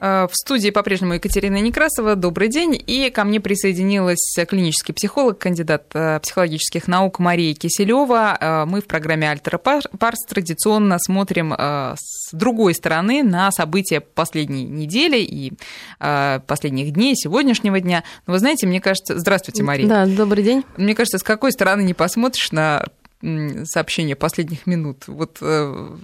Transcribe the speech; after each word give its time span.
Э, 0.00 0.26
в 0.30 0.34
студии 0.34 0.70
по-прежнему 0.70 1.14
Екатерина 1.14 1.60
Некрасова. 1.60 2.14
Добрый 2.14 2.48
день. 2.48 2.80
И 2.86 3.10
ко 3.10 3.24
мне 3.24 3.40
присоединилась 3.40 4.36
клинический 4.48 4.94
психолог, 4.94 5.38
кандидат 5.38 5.84
э, 5.94 6.20
психологических 6.20 6.88
наук 6.88 7.18
Мария 7.18 7.54
Киселева. 7.54 8.36
Э, 8.40 8.64
мы 8.64 8.80
в 8.80 8.86
программе 8.86 9.30
«Альтера 9.30 9.58
Парс» 9.58 10.18
традиционно 10.28 10.98
смотрим 10.98 11.52
с 11.58 12.32
другой 12.32 12.74
стороны 12.74 13.22
на 13.22 13.50
события 13.50 14.00
последней 14.00 14.64
недели 14.64 15.18
и 15.18 15.52
последних 15.98 16.92
дней, 16.92 17.14
сегодняшнего 17.16 17.80
дня. 17.80 18.04
Но 18.26 18.34
вы 18.34 18.38
знаете, 18.38 18.66
мне 18.66 18.80
кажется... 18.80 19.18
Здравствуйте, 19.18 19.62
Мария. 19.62 19.88
Да, 19.88 20.06
добрый 20.06 20.44
день. 20.44 20.64
Мне 20.76 20.94
кажется, 20.94 21.18
с 21.18 21.22
какой 21.22 21.52
стороны 21.52 21.82
не 21.82 21.94
посмотришь 21.94 22.52
на 22.52 22.84
сообщения 23.20 24.14
последних 24.14 24.66
минут. 24.66 25.04
Вот 25.08 25.38
э, 25.40 25.96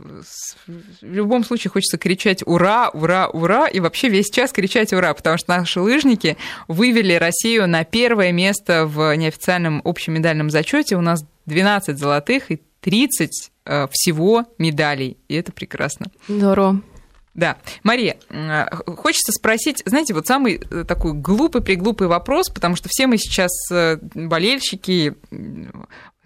в 1.01 1.05
любом 1.05 1.45
случае 1.45 1.71
хочется 1.71 1.97
кричать 1.97 2.43
«Ура! 2.45 2.91
Ура! 2.91 3.29
Ура!» 3.29 3.69
и 3.69 3.81
вообще 3.81 4.09
весь 4.09 4.31
час 4.31 4.53
кричать 4.53 4.93
«Ура!», 4.93 5.15
потому 5.15 5.39
что 5.39 5.57
наши 5.57 5.81
лыжники 5.81 6.37
вывели 6.67 7.15
Россию 7.15 7.69
на 7.69 7.85
первое 7.85 8.33
место 8.33 8.87
в 8.87 9.15
неофициальном 9.17 9.81
общемедальном 9.85 10.51
зачете. 10.51 10.97
У 10.97 11.01
нас 11.01 11.25
12 11.47 11.97
золотых 11.97 12.51
и 12.51 12.61
30 12.81 13.51
э, 13.65 13.87
всего 13.93 14.45
медалей, 14.59 15.17
и 15.29 15.35
это 15.37 15.53
прекрасно. 15.53 16.07
Здорово. 16.27 16.81
Да. 17.35 17.59
Мария, 17.85 18.17
э, 18.29 18.67
хочется 18.97 19.31
спросить, 19.31 19.83
знаете, 19.87 20.15
вот 20.15 20.27
самый 20.27 20.59
такой 20.59 21.13
глупый-приглупый 21.13 22.09
вопрос, 22.09 22.49
потому 22.49 22.75
что 22.75 22.89
все 22.91 23.07
мы 23.07 23.19
сейчас 23.19 23.53
болельщики, 24.15 25.15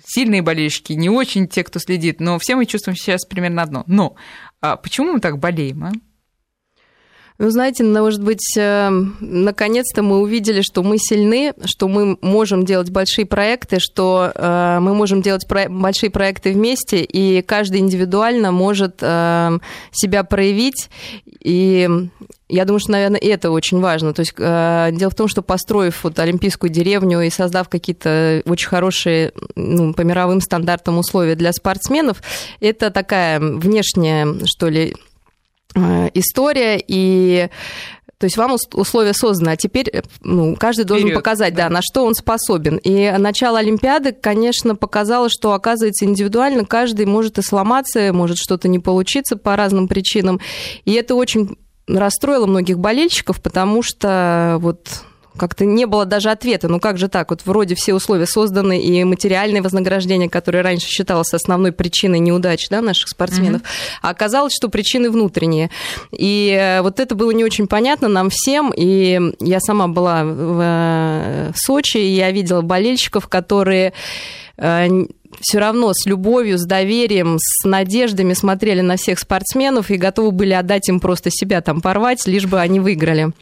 сильные 0.04 0.42
болельщики, 0.42 0.92
не 0.92 1.10
очень 1.10 1.48
те, 1.48 1.64
кто 1.64 1.78
следит, 1.78 2.20
но 2.20 2.38
все 2.38 2.56
мы 2.56 2.66
чувствуем 2.66 2.96
сейчас 2.96 3.24
примерно 3.24 3.62
одно. 3.62 3.84
Но 3.86 4.16
а 4.60 4.76
почему 4.76 5.12
мы 5.14 5.20
так 5.20 5.38
болеем, 5.38 5.84
а? 5.84 5.92
Ну, 7.40 7.50
знаете, 7.50 7.84
может 7.84 8.20
быть, 8.20 8.56
э, 8.56 8.90
наконец-то 9.20 10.02
мы 10.02 10.18
увидели, 10.18 10.60
что 10.60 10.82
мы 10.82 10.98
сильны, 10.98 11.54
что 11.66 11.86
мы 11.86 12.18
можем 12.20 12.64
делать 12.64 12.90
большие 12.90 13.26
проекты, 13.26 13.78
что 13.78 14.32
э, 14.34 14.78
мы 14.80 14.92
можем 14.92 15.22
делать 15.22 15.46
большие 15.48 16.10
проекты 16.10 16.52
вместе, 16.52 17.04
и 17.04 17.40
каждый 17.42 17.78
индивидуально 17.78 18.50
может 18.50 18.96
э, 19.02 19.58
себя 19.92 20.24
проявить. 20.24 20.90
И 21.40 21.88
я 22.48 22.64
думаю, 22.64 22.80
что, 22.80 22.90
наверное, 22.90 23.20
это 23.20 23.52
очень 23.52 23.78
важно. 23.78 24.12
То 24.12 24.20
есть 24.20 24.34
дело 24.34 25.10
в 25.10 25.14
том, 25.14 25.28
что 25.28 25.42
построив 25.42 26.02
вот 26.02 26.18
олимпийскую 26.18 26.70
деревню 26.70 27.20
и 27.20 27.30
создав 27.30 27.68
какие-то 27.68 28.42
очень 28.46 28.68
хорошие 28.68 29.32
ну, 29.54 29.94
по 29.94 30.00
мировым 30.00 30.40
стандартам 30.40 30.98
условия 30.98 31.36
для 31.36 31.52
спортсменов, 31.52 32.20
это 32.58 32.90
такая 32.90 33.38
внешняя, 33.38 34.26
что 34.46 34.68
ли, 34.68 34.96
Э, 34.96 35.07
история, 36.14 36.82
и 36.86 37.48
то 38.18 38.24
есть 38.24 38.36
вам 38.36 38.56
условия 38.74 39.12
созданы, 39.12 39.50
а 39.50 39.56
теперь 39.56 40.02
ну, 40.22 40.56
каждый 40.56 40.84
должен 40.84 41.06
Вперед, 41.06 41.18
показать, 41.18 41.54
да. 41.54 41.68
да, 41.68 41.74
на 41.74 41.80
что 41.82 42.04
он 42.04 42.14
способен. 42.14 42.76
И 42.78 43.14
начало 43.16 43.60
Олимпиады, 43.60 44.12
конечно, 44.12 44.74
показало, 44.74 45.28
что, 45.28 45.52
оказывается, 45.52 46.04
индивидуально 46.04 46.64
каждый 46.64 47.06
может 47.06 47.38
и 47.38 47.42
сломаться, 47.42 48.12
может 48.12 48.38
что-то 48.38 48.66
не 48.66 48.80
получиться 48.80 49.36
по 49.36 49.54
разным 49.54 49.86
причинам. 49.86 50.40
И 50.84 50.92
это 50.94 51.14
очень 51.14 51.56
расстроило 51.86 52.46
многих 52.46 52.80
болельщиков, 52.80 53.40
потому 53.40 53.82
что 53.82 54.56
вот 54.60 55.04
как-то 55.38 55.64
не 55.64 55.86
было 55.86 56.04
даже 56.04 56.30
ответа. 56.30 56.68
Ну 56.68 56.80
как 56.80 56.98
же 56.98 57.08
так? 57.08 57.30
Вот 57.30 57.42
вроде 57.44 57.74
все 57.74 57.94
условия 57.94 58.26
созданы, 58.26 58.80
и 58.80 59.04
материальное 59.04 59.62
вознаграждение, 59.62 60.28
которое 60.28 60.62
раньше 60.62 60.88
считалось 60.88 61.32
основной 61.32 61.72
причиной 61.72 62.18
неудач 62.18 62.68
да, 62.68 62.82
наших 62.82 63.08
спортсменов, 63.08 63.62
mm-hmm. 63.62 63.98
а 64.02 64.10
оказалось, 64.10 64.52
что 64.54 64.68
причины 64.68 65.10
внутренние. 65.10 65.70
И 66.12 66.50
э, 66.58 66.82
вот 66.82 67.00
это 67.00 67.14
было 67.14 67.30
не 67.30 67.44
очень 67.44 67.66
понятно 67.66 68.08
нам 68.08 68.28
всем. 68.30 68.72
И 68.76 69.20
я 69.40 69.60
сама 69.60 69.88
была 69.88 70.24
в, 70.24 70.60
э, 70.62 71.52
Сочи, 71.54 71.98
и 71.98 72.14
я 72.14 72.30
видела 72.30 72.60
болельщиков, 72.60 73.28
которые 73.28 73.92
э, 74.56 74.88
все 75.40 75.58
равно 75.58 75.92
с 75.92 76.06
любовью, 76.06 76.58
с 76.58 76.64
доверием, 76.64 77.38
с 77.38 77.64
надеждами 77.64 78.34
смотрели 78.34 78.80
на 78.80 78.96
всех 78.96 79.18
спортсменов 79.18 79.90
и 79.90 79.96
готовы 79.96 80.32
были 80.32 80.52
отдать 80.52 80.88
им 80.88 81.00
просто 81.00 81.30
себя 81.30 81.60
там 81.60 81.80
порвать, 81.80 82.26
лишь 82.26 82.46
бы 82.46 82.60
они 82.60 82.80
выиграли. 82.80 83.32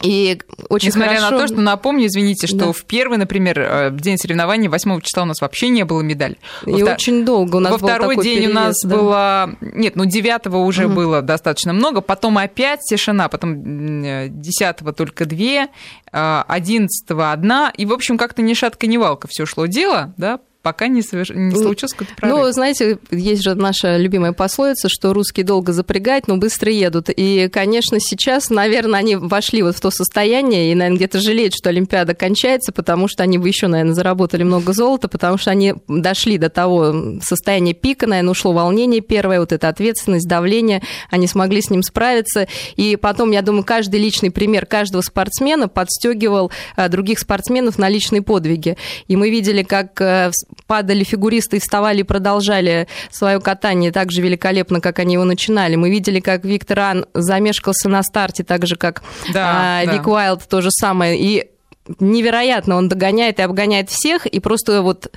И 0.00 0.40
очень 0.68 0.88
Несмотря 0.88 1.20
хорошо... 1.20 1.30
на 1.30 1.40
то, 1.40 1.46
что, 1.46 1.60
напомню, 1.60 2.06
извините, 2.06 2.46
что 2.46 2.56
да. 2.56 2.72
в 2.72 2.84
первый, 2.84 3.18
например, 3.18 3.60
э, 3.60 3.90
день 3.92 4.18
соревнований 4.18 4.68
8 4.68 5.00
числа 5.00 5.22
у 5.22 5.26
нас 5.26 5.40
вообще 5.40 5.68
не 5.68 5.84
было 5.84 6.00
медали. 6.00 6.38
Во 6.62 6.78
и 6.78 6.82
втор... 6.82 6.94
очень 6.94 7.24
долго 7.24 7.56
у 7.56 7.60
нас 7.60 7.72
Во 7.72 7.78
был 7.78 7.88
второй 7.88 8.16
такой 8.16 8.24
день 8.24 8.38
перевес, 8.38 8.50
у 8.50 8.54
нас 8.54 8.76
да. 8.82 8.96
было... 8.96 9.56
Нет, 9.60 9.94
ну 9.94 10.04
9 10.04 10.46
уже 10.54 10.86
угу. 10.86 10.94
было 10.94 11.22
достаточно 11.22 11.72
много, 11.72 12.00
потом 12.00 12.38
опять 12.38 12.80
тишина, 12.80 13.28
потом 13.28 13.62
10 13.62 14.76
только 14.96 15.24
две, 15.24 15.68
11 16.10 17.10
э, 17.10 17.14
одна, 17.14 17.72
и, 17.76 17.86
в 17.86 17.92
общем, 17.92 18.18
как-то 18.18 18.42
ни 18.42 18.54
шатка, 18.54 18.86
ни 18.86 18.96
валка 18.96 19.28
все 19.28 19.46
шло 19.46 19.66
дело, 19.66 20.14
да, 20.16 20.40
пока 20.62 20.88
не, 20.88 21.02
соверш... 21.02 21.30
не 21.30 21.54
случилось 21.54 21.92
какой-то 21.92 22.14
прорыв. 22.14 22.38
Ну, 22.38 22.52
знаете, 22.52 22.98
есть 23.10 23.42
же 23.42 23.54
наша 23.54 23.96
любимая 23.96 24.32
пословица, 24.32 24.88
что 24.88 25.12
русские 25.12 25.44
долго 25.44 25.72
запрягают, 25.72 26.28
но 26.28 26.36
быстро 26.36 26.70
едут. 26.70 27.08
И, 27.14 27.48
конечно, 27.52 27.98
сейчас, 28.00 28.48
наверное, 28.50 29.00
они 29.00 29.16
вошли 29.16 29.62
вот 29.62 29.76
в 29.76 29.80
то 29.80 29.90
состояние 29.90 30.70
и, 30.70 30.74
наверное, 30.74 30.96
где-то 30.96 31.20
жалеют, 31.20 31.54
что 31.54 31.68
Олимпиада 31.68 32.14
кончается, 32.14 32.72
потому 32.72 33.08
что 33.08 33.22
они 33.22 33.38
бы 33.38 33.48
еще, 33.48 33.66
наверное, 33.66 33.94
заработали 33.94 34.44
много 34.44 34.72
золота, 34.72 35.08
потому 35.08 35.36
что 35.36 35.50
они 35.50 35.74
дошли 35.88 36.38
до 36.38 36.48
того 36.48 37.18
состояния 37.22 37.74
пика, 37.74 38.06
наверное, 38.06 38.30
ушло 38.30 38.52
волнение 38.52 39.00
первое, 39.00 39.40
вот 39.40 39.52
эта 39.52 39.68
ответственность, 39.68 40.28
давление, 40.28 40.82
они 41.10 41.26
смогли 41.26 41.60
с 41.60 41.70
ним 41.70 41.82
справиться. 41.82 42.46
И 42.76 42.96
потом, 42.96 43.32
я 43.32 43.42
думаю, 43.42 43.64
каждый 43.64 44.00
личный 44.00 44.30
пример 44.30 44.66
каждого 44.66 45.02
спортсмена 45.02 45.68
подстегивал 45.68 46.52
э, 46.76 46.88
других 46.88 47.18
спортсменов 47.18 47.78
на 47.78 47.88
личные 47.88 48.22
подвиги. 48.22 48.76
И 49.08 49.16
мы 49.16 49.30
видели, 49.30 49.62
как 49.62 50.00
э, 50.00 50.30
падали 50.72 51.04
фигуристы 51.04 51.58
и 51.58 51.60
вставали 51.60 52.00
и 52.00 52.02
продолжали 52.02 52.88
свое 53.10 53.40
катание 53.40 53.92
так 53.92 54.10
же 54.10 54.22
великолепно, 54.22 54.80
как 54.80 55.00
они 55.00 55.12
его 55.12 55.24
начинали. 55.24 55.76
Мы 55.76 55.90
видели, 55.90 56.18
как 56.18 56.46
Виктор 56.46 56.80
Ан 56.80 57.06
замешкался 57.12 57.90
на 57.90 58.02
старте, 58.02 58.42
так 58.42 58.66
же, 58.66 58.76
как 58.76 59.02
да, 59.34 59.80
а, 59.82 59.84
да. 59.84 59.92
Вик 59.92 60.06
Уайлд, 60.06 60.48
то 60.48 60.62
же 60.62 60.70
самое. 60.70 61.20
И 61.20 61.51
невероятно, 61.98 62.76
он 62.76 62.88
догоняет 62.88 63.38
и 63.38 63.42
обгоняет 63.42 63.90
всех, 63.90 64.26
и 64.26 64.40
просто 64.40 64.82
вот 64.82 65.10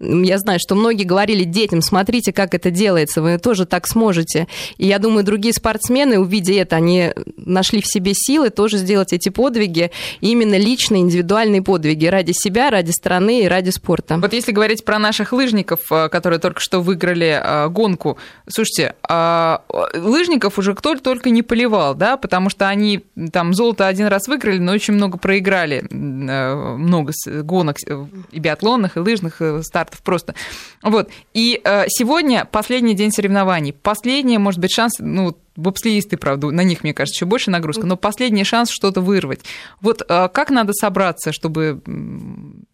я 0.00 0.38
знаю, 0.38 0.58
что 0.60 0.74
многие 0.74 1.04
говорили 1.04 1.44
детям, 1.44 1.82
смотрите, 1.82 2.32
как 2.32 2.54
это 2.54 2.70
делается, 2.70 3.22
вы 3.22 3.38
тоже 3.38 3.66
так 3.66 3.86
сможете. 3.86 4.46
И 4.76 4.86
я 4.86 4.98
думаю, 4.98 5.24
другие 5.24 5.54
спортсмены, 5.54 6.18
увидя 6.18 6.54
это, 6.54 6.76
они 6.76 7.12
нашли 7.36 7.80
в 7.80 7.86
себе 7.86 8.12
силы 8.14 8.50
тоже 8.50 8.78
сделать 8.78 9.12
эти 9.12 9.28
подвиги, 9.28 9.90
именно 10.20 10.56
личные, 10.56 11.02
индивидуальные 11.02 11.62
подвиги 11.62 12.06
ради 12.06 12.32
себя, 12.32 12.70
ради 12.70 12.90
страны 12.90 13.42
и 13.42 13.48
ради 13.48 13.70
спорта. 13.70 14.18
Вот 14.18 14.32
если 14.32 14.52
говорить 14.52 14.84
про 14.84 14.98
наших 14.98 15.32
лыжников, 15.32 15.80
э, 15.90 16.08
которые 16.08 16.38
только 16.38 16.60
что 16.60 16.80
выиграли 16.80 17.40
э, 17.42 17.68
гонку, 17.68 18.18
слушайте, 18.48 18.94
а, 19.08 19.62
лыжников 19.94 20.58
уже 20.58 20.74
кто 20.74 20.94
только 20.96 21.30
не 21.30 21.42
поливал, 21.42 21.94
да, 21.94 22.16
потому 22.16 22.50
что 22.50 22.68
они 22.68 23.04
там 23.32 23.54
золото 23.54 23.86
один 23.86 24.06
раз 24.06 24.28
выиграли, 24.28 24.58
но 24.58 24.72
очень 24.72 24.94
много 24.94 25.18
проиграли 25.18 25.84
Э, 26.03 26.03
много 26.04 27.12
гонок 27.26 27.76
э, 27.86 28.06
и 28.30 28.38
биатлонных, 28.38 28.96
и 28.96 29.00
лыжных 29.00 29.40
и 29.42 29.62
стартов 29.62 30.02
просто. 30.02 30.34
Вот. 30.82 31.10
И 31.32 31.60
э, 31.64 31.84
сегодня 31.88 32.44
последний 32.44 32.94
день 32.94 33.12
соревнований. 33.12 33.72
Последний, 33.72 34.38
может 34.38 34.60
быть, 34.60 34.72
шанс, 34.72 34.94
ну, 34.98 35.36
бобслеисты, 35.56 36.16
правда, 36.16 36.50
на 36.50 36.62
них, 36.62 36.82
мне 36.82 36.94
кажется, 36.94 37.16
еще 37.16 37.26
больше 37.26 37.50
нагрузка, 37.50 37.86
но 37.86 37.96
последний 37.96 38.44
шанс 38.44 38.70
что-то 38.70 39.00
вырвать. 39.00 39.40
Вот 39.80 40.02
как 40.02 40.50
надо 40.50 40.72
собраться, 40.72 41.32
чтобы 41.32 41.80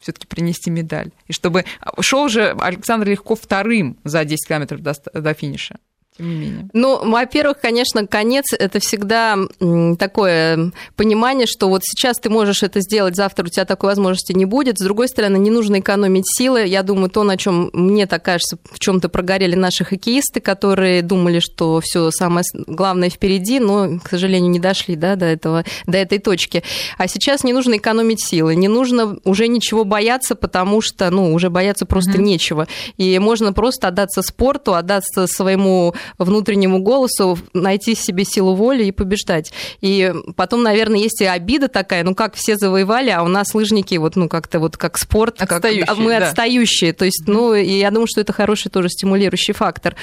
все-таки 0.00 0.26
принести 0.26 0.70
медаль? 0.70 1.10
И 1.26 1.34
чтобы 1.34 1.66
шел 2.00 2.28
же 2.30 2.56
Александр 2.58 3.08
Легко 3.08 3.34
вторым 3.34 3.98
за 4.04 4.24
10 4.24 4.48
километров 4.48 4.80
до, 4.80 4.94
до 5.12 5.34
финиша 5.34 5.76
тем 6.20 6.28
не 6.28 6.36
менее? 6.36 6.68
Ну, 6.72 7.10
во-первых, 7.10 7.60
конечно, 7.60 8.06
конец– 8.06 8.52
это 8.58 8.78
всегда 8.80 9.36
такое 9.98 10.72
понимание, 10.96 11.46
что 11.46 11.68
вот 11.68 11.82
сейчас 11.84 12.18
ты 12.18 12.28
можешь 12.30 12.62
это 12.62 12.80
сделать, 12.80 13.16
завтра 13.16 13.46
у 13.46 13.48
тебя 13.48 13.64
такой 13.64 13.90
возможности 13.90 14.32
не 14.32 14.44
будет. 14.44 14.78
С 14.78 14.84
другой 14.84 15.08
стороны, 15.08 15.36
не 15.38 15.50
нужно 15.50 15.80
экономить 15.80 16.24
силы. 16.26 16.66
Я 16.66 16.82
думаю, 16.82 17.10
то, 17.10 17.24
на 17.24 17.36
чем 17.36 17.70
мне 17.72 18.06
так 18.06 18.24
кажется, 18.24 18.58
в 18.70 18.78
чем-то 18.78 19.08
прогорели 19.08 19.54
наши 19.54 19.84
хоккеисты, 19.84 20.40
которые 20.40 21.02
думали, 21.02 21.40
что 21.40 21.80
все 21.80 22.10
самое 22.10 22.44
главное 22.66 23.10
впереди, 23.10 23.58
но, 23.58 23.98
к 24.02 24.08
сожалению, 24.08 24.50
не 24.50 24.58
дошли 24.58 24.96
да, 24.96 25.16
до, 25.16 25.26
этого, 25.26 25.64
до 25.86 25.98
этой 25.98 26.18
точки. 26.18 26.62
А 26.98 27.08
сейчас 27.08 27.44
не 27.44 27.52
нужно 27.52 27.76
экономить 27.76 28.22
силы, 28.22 28.54
не 28.54 28.68
нужно 28.68 29.18
уже 29.24 29.48
ничего 29.48 29.84
бояться, 29.84 30.34
потому 30.34 30.80
что 30.80 31.10
ну, 31.10 31.32
уже 31.32 31.50
бояться 31.50 31.86
просто 31.86 32.12
mm-hmm. 32.12 32.22
нечего. 32.22 32.68
И 32.96 33.18
можно 33.18 33.52
просто 33.52 33.88
отдаться 33.88 34.22
спорту, 34.22 34.74
отдаться 34.74 35.26
своему 35.26 35.94
внутреннему 36.18 36.80
голосу 36.80 37.38
найти 37.52 37.94
себе 37.94 38.24
силу 38.24 38.54
воли 38.54 38.84
и 38.84 38.92
побеждать. 38.92 39.52
И 39.80 40.12
потом, 40.36 40.62
наверное, 40.62 41.00
есть 41.00 41.20
и 41.20 41.24
обида 41.24 41.68
такая, 41.68 42.04
ну 42.04 42.14
как 42.14 42.34
все 42.34 42.56
завоевали, 42.56 43.10
а 43.10 43.22
у 43.22 43.28
нас 43.28 43.54
лыжники 43.54 43.94
вот, 43.96 44.16
ну 44.16 44.28
как-то 44.28 44.60
вот 44.60 44.76
как 44.76 44.98
спорт, 44.98 45.40
отстающие, 45.40 45.86
как, 45.86 45.98
мы 45.98 46.18
да. 46.18 46.28
отстающие. 46.28 46.92
То 46.92 47.04
есть, 47.04 47.24
ну, 47.26 47.54
и 47.54 47.78
я 47.78 47.90
думаю, 47.90 48.06
что 48.08 48.20
это 48.20 48.32
хороший 48.32 48.70
тоже 48.70 48.88
стимулирующий 48.88 49.54
фактор. 49.54 49.96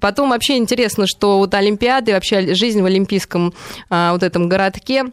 Потом 0.00 0.30
вообще 0.30 0.56
интересно, 0.56 1.06
что 1.06 1.38
вот 1.38 1.54
Олимпиады, 1.54 2.12
вообще 2.12 2.54
жизнь 2.54 2.82
в 2.82 2.84
олимпийском 2.84 3.54
а, 3.88 4.12
вот 4.12 4.22
этом 4.22 4.48
городке, 4.48 5.04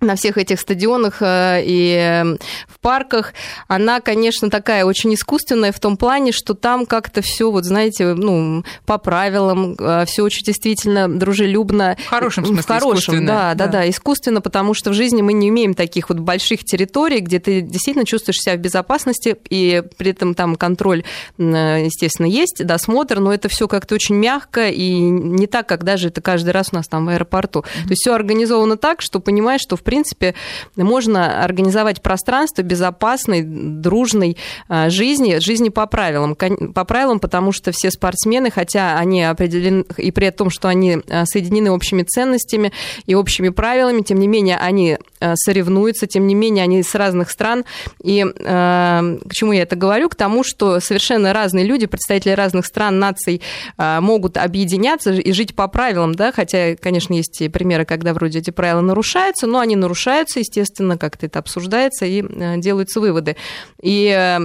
на 0.00 0.16
всех 0.16 0.38
этих 0.38 0.60
стадионах 0.60 1.18
э, 1.20 1.62
и 1.64 2.36
в 2.66 2.80
парках, 2.80 3.34
она, 3.68 4.00
конечно, 4.00 4.50
такая 4.50 4.84
очень 4.84 5.14
искусственная 5.14 5.72
в 5.72 5.80
том 5.80 5.96
плане, 5.96 6.32
что 6.32 6.54
там 6.54 6.86
как-то 6.86 7.22
все, 7.22 7.50
вот 7.50 7.64
знаете, 7.64 8.14
ну, 8.14 8.64
по 8.86 8.98
правилам, 8.98 9.76
э, 9.78 10.04
все 10.06 10.22
очень 10.22 10.44
действительно 10.44 11.08
дружелюбно. 11.08 11.96
В 12.06 12.08
хорошем 12.08 12.46
смысле 12.46 12.62
В 12.62 12.66
хорошем, 12.66 13.26
да, 13.26 13.54
да, 13.54 13.66
да, 13.66 13.72
да, 13.72 13.90
искусственно, 13.90 14.40
потому 14.40 14.74
что 14.74 14.90
в 14.90 14.94
жизни 14.94 15.22
мы 15.22 15.32
не 15.32 15.48
имеем 15.48 15.74
таких 15.74 16.08
вот 16.08 16.18
больших 16.18 16.64
территорий, 16.64 17.20
где 17.20 17.38
ты 17.38 17.60
действительно 17.60 18.06
чувствуешь 18.06 18.38
себя 18.38 18.56
в 18.56 18.58
безопасности, 18.58 19.36
и 19.50 19.82
при 19.98 20.12
этом 20.12 20.34
там 20.34 20.56
контроль, 20.56 21.04
естественно, 21.38 22.26
есть, 22.26 22.64
досмотр, 22.64 23.20
но 23.20 23.32
это 23.32 23.48
все 23.48 23.68
как-то 23.68 23.94
очень 23.94 24.14
мягко 24.14 24.68
и 24.68 24.98
не 24.98 25.46
так, 25.46 25.68
как 25.68 25.84
даже 25.84 26.08
это 26.08 26.20
каждый 26.20 26.50
раз 26.50 26.68
у 26.72 26.76
нас 26.76 26.88
там 26.88 27.06
в 27.06 27.08
аэропорту. 27.10 27.60
Mm-hmm. 27.60 27.82
То 27.82 27.90
есть 27.90 28.02
все 28.02 28.14
организовано 28.14 28.76
так, 28.76 29.02
что 29.02 29.20
понимаешь, 29.20 29.60
что 29.60 29.76
в 29.76 29.82
принципе, 29.90 30.36
можно 30.76 31.42
организовать 31.42 32.00
пространство 32.00 32.62
безопасной, 32.62 33.42
дружной 33.42 34.36
а, 34.68 34.88
жизни, 34.88 35.38
жизни 35.40 35.68
по 35.68 35.84
правилам. 35.86 36.36
По 36.36 36.84
правилам, 36.84 37.18
потому 37.18 37.50
что 37.50 37.72
все 37.72 37.90
спортсмены, 37.90 38.52
хотя 38.52 38.96
они 38.96 39.24
определены, 39.24 39.84
и 39.96 40.12
при 40.12 40.30
том, 40.30 40.48
что 40.48 40.68
они 40.68 40.98
а, 41.08 41.24
соединены 41.26 41.72
общими 41.72 42.04
ценностями 42.04 42.70
и 43.06 43.16
общими 43.16 43.48
правилами, 43.48 44.02
тем 44.02 44.20
не 44.20 44.28
менее, 44.28 44.58
они 44.58 44.96
соревнуются, 45.34 46.06
тем 46.06 46.26
не 46.26 46.34
менее, 46.34 46.64
они 46.64 46.82
с 46.82 46.94
разных 46.94 47.30
стран. 47.30 47.64
И 48.02 48.24
к 48.24 49.32
чему 49.32 49.52
я 49.52 49.62
это 49.62 49.76
говорю? 49.76 50.08
К 50.08 50.14
тому, 50.14 50.44
что 50.44 50.80
совершенно 50.80 51.32
разные 51.32 51.64
люди, 51.64 51.86
представители 51.86 52.32
разных 52.32 52.66
стран, 52.66 52.98
наций 52.98 53.40
могут 53.76 54.36
объединяться 54.36 55.12
и 55.12 55.32
жить 55.32 55.54
по 55.54 55.68
правилам, 55.68 56.14
да, 56.14 56.32
хотя, 56.32 56.76
конечно, 56.76 57.14
есть 57.14 57.42
примеры, 57.52 57.84
когда 57.84 58.14
вроде 58.14 58.40
эти 58.40 58.50
правила 58.50 58.80
нарушаются, 58.80 59.46
но 59.46 59.60
они 59.60 59.76
нарушаются, 59.76 60.40
естественно, 60.40 60.98
как-то 60.98 61.26
это 61.26 61.38
обсуждается 61.38 62.06
и 62.06 62.22
э, 62.22 62.58
делаются 62.58 63.00
выводы. 63.00 63.36
И 63.80 64.14
э, 64.16 64.38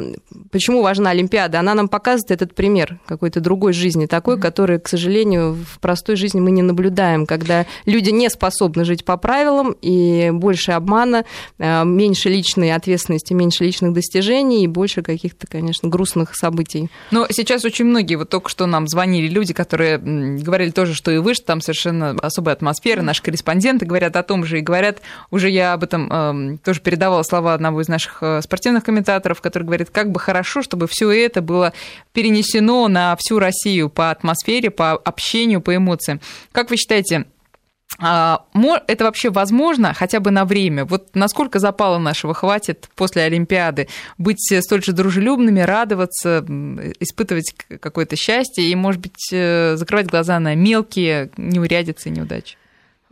почему 0.51 0.81
важна 0.81 1.11
Олимпиада? 1.11 1.59
Она 1.59 1.73
нам 1.73 1.87
показывает 1.87 2.31
этот 2.31 2.55
пример 2.55 2.99
какой-то 3.05 3.39
другой 3.39 3.73
жизни, 3.73 4.05
такой, 4.05 4.39
который, 4.39 4.79
к 4.79 4.87
сожалению, 4.87 5.53
в 5.53 5.79
простой 5.79 6.15
жизни 6.15 6.39
мы 6.39 6.51
не 6.51 6.61
наблюдаем, 6.61 7.25
когда 7.25 7.65
люди 7.85 8.09
не 8.09 8.29
способны 8.29 8.85
жить 8.85 9.05
по 9.05 9.17
правилам, 9.17 9.75
и 9.81 10.31
больше 10.31 10.64
обмана, 10.71 11.25
э, 11.57 11.83
меньше 11.85 12.29
личной 12.29 12.73
ответственности, 12.73 13.33
меньше 13.33 13.63
личных 13.63 13.93
достижений 13.93 14.63
и 14.63 14.67
больше 14.67 15.01
каких-то, 15.01 15.47
конечно, 15.47 15.89
грустных 15.89 16.35
событий. 16.35 16.89
Но 17.11 17.27
сейчас 17.29 17.65
очень 17.65 17.85
многие, 17.85 18.15
вот 18.15 18.29
только 18.29 18.49
что 18.49 18.65
нам 18.65 18.87
звонили 18.87 19.27
люди, 19.27 19.53
которые 19.53 19.97
говорили 19.97 20.71
тоже, 20.71 20.93
что 20.93 21.11
и 21.11 21.17
вы, 21.17 21.33
что 21.33 21.45
там 21.45 21.61
совершенно 21.61 22.11
особая 22.21 22.55
атмосфера, 22.55 23.01
наши 23.01 23.21
корреспонденты 23.21 23.85
говорят 23.85 24.15
о 24.15 24.23
том 24.23 24.45
же 24.45 24.59
и 24.59 24.61
говорят 24.61 25.01
уже 25.31 25.49
я 25.49 25.73
об 25.73 25.83
этом 25.83 26.09
э, 26.11 26.57
тоже 26.63 26.81
передавала 26.81 27.23
слова 27.23 27.53
одного 27.53 27.81
из 27.81 27.87
наших 27.87 28.19
э, 28.21 28.41
спортивных 28.41 28.83
комментаторов, 28.83 29.41
который 29.41 29.63
говорит, 29.63 29.89
как 29.89 30.11
бы 30.11 30.19
хорошо, 30.19 30.61
чтобы 30.61 30.87
все 30.87 31.11
это 31.11 31.41
было 31.41 31.73
перенесено 32.13 32.87
на 32.87 33.15
всю 33.17 33.39
Россию 33.39 33.89
по 33.89 34.11
атмосфере, 34.11 34.69
по 34.69 34.93
общению, 34.93 35.61
по 35.61 35.75
эмоциям. 35.75 36.19
Как 36.51 36.69
вы 36.69 36.77
считаете, 36.77 37.25
это 37.99 39.05
вообще 39.05 39.29
возможно 39.29 39.93
хотя 39.93 40.19
бы 40.19 40.31
на 40.31 40.45
время? 40.45 40.85
Вот 40.85 41.15
насколько 41.15 41.59
запала 41.59 41.97
нашего 41.97 42.33
хватит 42.33 42.89
после 42.95 43.23
Олимпиады 43.23 43.87
быть 44.17 44.53
столь 44.61 44.83
же 44.83 44.91
дружелюбными, 44.91 45.61
радоваться, 45.61 46.39
испытывать 46.99 47.55
какое-то 47.79 48.15
счастье 48.15 48.63
и, 48.63 48.75
может 48.75 49.01
быть, 49.01 49.29
э, 49.31 49.75
закрывать 49.77 50.07
глаза 50.07 50.39
на 50.39 50.55
мелкие 50.55 51.31
неурядицы 51.37 52.09
и 52.09 52.11
неудачи? 52.11 52.57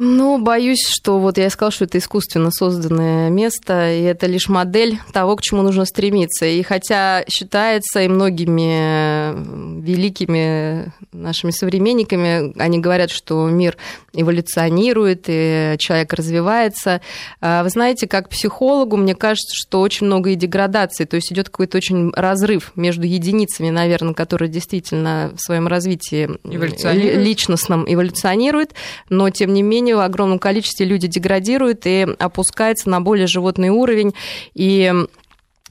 Ну, 0.05 0.37
боюсь, 0.37 0.85
что 0.85 1.17
вот 1.17 1.37
я 1.37 1.49
сказала, 1.49 1.71
что 1.71 1.85
это 1.85 1.97
искусственно 1.97 2.51
созданное 2.51 3.29
место, 3.29 3.89
и 3.89 4.01
это 4.01 4.27
лишь 4.27 4.49
модель 4.49 4.99
того, 5.13 5.37
к 5.37 5.41
чему 5.41 5.61
нужно 5.61 5.85
стремиться. 5.85 6.45
И 6.45 6.61
хотя 6.61 7.23
считается 7.29 8.01
и 8.01 8.09
многими 8.09 9.81
великими 9.81 10.91
нашими 11.13 11.51
современниками, 11.51 12.51
они 12.61 12.79
говорят, 12.79 13.11
что 13.11 13.47
мир 13.47 13.77
эволюционирует, 14.11 15.25
и 15.27 15.75
человек 15.79 16.11
развивается. 16.11 16.99
А 17.39 17.63
вы 17.63 17.69
знаете, 17.69 18.05
как 18.05 18.27
психологу, 18.27 18.97
мне 18.97 19.15
кажется, 19.15 19.55
что 19.55 19.79
очень 19.79 20.07
много 20.07 20.31
и 20.31 20.35
деградации, 20.35 21.05
то 21.05 21.15
есть 21.15 21.31
идет 21.31 21.47
какой-то 21.47 21.77
очень 21.77 22.11
разрыв 22.13 22.73
между 22.75 23.03
единицами, 23.03 23.69
наверное, 23.69 24.13
которые 24.13 24.49
действительно 24.49 25.31
в 25.33 25.39
своем 25.39 25.69
развитии 25.69 26.29
личностном 26.43 27.85
эволюционируют, 27.87 28.71
но 29.07 29.29
тем 29.29 29.53
не 29.53 29.61
менее 29.61 29.92
в 29.95 29.99
огромном 29.99 30.39
количестве 30.39 30.85
люди 30.85 31.07
деградируют 31.07 31.85
и 31.85 32.07
опускаются 32.19 32.89
на 32.89 33.01
более 33.01 33.27
животный 33.27 33.69
уровень. 33.69 34.13
И 34.53 34.91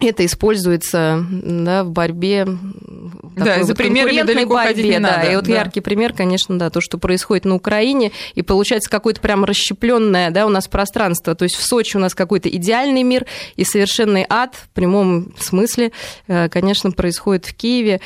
это 0.08 0.24
используется 0.26 1.24
да, 1.30 1.84
в 1.84 1.90
борьбе. 1.90 2.44
Да, 2.44 3.58
вот 3.58 3.66
за 3.66 3.74
примерами 3.74 4.22
далеко 4.22 4.54
борьбе, 4.54 4.69
ходить 4.69 4.84
не 4.86 4.98
да. 4.98 5.16
надо. 5.16 5.30
И 5.30 5.36
вот 5.36 5.44
да. 5.44 5.52
яркий 5.52 5.80
пример, 5.80 6.12
конечно, 6.12 6.58
да, 6.58 6.70
то, 6.70 6.80
что 6.80 6.98
происходит 6.98 7.44
на 7.44 7.54
Украине, 7.54 8.12
и 8.34 8.42
получается 8.42 8.90
какое-то 8.90 9.20
прям 9.20 9.44
расщепленное, 9.44 10.30
да, 10.30 10.46
у 10.46 10.48
нас 10.48 10.68
пространство. 10.68 11.34
То 11.34 11.44
есть 11.44 11.56
в 11.56 11.62
Сочи 11.62 11.96
у 11.96 12.00
нас 12.00 12.14
какой-то 12.14 12.48
идеальный 12.48 13.02
мир 13.02 13.26
и 13.56 13.64
совершенный 13.64 14.26
ад 14.28 14.54
в 14.54 14.68
прямом 14.70 15.32
смысле, 15.38 15.92
э, 16.26 16.48
конечно, 16.48 16.90
происходит 16.90 17.46
в 17.46 17.54
Киеве. 17.54 18.00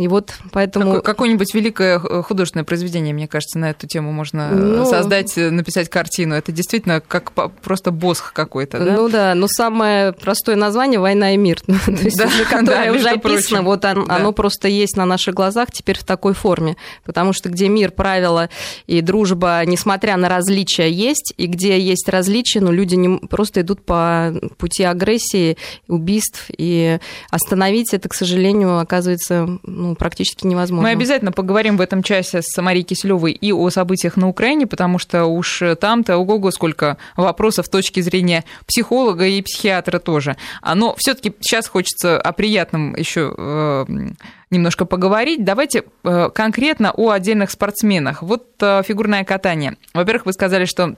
И 0.00 0.08
вот 0.08 0.32
поэтому... 0.50 1.02
Какое-нибудь 1.02 1.52
великое 1.52 1.98
художественное 1.98 2.64
произведение, 2.64 3.12
мне 3.12 3.28
кажется, 3.28 3.58
на 3.58 3.68
эту 3.68 3.86
тему 3.86 4.12
можно 4.12 4.48
ну... 4.48 4.86
создать, 4.86 5.36
написать 5.36 5.90
картину. 5.90 6.34
Это 6.34 6.52
действительно 6.52 7.02
как 7.02 7.32
просто 7.60 7.90
босх 7.90 8.32
какой-то, 8.32 8.78
да? 8.78 8.96
Ну 8.96 9.10
да, 9.10 9.34
но 9.34 9.46
самое 9.46 10.14
простое 10.14 10.56
название 10.56 11.00
«Война 11.00 11.34
и 11.34 11.36
мир», 11.36 11.60
да, 11.66 12.28
которое 12.48 12.90
да, 12.90 12.98
уже 12.98 13.10
описано, 13.10 13.60
вот 13.60 13.80
да. 13.80 13.90
оно 14.08 14.32
просто 14.32 14.68
есть 14.68 14.96
на 14.96 15.04
наших 15.04 15.34
глазах 15.34 15.70
теперь 15.70 15.98
в 15.98 16.04
такой 16.04 16.32
форме. 16.32 16.78
Потому 17.04 17.34
что 17.34 17.50
где 17.50 17.68
мир, 17.68 17.90
правила 17.90 18.48
и 18.86 19.02
дружба, 19.02 19.60
несмотря 19.66 20.16
на 20.16 20.30
различия, 20.30 20.90
есть, 20.90 21.34
и 21.36 21.44
где 21.44 21.78
есть 21.78 22.08
различия, 22.08 22.60
но 22.60 22.72
люди 22.72 22.94
не, 22.94 23.18
просто 23.18 23.60
идут 23.60 23.84
по 23.84 24.32
пути 24.56 24.82
агрессии, 24.82 25.58
убийств, 25.88 26.46
и 26.56 26.98
остановить 27.30 27.92
это, 27.92 28.08
к 28.08 28.14
сожалению, 28.14 28.78
оказывается 28.78 29.58
ну, 29.62 29.89
практически 29.96 30.46
невозможно. 30.46 30.88
Мы 30.88 30.92
обязательно 30.92 31.32
поговорим 31.32 31.76
в 31.76 31.80
этом 31.80 32.02
часе 32.02 32.42
с 32.42 32.60
Марией 32.60 32.84
Киселевой 32.84 33.32
и 33.32 33.52
о 33.52 33.70
событиях 33.70 34.16
на 34.16 34.28
Украине, 34.28 34.66
потому 34.66 34.98
что 34.98 35.26
уж 35.26 35.62
там-то 35.80 36.16
ого-го 36.16 36.50
сколько 36.50 36.96
вопросов 37.16 37.66
с 37.66 37.68
точки 37.68 38.00
зрения 38.00 38.44
психолога 38.66 39.26
и 39.26 39.42
психиатра 39.42 39.98
тоже. 39.98 40.36
А, 40.62 40.74
но 40.74 40.94
все-таки 40.96 41.32
сейчас 41.40 41.68
хочется 41.68 42.20
о 42.20 42.32
приятном 42.32 42.94
еще 42.96 43.34
э, 43.36 43.84
немножко 44.50 44.84
поговорить. 44.84 45.44
Давайте 45.44 45.84
э, 46.04 46.30
конкретно 46.34 46.92
о 46.92 47.10
отдельных 47.10 47.50
спортсменах. 47.50 48.22
Вот 48.22 48.46
э, 48.60 48.82
фигурное 48.86 49.24
катание. 49.24 49.76
Во-первых, 49.94 50.26
вы 50.26 50.32
сказали, 50.32 50.64
что 50.64 50.96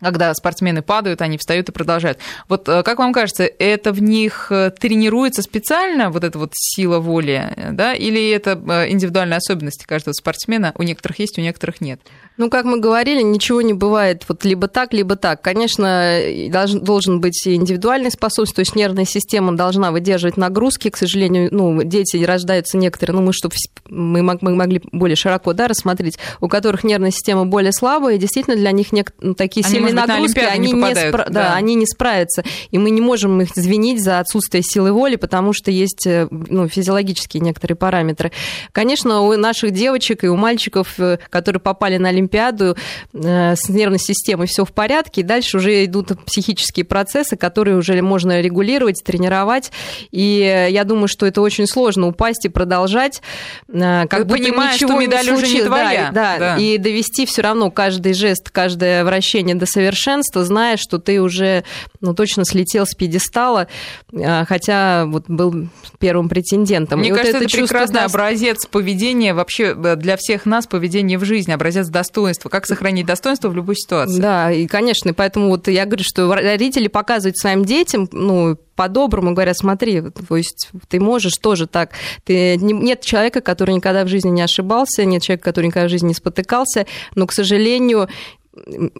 когда 0.00 0.34
спортсмены 0.34 0.82
падают, 0.82 1.22
они 1.22 1.38
встают 1.38 1.68
и 1.68 1.72
продолжают. 1.72 2.18
Вот 2.48 2.68
э, 2.68 2.82
как 2.82 2.98
вам 2.98 3.12
кажется, 3.12 3.44
это 3.44 3.92
в 3.92 4.02
них 4.02 4.48
э, 4.50 4.70
тренируется 4.70 5.42
специально, 5.42 6.10
вот 6.10 6.24
эта 6.24 6.38
вот 6.38 6.50
сила 6.54 6.98
воли, 6.98 7.52
да, 7.72 7.94
или 7.94 8.30
это 8.30 8.60
э, 8.66 8.90
индивидуальные 8.90 9.38
особенности 9.38 9.84
каждого 9.84 10.12
спортсмена, 10.12 10.72
у 10.76 10.82
некоторых 10.82 11.18
есть, 11.18 11.38
у 11.38 11.40
некоторых 11.40 11.80
нет? 11.80 12.00
Ну, 12.36 12.50
как 12.50 12.64
мы 12.64 12.80
говорили, 12.80 13.22
ничего 13.22 13.62
не 13.62 13.74
бывает 13.74 14.24
вот 14.28 14.44
либо 14.44 14.66
так, 14.66 14.92
либо 14.92 15.14
так. 15.14 15.40
Конечно, 15.40 16.18
должен, 16.50 16.80
должен 16.80 17.20
быть 17.20 17.46
индивидуальный 17.46 18.10
способность, 18.10 18.56
то 18.56 18.60
есть 18.60 18.74
нервная 18.74 19.04
система 19.04 19.56
должна 19.56 19.92
выдерживать 19.92 20.36
нагрузки. 20.36 20.90
К 20.90 20.96
сожалению, 20.96 21.48
ну, 21.52 21.84
дети 21.84 22.16
рождаются 22.24 22.76
некоторые, 22.76 23.14
ну, 23.14 23.22
мы, 23.22 23.32
чтобы 23.32 23.54
мы 23.88 24.22
могли 24.24 24.82
более 24.90 25.14
широко 25.14 25.52
да, 25.52 25.68
рассмотреть, 25.68 26.18
у 26.40 26.48
которых 26.48 26.82
нервная 26.82 27.12
система 27.12 27.46
более 27.46 27.72
слабая, 27.72 28.16
и 28.16 28.18
действительно 28.18 28.56
для 28.56 28.72
них 28.72 28.92
нек- 28.92 29.34
такие 29.34 29.64
Они 29.64 29.78
или 29.86 29.94
нагрузки, 29.94 30.38
они 30.40 30.72
не, 30.72 30.80
не 30.80 30.94
спра... 30.94 31.26
да. 31.28 31.44
Да, 31.44 31.54
они 31.54 31.74
не 31.74 31.86
справятся. 31.86 32.44
И 32.70 32.78
мы 32.78 32.90
не 32.90 33.00
можем 33.00 33.40
их 33.40 33.56
извинить 33.56 34.02
за 34.02 34.18
отсутствие 34.18 34.62
силы 34.62 34.92
воли, 34.92 35.16
потому 35.16 35.52
что 35.52 35.70
есть 35.70 36.06
э, 36.06 36.28
ну, 36.30 36.68
физиологические 36.68 37.40
некоторые 37.40 37.76
параметры. 37.76 38.32
Конечно, 38.72 39.20
у 39.20 39.36
наших 39.36 39.72
девочек 39.72 40.24
и 40.24 40.28
у 40.28 40.36
мальчиков, 40.36 40.94
э, 40.98 41.18
которые 41.30 41.60
попали 41.60 41.96
на 41.96 42.08
Олимпиаду 42.08 42.76
э, 43.12 43.54
с 43.56 43.68
нервной 43.68 43.98
системой, 43.98 44.46
все 44.46 44.64
в 44.64 44.72
порядке, 44.72 45.20
и 45.20 45.24
дальше 45.24 45.58
уже 45.58 45.84
идут 45.84 46.12
психические 46.24 46.84
процессы, 46.84 47.36
которые 47.36 47.76
уже 47.76 48.00
можно 48.02 48.40
регулировать, 48.40 49.02
тренировать. 49.04 49.72
И 50.10 50.68
я 50.70 50.84
думаю, 50.84 51.08
что 51.08 51.26
это 51.26 51.40
очень 51.40 51.66
сложно 51.66 52.08
упасть 52.08 52.44
и 52.44 52.48
продолжать, 52.48 53.22
как 53.68 54.26
будто 54.26 54.38
понимаешь, 54.38 54.74
ничего 54.74 54.92
что 54.92 55.00
медаль 55.00 55.26
не 55.26 55.32
уже 55.32 55.48
не 55.48 55.62
твоя. 55.62 56.10
Да, 56.12 56.38
да, 56.38 56.38
да, 56.38 56.56
и 56.56 56.78
довести 56.78 57.26
все 57.26 57.42
равно 57.42 57.70
каждый 57.70 58.14
жест, 58.14 58.50
каждое 58.50 59.04
вращение 59.04 59.54
до 59.54 59.66
совершенства, 59.74 60.44
зная, 60.44 60.76
что 60.76 60.98
ты 60.98 61.20
уже 61.20 61.64
ну, 62.00 62.14
точно 62.14 62.44
слетел 62.44 62.86
с 62.86 62.94
пьедестала, 62.94 63.68
а, 64.12 64.44
хотя 64.44 65.04
вот 65.06 65.24
был 65.28 65.68
первым 65.98 66.28
претендентом. 66.28 67.00
Мне 67.00 67.08
и 67.08 67.12
кажется, 67.12 67.38
вот 67.38 67.44
это, 67.44 67.56
это 67.56 67.66
прекрасный 67.66 67.94
даст... 67.94 68.14
образец 68.14 68.66
поведения 68.66 69.34
вообще 69.34 69.76
э, 69.76 69.96
для 69.96 70.16
всех 70.16 70.46
нас, 70.46 70.66
поведения 70.66 71.18
в 71.18 71.24
жизни, 71.24 71.52
образец 71.52 71.88
достоинства. 71.88 72.48
Как 72.48 72.66
сохранить 72.66 73.06
достоинство 73.06 73.48
в 73.48 73.54
любой 73.54 73.76
ситуации. 73.76 74.20
Да, 74.20 74.52
и, 74.52 74.66
конечно, 74.66 75.12
поэтому 75.14 75.48
вот 75.48 75.68
я 75.68 75.84
говорю, 75.84 76.04
что 76.04 76.32
родители 76.32 76.88
показывают 76.88 77.36
своим 77.36 77.64
детям, 77.64 78.08
ну, 78.12 78.56
по-доброму 78.76 79.32
говорят, 79.32 79.56
смотри, 79.56 80.00
то 80.00 80.36
есть 80.36 80.70
ты 80.88 81.00
можешь 81.00 81.36
тоже 81.36 81.66
так. 81.66 81.90
Ты, 82.24 82.56
нет 82.56 83.00
человека, 83.02 83.40
который 83.40 83.74
никогда 83.74 84.04
в 84.04 84.08
жизни 84.08 84.30
не 84.30 84.42
ошибался, 84.42 85.04
нет 85.04 85.22
человека, 85.22 85.44
который 85.44 85.66
никогда 85.66 85.86
в 85.86 85.90
жизни 85.90 86.08
не 86.08 86.14
спотыкался, 86.14 86.86
но, 87.14 87.26
к 87.26 87.32
сожалению, 87.32 88.08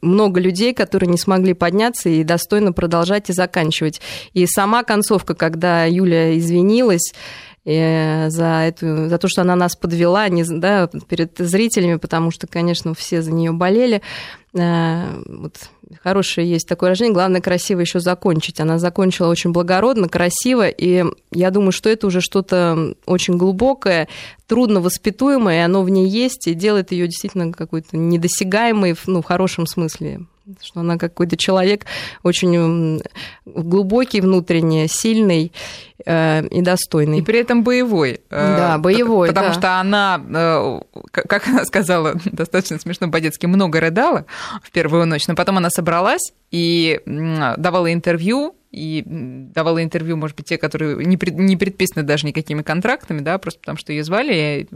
много 0.03 0.41
людей, 0.41 0.75
которые 0.75 1.09
не 1.09 1.19
смогли 1.19 1.55
подняться 1.55 2.09
и 2.09 2.25
достойно 2.25 2.73
продолжать 2.73 3.31
и 3.31 3.33
заканчивать. 3.33 4.01
И 4.33 4.47
сама 4.47 4.83
концовка, 4.83 5.35
когда 5.35 5.85
Юля 5.85 6.37
извинилась, 6.39 7.13
э, 7.65 8.31
за, 8.31 8.63
эту, 8.63 9.09
за 9.09 9.19
то, 9.19 9.29
что 9.29 9.43
она 9.43 9.57
нас 9.57 9.77
подвела 9.77 10.29
не, 10.29 10.45
да, 10.45 10.89
перед 11.09 11.37
зрителями, 11.39 11.97
потому 11.97 12.31
что, 12.31 12.47
конечно, 12.47 12.95
все 12.95 13.23
за 13.23 13.33
нее 13.33 13.53
болели. 13.53 14.03
Э, 14.55 15.23
вот 15.27 15.57
хорошее 16.03 16.49
есть 16.49 16.69
такое 16.69 16.91
выражение, 16.91 17.15
главное 17.15 17.41
красиво 17.41 17.81
еще 17.81 18.01
закончить. 18.01 18.61
Она 18.61 18.79
закончила 18.79 19.29
очень 19.29 19.53
благородно, 19.53 20.09
красиво, 20.09 20.69
и 20.69 21.05
я 21.33 21.51
думаю, 21.51 21.73
что 21.73 21.89
это 21.89 22.07
уже 22.07 22.21
что-то 22.21 22.95
очень 23.07 23.37
глубокое, 23.37 24.09
трудно 24.47 24.81
воспитуемое, 24.81 25.57
и 25.57 25.65
оно 25.65 25.83
в 25.83 25.91
ней 25.91 26.09
есть, 26.09 26.47
и 26.47 26.55
делает 26.55 26.93
ее 26.93 27.07
действительно 27.07 27.53
какой-то 27.53 27.97
недосягаемой, 27.97 28.97
ну, 29.07 29.23
в 29.23 29.25
хорошем 29.25 29.67
смысле 29.67 30.27
что 30.63 30.81
она 30.81 30.99
какой-то 30.99 31.37
человек 31.37 31.87
очень 32.23 33.03
глубокий 33.47 34.21
внутренне, 34.21 34.89
сильный 34.89 35.53
э, 36.05 36.47
и 36.49 36.61
достойный. 36.61 37.21
И 37.21 37.23
при 37.23 37.39
этом 37.39 37.63
боевой. 37.63 38.21
Э, 38.31 38.57
да, 38.57 38.79
боевой, 38.79 39.29
Потому 39.29 39.49
да. 39.49 39.55
что 39.55 39.81
она, 39.81 40.21
э, 40.29 40.81
как 41.11 41.49
она 41.49 41.65
сказала, 41.65 42.15
достаточно 42.25 42.79
смешно 42.79 43.11
по-детски, 43.11 43.47
много 43.47 43.81
рыдала 43.81 44.27
в 44.63 44.71
первую 44.71 45.07
ночь, 45.07 45.27
но 45.29 45.35
потом 45.35 45.59
она 45.59 45.71
собралась 45.71 46.33
и 46.51 47.01
давала 47.07 47.93
интервью, 47.93 48.55
и 48.75 49.03
давала 49.07 49.83
интервью, 49.83 50.17
может 50.17 50.37
быть, 50.37 50.47
те, 50.47 50.59
которые 50.59 51.05
не, 51.05 51.17
пред, 51.17 51.35
не 51.39 51.57
предписаны 51.57 52.03
даже 52.03 52.27
никакими 52.27 52.63
контрактами, 52.63 53.21
да, 53.21 53.39
просто 53.39 53.61
потому 53.61 53.79
что 53.79 53.93
ее 53.93 54.05
звали, 54.05 54.69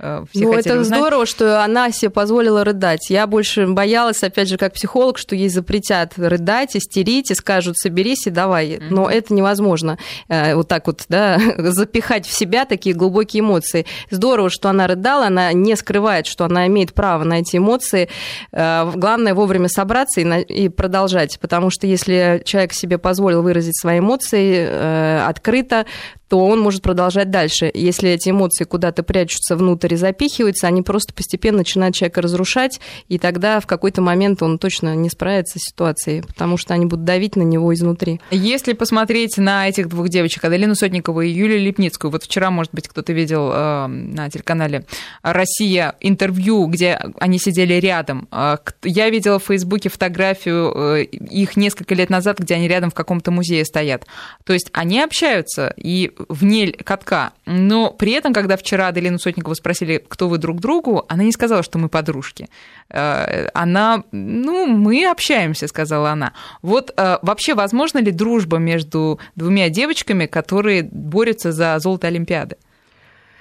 Э, 0.00 0.24
все 0.30 0.44
ну, 0.44 0.52
это 0.52 0.80
узнать. 0.80 0.98
здорово, 1.00 1.26
что 1.26 1.62
она 1.62 1.90
себе 1.90 2.10
позволила 2.10 2.64
рыдать. 2.64 3.10
Я 3.10 3.26
больше 3.26 3.66
боялась, 3.66 4.22
опять 4.22 4.48
же, 4.48 4.56
как 4.56 4.74
психолог, 4.74 5.18
что 5.18 5.34
ей 5.34 5.48
запретят 5.48 6.14
рыдать, 6.16 6.76
истерить 6.76 7.30
и 7.30 7.34
скажут, 7.34 7.76
соберись 7.76 8.26
и 8.26 8.30
давай. 8.30 8.68
Mm-hmm. 8.68 8.86
Но 8.90 9.10
это 9.10 9.34
невозможно. 9.34 9.98
Э, 10.28 10.54
вот 10.54 10.68
так 10.68 10.86
вот, 10.86 11.04
да, 11.08 11.38
запихать 11.58 12.26
в 12.26 12.32
себя 12.32 12.64
такие 12.64 12.94
глубокие 12.94 13.40
эмоции. 13.40 13.86
Здорово, 14.10 14.50
что 14.50 14.68
она 14.68 14.86
рыдала, 14.86 15.26
она 15.26 15.52
не 15.52 15.74
скрывает, 15.76 16.26
что 16.26 16.44
она 16.44 16.66
имеет 16.68 16.92
право 16.92 17.24
на 17.24 17.40
эти 17.40 17.56
эмоции. 17.56 18.08
Э, 18.52 18.90
главное 18.94 19.34
вовремя 19.34 19.68
собраться 19.68 20.20
и 20.20 20.68
продолжать, 20.68 21.38
потому 21.40 21.70
что 21.70 21.86
если 21.86 22.42
человек 22.44 22.72
себе 22.72 22.98
позволил 23.28 23.42
выразить 23.42 23.78
свои 23.78 23.98
эмоции 23.98 25.28
открыто, 25.28 25.84
то 26.28 26.44
он 26.44 26.60
может 26.60 26.82
продолжать 26.82 27.30
дальше. 27.30 27.70
Если 27.72 28.10
эти 28.10 28.30
эмоции 28.30 28.64
куда-то 28.64 29.02
прячутся 29.02 29.56
внутрь 29.56 29.94
и 29.94 29.96
запихиваются, 29.96 30.66
они 30.66 30.82
просто 30.82 31.14
постепенно 31.14 31.58
начинают 31.58 31.94
человека 31.94 32.22
разрушать, 32.22 32.80
и 33.08 33.18
тогда 33.18 33.60
в 33.60 33.66
какой-то 33.66 34.02
момент 34.02 34.42
он 34.42 34.58
точно 34.58 34.94
не 34.94 35.08
справится 35.08 35.58
с 35.58 35.62
ситуацией, 35.62 36.22
потому 36.22 36.56
что 36.56 36.74
они 36.74 36.86
будут 36.86 37.04
давить 37.04 37.36
на 37.36 37.42
него 37.42 37.72
изнутри. 37.74 38.20
Если 38.30 38.74
посмотреть 38.74 39.38
на 39.38 39.68
этих 39.68 39.88
двух 39.88 40.08
девочек, 40.08 40.44
Аделину 40.44 40.74
Сотникову 40.74 41.22
и 41.22 41.30
Юлию 41.30 41.60
Лепницкую, 41.60 42.10
вот 42.10 42.24
вчера, 42.24 42.50
может 42.50 42.72
быть, 42.72 42.88
кто-то 42.88 43.12
видел 43.12 43.50
э, 43.52 43.86
на 43.86 44.28
телеканале 44.28 44.84
«Россия» 45.22 45.94
интервью, 46.00 46.66
где 46.66 47.00
они 47.18 47.38
сидели 47.38 47.74
рядом. 47.74 48.28
Э, 48.30 48.56
я 48.84 49.08
видела 49.08 49.38
в 49.38 49.44
Фейсбуке 49.44 49.88
фотографию 49.88 50.72
э, 50.74 51.04
их 51.04 51.56
несколько 51.56 51.94
лет 51.94 52.10
назад, 52.10 52.38
где 52.38 52.54
они 52.54 52.68
рядом 52.68 52.90
в 52.90 52.94
каком-то 52.94 53.30
музее 53.30 53.64
стоят. 53.64 54.06
То 54.44 54.52
есть 54.52 54.68
они 54.72 55.00
общаются, 55.00 55.72
и 55.76 56.12
вне 56.28 56.72
катка. 56.72 57.32
Но 57.46 57.90
при 57.90 58.12
этом, 58.12 58.32
когда 58.32 58.56
вчера 58.56 58.88
Аделину 58.88 59.18
Сотникову 59.18 59.54
спросили, 59.54 60.04
кто 60.08 60.28
вы 60.28 60.38
друг 60.38 60.60
другу, 60.60 61.04
она 61.08 61.24
не 61.24 61.32
сказала, 61.32 61.62
что 61.62 61.78
мы 61.78 61.88
подружки. 61.88 62.48
Э, 62.90 63.48
она, 63.54 64.04
ну, 64.12 64.66
мы 64.66 65.06
общаемся, 65.06 65.68
сказала 65.68 66.10
она. 66.10 66.32
Вот 66.62 66.92
э, 66.96 67.18
вообще 67.22 67.54
возможно 67.54 67.98
ли 67.98 68.12
дружба 68.12 68.58
между 68.58 69.18
двумя 69.36 69.68
девочками, 69.68 70.26
которые 70.26 70.82
борются 70.82 71.52
за 71.52 71.78
золото 71.78 72.06
Олимпиады? 72.06 72.56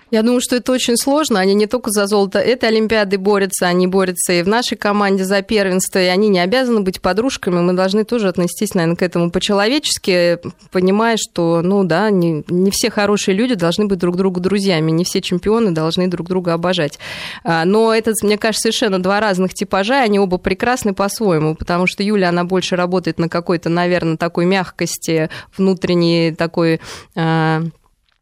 Я 0.09 0.21
думаю, 0.21 0.39
что 0.41 0.55
это 0.55 0.71
очень 0.71 0.95
сложно. 0.95 1.39
Они 1.39 1.53
не 1.53 1.67
только 1.67 1.91
за 1.91 2.07
золото 2.07 2.39
этой 2.39 2.69
Олимпиады 2.69 3.17
борются, 3.17 3.67
они 3.67 3.87
борются 3.87 4.33
и 4.33 4.41
в 4.41 4.47
нашей 4.47 4.77
команде 4.77 5.25
за 5.25 5.41
первенство, 5.41 5.99
и 5.99 6.05
они 6.05 6.29
не 6.29 6.39
обязаны 6.39 6.81
быть 6.81 7.01
подружками. 7.01 7.59
Мы 7.59 7.73
должны 7.73 8.05
тоже 8.05 8.29
отнестись, 8.29 8.73
наверное, 8.73 8.95
к 8.95 9.01
этому 9.01 9.31
по-человечески, 9.31 10.39
понимая, 10.71 11.17
что, 11.17 11.61
ну 11.61 11.83
да, 11.83 12.09
не, 12.09 12.43
не 12.47 12.71
все 12.71 12.89
хорошие 12.89 13.35
люди 13.35 13.55
должны 13.55 13.85
быть 13.85 13.99
друг 13.99 14.15
другу 14.15 14.39
друзьями, 14.39 14.91
не 14.91 15.03
все 15.03 15.21
чемпионы 15.21 15.71
должны 15.71 16.07
друг 16.07 16.27
друга 16.27 16.53
обожать. 16.53 16.99
А, 17.43 17.65
но 17.65 17.93
это, 17.93 18.13
мне 18.23 18.37
кажется, 18.37 18.63
совершенно 18.63 19.01
два 19.01 19.19
разных 19.19 19.53
типажа, 19.53 20.01
они 20.01 20.19
оба 20.19 20.37
прекрасны 20.37 20.93
по-своему, 20.93 21.55
потому 21.55 21.85
что 21.85 22.01
Юля, 22.01 22.29
она 22.29 22.45
больше 22.45 22.77
работает 22.77 23.19
на 23.19 23.27
какой-то, 23.27 23.69
наверное, 23.69 24.15
такой 24.15 24.45
мягкости, 24.45 25.29
внутренней 25.57 26.33
такой 26.33 26.79
а, 27.15 27.63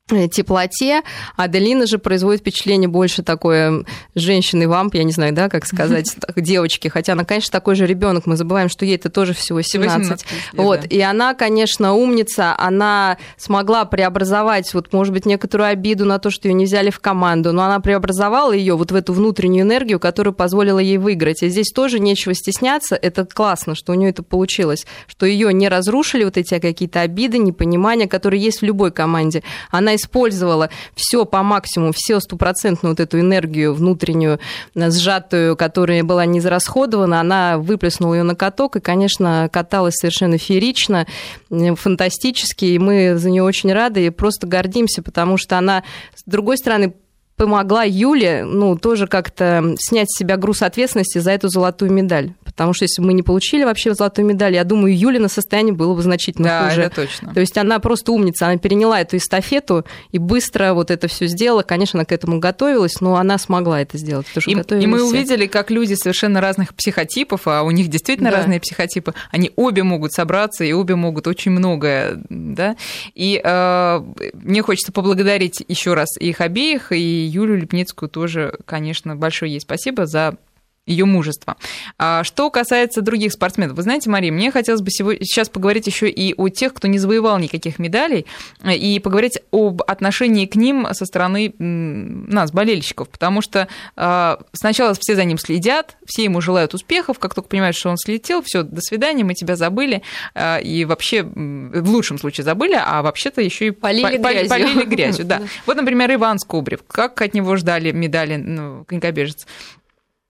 теплоте. 0.08 1.02
Аделина 1.36 1.88
же 1.88 1.98
производит 1.98 2.42
впечатление 2.42 2.88
больше 2.88 3.24
такой 3.24 3.86
женщины-вамп, 4.14 4.94
я 4.94 5.04
не 5.04 5.12
знаю, 5.12 5.34
да, 5.34 5.50
как 5.50 5.66
сказать, 5.66 6.16
девочки. 6.36 6.90
Хотя 6.90 7.14
она, 7.14 7.26
конечно, 7.26 7.52
такой 7.52 7.76
же 7.76 7.88
ребенок. 7.88 8.28
Мы 8.28 8.38
забываем, 8.38 8.70
что 8.70 8.86
ей 8.86 8.98
это 8.98 9.10
тоже 9.10 9.34
всего 9.34 9.64
17. 9.64 9.98
18 9.98 10.32
лет, 10.32 10.42
вот. 10.54 10.82
Да. 10.82 10.88
И 10.88 11.00
она, 11.02 11.34
конечно, 11.34 11.94
умница. 11.94 12.56
Она 12.58 13.18
смогла 13.38 13.86
преобразовать, 13.86 14.72
вот, 14.76 14.94
может 14.94 15.12
быть, 15.12 15.26
некоторую 15.26 15.70
обиду 15.70 16.06
на 16.06 16.20
то, 16.20 16.30
что 16.30 16.48
ее 16.48 16.54
не 16.54 16.66
взяли 16.66 16.92
в 16.92 17.00
команду, 17.00 17.52
но 17.52 17.64
она 17.64 17.80
преобразовала 17.80 18.52
ее 18.52 18.76
вот 18.76 18.92
в 18.92 18.96
эту 18.96 19.12
внутреннюю 19.12 19.64
энергию, 19.64 20.00
которая 20.00 20.34
позволила 20.34 20.78
ей 20.78 21.00
выиграть. 21.00 21.42
И 21.42 21.50
здесь 21.50 21.72
тоже 21.72 22.00
нечего 22.00 22.36
стесняться. 22.36 22.96
Это 22.96 23.26
классно, 23.26 23.74
что 23.74 23.92
у 23.92 23.96
нее 23.96 24.12
это 24.12 24.22
получилось, 24.22 24.86
что 25.08 25.26
ее 25.26 25.52
не 25.52 25.68
разрушили 25.68 26.26
вот 26.26 26.38
эти 26.38 26.60
какие-то 26.60 27.02
обиды, 27.02 27.40
непонимания, 27.40 28.08
которые 28.08 28.40
есть 28.40 28.62
в 28.62 28.64
любой 28.64 28.92
команде. 28.92 29.42
Она 29.72 29.95
использовала 29.96 30.70
все 30.96 31.26
по 31.26 31.44
максимуму, 31.44 31.92
все 31.96 32.20
стопроцентную 32.20 32.94
вот 32.94 33.00
эту 33.00 33.20
энергию 33.20 33.74
внутреннюю, 33.74 34.40
э, 34.76 34.92
сжатую, 34.92 35.56
которая 35.56 36.04
была 36.04 36.26
не 36.26 36.40
израсходована, 36.40 37.20
она 37.20 37.58
выплеснула 37.58 38.16
ее 38.16 38.24
на 38.24 38.36
каток 38.36 38.76
и, 38.76 38.80
конечно, 38.80 39.50
каталась 39.52 39.96
совершенно 39.96 40.38
феерично, 40.38 41.08
э, 41.50 41.76
фантастически, 41.76 42.66
и 42.66 42.80
мы 42.80 43.18
за 43.18 43.30
нее 43.30 43.44
очень 43.44 43.74
рады 43.74 44.06
и 44.06 44.10
просто 44.10 44.48
гордимся, 44.48 45.02
потому 45.02 45.38
что 45.38 45.58
она, 45.58 45.84
с 46.16 46.24
другой 46.26 46.58
стороны, 46.58 46.94
помогла 47.36 47.84
Юле, 47.84 48.46
ну, 48.46 48.78
тоже 48.78 49.08
как-то 49.08 49.76
снять 49.78 50.10
с 50.10 50.18
себя 50.18 50.38
груз 50.38 50.62
ответственности 50.62 51.18
за 51.18 51.32
эту 51.32 51.50
золотую 51.50 51.92
медаль. 51.92 52.34
Потому 52.44 52.74
что 52.74 52.86
если 52.86 53.02
бы 53.02 53.08
мы 53.08 53.14
не 53.14 53.24
получили 53.24 53.66
вообще 53.66 53.94
золотую 53.94 54.26
медаль, 54.26 54.54
я 54.54 54.64
думаю, 54.64 54.98
Юлина 54.98 55.28
состояние 55.28 55.74
было 55.74 55.94
бы 55.94 56.02
значительно 56.02 56.48
да, 56.48 56.70
хуже. 56.70 56.84
Это 56.84 56.96
точно. 56.96 57.34
То 57.34 57.42
есть 57.42 57.58
она 57.58 57.80
просто 57.80 58.14
умница, 58.14 58.48
она 58.48 58.58
переняла 58.58 59.02
эту 59.02 59.18
эстафету 59.18 59.86
и 60.12 60.18
быстро 60.18 60.74
вот 60.74 60.92
это 60.92 61.10
все 61.10 61.28
сделала. 61.28 61.64
Конечно, 61.64 62.00
она 62.00 62.06
к 62.06 62.14
этому 62.14 62.40
готовилась, 62.40 63.02
но 63.02 63.18
она 63.18 63.38
смогла 63.38 63.82
это 63.82 63.98
сделать. 63.98 64.28
Потому 64.28 64.64
что 64.64 64.78
и, 64.78 64.84
и 64.84 64.88
мы 64.88 65.00
все. 65.00 65.08
увидели, 65.08 65.48
как 65.48 65.70
люди 65.70 65.96
совершенно 65.96 66.40
разных 66.40 66.74
психотипов, 66.74 67.42
а 67.46 67.64
у 67.64 67.72
них 67.72 67.90
действительно 67.90 68.32
да. 68.32 68.38
разные 68.38 68.62
психотипы, 68.62 69.14
они 69.32 69.52
обе 69.58 69.84
могут 69.84 70.14
собраться 70.14 70.64
и 70.64 70.72
обе 70.72 70.96
могут 70.96 71.28
очень 71.28 71.52
многое, 71.52 72.22
да. 72.30 72.78
И 73.14 73.42
э, 73.44 74.02
мне 74.34 74.62
хочется 74.62 74.94
поблагодарить 74.94 75.62
еще 75.68 75.94
раз 75.94 76.16
их 76.18 76.40
обеих 76.40 76.94
и 76.94 77.25
Юлю 77.26 77.56
Лепницкую 77.56 78.10
тоже, 78.10 78.60
конечно, 78.66 79.16
большое 79.16 79.52
ей 79.54 79.60
спасибо 79.60 80.06
за 80.06 80.38
ее 80.86 81.06
мужество. 81.06 81.58
А 81.98 82.24
что 82.24 82.50
касается 82.50 83.02
других 83.02 83.34
спортсменов, 83.34 83.76
вы 83.76 83.84
знаете, 83.84 84.10
Мария, 84.10 84.32
мне 84.32 84.52
хотелось 84.52 84.82
бы 84.82 84.92
сегодня, 84.92 85.26
сейчас 85.26 85.50
поговорить 85.50 85.88
еще 85.88 86.10
и 86.10 86.34
о 86.36 86.50
тех, 86.50 86.74
кто 86.74 86.88
не 86.88 87.00
завоевал 87.00 87.40
никаких 87.40 87.80
медалей, 87.80 88.26
и 88.64 89.00
поговорить 89.00 89.40
об 89.52 89.82
отношении 89.82 90.46
к 90.46 90.56
ним 90.56 90.88
со 90.92 91.06
стороны 91.06 91.54
нас, 91.58 92.52
болельщиков, 92.52 93.10
потому 93.10 93.42
что 93.42 93.68
а, 93.96 94.40
сначала 94.54 94.94
все 94.94 95.16
за 95.16 95.24
ним 95.24 95.38
следят, 95.38 95.98
все 96.06 96.24
ему 96.24 96.42
желают 96.42 96.74
успехов, 96.74 97.20
как 97.20 97.34
только 97.34 97.50
понимают, 97.50 97.76
что 97.76 97.90
он 97.90 97.98
слетел, 97.98 98.42
все, 98.44 98.64
до 98.64 98.82
свидания, 98.82 99.24
мы 99.24 99.34
тебя 99.34 99.56
забыли, 99.56 100.04
а, 100.34 100.58
и 100.58 100.86
вообще 100.86 101.24
в 101.24 101.90
лучшем 101.90 102.20
случае 102.20 102.46
забыли, 102.46 102.80
а 102.80 103.02
вообще-то 103.02 103.42
еще 103.42 103.68
и 103.68 103.72
полили, 103.72 104.18
по- 104.18 104.30
грязью. 104.32 104.50
полили 104.50 104.86
грязью. 104.86 105.26
Да. 105.26 105.42
Вот, 105.66 105.78
например, 105.78 106.14
Иван 106.14 106.40
Скобрев, 106.40 106.82
как 106.88 107.22
от 107.22 107.34
него 107.34 107.56
ждали 107.56 107.92
медали 107.92 108.36
ну, 108.36 108.86
конькобежец 108.86 109.48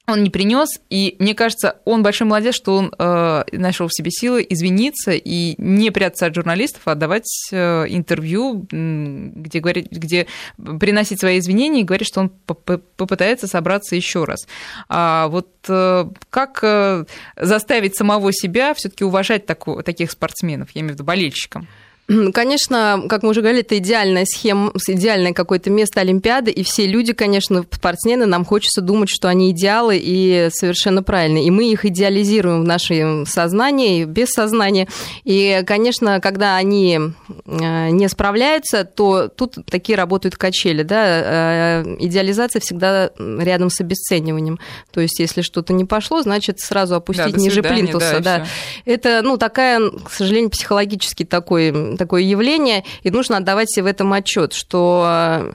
он 0.08 0.24
не 0.24 0.30
принес, 0.30 0.70
и 0.90 1.16
мне 1.20 1.34
кажется, 1.34 1.78
он 1.86 2.04
большой 2.04 2.28
молодец, 2.28 2.56
что 2.56 2.76
он 2.76 2.94
э, 2.98 3.44
нашел 3.52 3.88
в 3.88 3.94
себе 3.94 4.12
силы 4.12 4.46
извиниться 4.48 5.12
и 5.12 5.56
не 5.58 5.90
прятаться 5.92 6.28
от 6.28 6.36
журналистов, 6.36 6.84
а 6.86 6.96
давать 6.96 7.28
э, 7.52 7.86
интервью, 7.88 8.68
где, 8.70 9.60
говорить, 9.60 9.92
где 9.92 10.28
приносить 10.58 11.20
свои 11.20 11.40
извинения 11.40 11.82
и 11.82 11.84
говорить, 11.84 12.08
что 12.08 12.22
он 12.22 12.30
попытается 12.30 13.48
собраться 13.48 13.96
еще 13.96 14.26
раз. 14.26 14.48
А 14.90 15.28
вот 15.28 15.50
э, 15.68 16.06
как 16.30 16.60
э, 16.62 17.06
заставить 17.36 17.96
самого 17.96 18.32
себя 18.32 18.74
все-таки 18.76 19.04
уважать 19.04 19.46
таку, 19.46 19.82
таких 19.82 20.12
спортсменов, 20.12 20.70
я 20.72 20.82
имею 20.82 20.94
в 20.94 20.96
виду 20.96 21.04
болельщикам? 21.04 21.68
Конечно, 22.08 23.04
как 23.10 23.24
мы 23.24 23.30
уже 23.30 23.42
говорили, 23.42 23.64
это 23.64 23.80
идеальная 23.80 24.26
схема, 24.26 24.72
идеальное 24.88 25.34
какое-то 25.34 25.72
место 25.72 26.02
Олимпиады, 26.02 26.52
и 26.52 26.64
все 26.64 26.86
люди, 26.86 27.14
конечно, 27.14 27.66
спортсмены, 27.72 28.28
нам 28.28 28.46
хочется 28.46 28.82
думать, 28.82 29.10
что 29.10 29.28
они 29.28 29.50
идеалы 29.50 30.00
и 30.00 30.50
совершенно 30.52 31.02
правильные. 31.02 31.46
И 31.46 31.50
мы 31.50 31.72
их 31.72 31.84
идеализируем 31.84 32.62
в 32.62 32.66
нашем 32.66 33.26
сознании, 33.26 34.06
без 34.06 34.30
сознания. 34.30 34.88
И, 35.24 35.64
конечно, 35.66 36.22
когда 36.22 36.58
они 36.58 37.00
э, 37.46 37.90
не 37.90 38.08
справляются, 38.08 38.86
то 38.86 39.28
тут 39.28 39.58
такие 39.68 39.98
работают 39.98 40.36
качели. 40.36 40.84
Да? 40.84 41.82
Э, 41.82 41.96
идеализация 42.00 42.60
всегда 42.60 43.10
рядом 43.18 43.72
с 43.72 43.82
обесцениванием. 43.82 44.60
То 44.92 45.02
есть, 45.02 45.20
если 45.20 45.42
что-то 45.42 45.74
не 45.74 45.86
пошло, 45.86 46.22
значит, 46.22 46.60
сразу 46.60 46.96
опустить 46.96 47.34
да, 47.34 47.40
ниже 47.40 47.56
свидания, 47.56 47.82
плинтуса. 47.82 48.20
Да, 48.20 48.38
да. 48.40 48.48
Это, 48.86 49.22
ну, 49.24 49.38
такая, 49.38 49.80
к 49.90 50.12
сожалению, 50.12 50.52
психологический 50.52 51.26
такой 51.26 51.95
такое 51.98 52.22
явление, 52.22 52.84
и 53.04 53.12
нужно 53.12 53.38
отдавать 53.38 53.70
себе 53.70 53.84
в 53.84 53.88
этом 53.88 54.14
отчет, 54.14 54.54
что 54.54 55.06
э, 55.08 55.54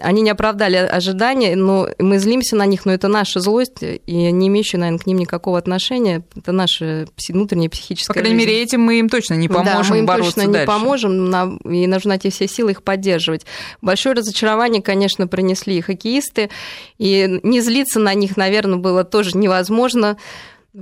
они 0.00 0.22
не 0.22 0.30
оправдали 0.30 0.76
ожидания, 0.76 1.56
но 1.56 1.88
мы 1.98 2.18
злимся 2.18 2.56
на 2.56 2.66
них, 2.66 2.86
но 2.86 2.92
это 2.92 3.08
наша 3.08 3.40
злость, 3.40 3.82
и 3.82 4.30
не 4.30 4.48
имеющая, 4.48 4.78
наверное, 4.78 5.00
к 5.00 5.06
ним 5.06 5.18
никакого 5.18 5.58
отношения, 5.58 6.22
это 6.36 6.52
наша 6.52 7.06
внутренняя 7.28 7.68
психическая 7.68 8.14
По 8.14 8.20
крайней 8.20 8.38
жизнь. 8.38 8.50
мере, 8.50 8.62
этим 8.62 8.82
мы 8.82 8.98
им 8.98 9.08
точно 9.08 9.34
не 9.34 9.48
поможем 9.48 9.82
да, 9.82 9.94
мы 9.94 9.98
им 9.98 10.06
бороться 10.06 10.34
точно 10.34 10.52
дальше. 10.52 10.60
не 10.60 10.66
поможем, 10.66 11.60
и 11.64 11.86
нужно 11.86 12.08
найти 12.10 12.30
все 12.30 12.46
силы 12.46 12.72
их 12.72 12.82
поддерживать. 12.82 13.46
Большое 13.80 14.14
разочарование, 14.14 14.82
конечно, 14.82 15.26
принесли 15.26 15.78
и 15.78 15.80
хоккеисты, 15.80 16.50
и 16.98 17.40
не 17.42 17.60
злиться 17.60 17.98
на 18.00 18.14
них, 18.14 18.36
наверное, 18.36 18.78
было 18.78 19.04
тоже 19.04 19.36
невозможно. 19.36 20.16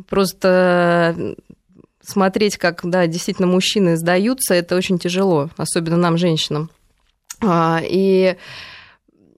Просто 0.08 1.34
смотреть, 2.02 2.56
как, 2.56 2.80
да, 2.84 3.06
действительно 3.06 3.48
мужчины 3.48 3.96
сдаются, 3.96 4.54
это 4.54 4.76
очень 4.76 4.98
тяжело, 4.98 5.50
особенно 5.56 5.96
нам, 5.96 6.16
женщинам. 6.16 6.70
А, 7.40 7.80
и 7.82 8.36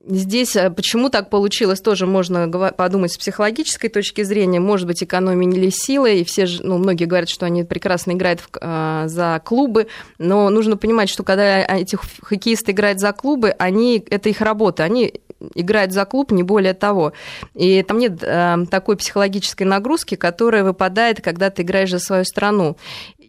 Здесь 0.02 0.56
э, 0.56 0.70
почему 0.70 1.10
так 1.10 1.28
получилось, 1.28 1.82
тоже 1.82 2.06
можно 2.06 2.48
подумать 2.48 3.12
с 3.12 3.18
психологической 3.18 3.90
точки 3.90 4.22
зрения. 4.22 4.58
Может 4.58 4.86
быть, 4.86 5.02
экономили 5.02 5.68
силы, 5.68 6.20
и 6.20 6.24
все, 6.24 6.46
ну, 6.60 6.78
многие 6.78 7.04
говорят, 7.04 7.28
что 7.28 7.44
они 7.44 7.64
прекрасно 7.64 8.12
играют 8.12 8.40
в, 8.40 8.48
э, 8.58 9.04
за 9.08 9.42
клубы, 9.44 9.88
но 10.16 10.48
нужно 10.48 10.78
понимать, 10.78 11.10
что 11.10 11.22
когда 11.22 11.60
эти 11.60 11.98
хоккеисты 12.22 12.72
играют 12.72 12.98
за 12.98 13.12
клубы, 13.12 13.50
они, 13.58 14.02
это 14.08 14.30
их 14.30 14.40
работа, 14.40 14.84
они 14.84 15.20
играют 15.54 15.92
за 15.92 16.06
клуб, 16.06 16.32
не 16.32 16.42
более 16.42 16.72
того. 16.74 17.12
И 17.54 17.82
там 17.82 17.98
нет 17.98 18.22
э, 18.22 18.56
такой 18.70 18.96
психологической 18.96 19.66
нагрузки, 19.66 20.14
которая 20.14 20.64
выпадает, 20.64 21.20
когда 21.20 21.50
ты 21.50 21.60
играешь 21.60 21.90
за 21.90 21.98
свою 21.98 22.24
страну. 22.24 22.78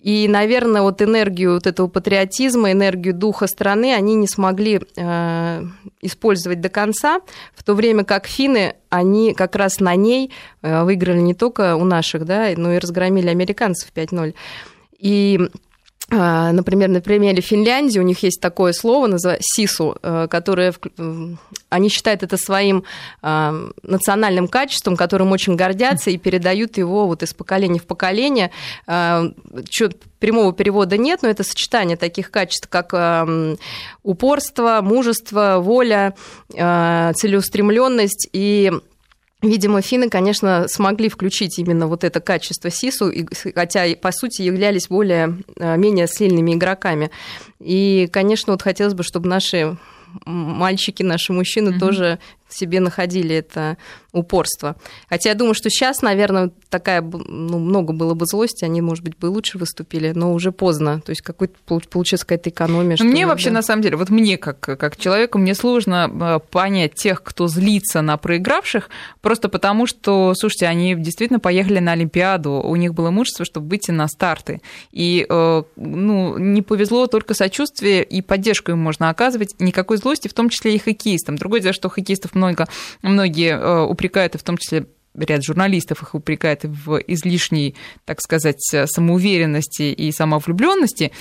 И, 0.02 0.28
наверное, 0.28 0.82
вот 0.82 1.02
энергию 1.02 1.54
вот 1.54 1.68
этого 1.68 1.88
патриотизма, 1.88 2.72
энергию 2.72 3.14
духа 3.14 3.46
страны 3.46 3.94
они 3.94 4.16
не 4.16 4.28
смогли 4.28 4.82
э, 4.96 5.64
использовать 6.02 6.60
до 6.60 6.70
конца, 6.70 7.22
в 7.54 7.64
то 7.64 7.76
время 7.76 8.04
как 8.04 8.26
финны, 8.26 8.74
они 8.90 9.36
как 9.36 9.56
раз 9.56 9.80
на 9.80 9.96
ней 9.96 10.32
э, 10.64 10.84
выиграли 10.84 11.20
не 11.20 11.36
только 11.36 11.76
у 11.76 11.84
наших, 11.84 12.26
да, 12.26 12.50
но 12.58 12.74
и 12.74 12.80
разгромили 12.80 13.30
американцев 13.30 13.92
5-0. 13.94 14.34
И 14.98 15.40
Например, 16.12 16.90
на 16.90 17.00
примере 17.00 17.42
Финляндии 17.42 17.98
у 17.98 18.04
них 18.04 18.22
есть 18.22 18.42
такое 18.42 18.74
слово, 18.74 19.08
называется 19.08 19.48
сису, 19.56 19.96
э, 20.04 20.28
которое 20.30 20.74
они 21.70 21.88
считают 21.88 22.22
это 22.22 22.36
своим 22.36 22.84
а, 23.22 23.54
национальным 23.82 24.50
качеством, 24.50 24.98
которым 24.98 25.32
очень 25.32 25.56
гордятся 25.56 26.10
и 26.10 26.18
передают 26.18 26.78
его 26.78 27.08
вот 27.08 27.24
из 27.24 27.34
поколения 27.34 27.80
в 27.80 27.86
поколение. 27.86 28.52
А, 28.88 29.24
прямого 30.20 30.52
перевода 30.52 30.98
нет, 30.98 31.22
но 31.22 31.30
это 31.30 31.44
сочетание 31.44 31.96
таких 31.96 32.30
качеств, 32.30 32.68
как 32.70 32.94
упорство, 34.04 34.82
мужество, 34.84 35.58
воля, 35.60 36.14
целеустремленность 36.50 38.30
и 38.34 38.72
Видимо, 39.42 39.82
финны, 39.82 40.10
конечно, 40.10 40.68
смогли 40.68 41.10
включить 41.10 41.58
именно 41.58 41.88
вот 41.88 42.04
это 42.04 42.20
качество 42.20 42.70
СИСу, 42.70 43.12
хотя, 43.56 43.96
по 43.96 44.12
сути, 44.12 44.44
являлись 44.44 44.88
более, 44.88 45.40
э, 45.56 45.78
менее 45.78 46.08
сильными 46.08 46.54
игроками. 46.54 47.10
И, 47.60 48.08
конечно, 48.12 48.54
вот 48.54 48.62
хотелось 48.62 48.94
бы, 48.94 49.04
чтобы 49.04 49.28
наши 49.28 49.78
мальчики, 50.26 51.04
наши 51.04 51.34
мужчины 51.34 51.70
mm-hmm. 51.70 51.80
тоже 51.80 52.20
себе 52.54 52.80
находили 52.80 53.36
это 53.36 53.78
упорство. 54.12 54.76
Хотя 55.10 55.30
я 55.30 55.36
думаю, 55.36 55.54
что 55.54 55.70
сейчас, 55.70 56.02
наверное, 56.02 56.52
такая, 56.70 57.02
ну, 57.02 57.60
много 57.60 57.94
было 57.94 58.14
бы 58.14 58.26
злости, 58.26 58.66
они, 58.66 58.82
может 58.82 59.04
быть, 59.04 59.18
бы 59.18 59.28
лучше 59.28 59.58
выступили, 59.58 60.12
но 60.14 60.34
уже 60.34 60.52
поздно. 60.52 61.02
То 61.02 61.12
есть 61.12 61.22
какой-то 61.22 61.56
получилась 61.90 62.22
какая-то 62.22 62.50
экономия. 62.50 62.98
Мне 63.00 63.26
вообще, 63.26 63.50
да. 63.50 63.56
на 63.56 63.62
самом 63.62 63.82
деле, 63.82 63.96
вот 63.96 64.10
мне, 64.10 64.38
как, 64.38 64.60
как 64.60 64.98
человеку, 64.98 65.38
мне 65.38 65.56
сложно 65.56 66.10
э, 66.12 66.40
понять 66.50 66.96
тех, 66.96 67.24
кто 67.24 67.48
злится 67.48 68.02
на 68.02 68.18
проигравших, 68.18 68.90
просто 69.22 69.50
потому 69.50 69.88
что, 69.88 70.34
слушайте, 70.36 70.68
они 70.68 70.96
действительно 70.96 71.40
поехали 71.40 71.80
на 71.80 71.94
Олимпиаду, 71.94 72.52
у 72.52 72.76
них 72.76 72.94
было 72.94 73.12
мужество, 73.12 73.46
чтобы 73.46 73.70
выйти 73.70 73.92
на 73.92 74.08
старты. 74.08 74.62
И, 74.92 75.26
э, 75.28 75.64
ну, 75.76 76.38
не 76.38 76.62
повезло 76.62 77.08
только 77.08 77.34
сочувствие 77.34 78.04
и 78.04 78.22
поддержку 78.22 78.72
им 78.72 78.80
можно 78.80 79.10
оказывать, 79.10 79.56
никакой 79.60 79.98
злости, 79.98 80.28
в 80.28 80.34
том 80.34 80.50
числе 80.50 80.76
и 80.76 80.80
хоккеистам. 80.80 81.38
Другое 81.38 81.62
дело, 81.62 81.74
что 81.74 81.90
хоккеистов 81.90 82.36
много, 82.48 82.68
многие 83.02 83.54
э, 83.54 83.84
упрекают, 83.84 84.36
и 84.36 84.38
в 84.38 84.44
том 84.44 84.58
числе 84.58 84.86
ряд 85.16 85.44
журналистов 85.44 86.02
их 86.02 86.16
упрекает 86.16 86.64
в 86.64 86.98
излишней, 87.08 87.76
так 88.06 88.22
сказать, 88.22 88.62
самоуверенности 88.62 89.84
и 89.84 90.12
самовлюбленности, 90.12 91.12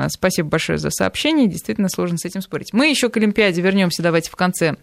Спасибо 0.08 0.48
большое 0.48 0.78
за 0.78 0.92
сообщение. 0.92 1.48
Действительно 1.48 1.90
сложно 1.90 2.18
с 2.18 2.24
этим 2.24 2.42
спорить. 2.42 2.72
Мы 2.72 2.90
еще 2.90 3.10
к 3.10 3.18
Олимпиаде 3.18 3.62
вернемся, 3.62 4.02
давайте 4.02 4.32
в 4.32 4.36
конце 4.38 4.78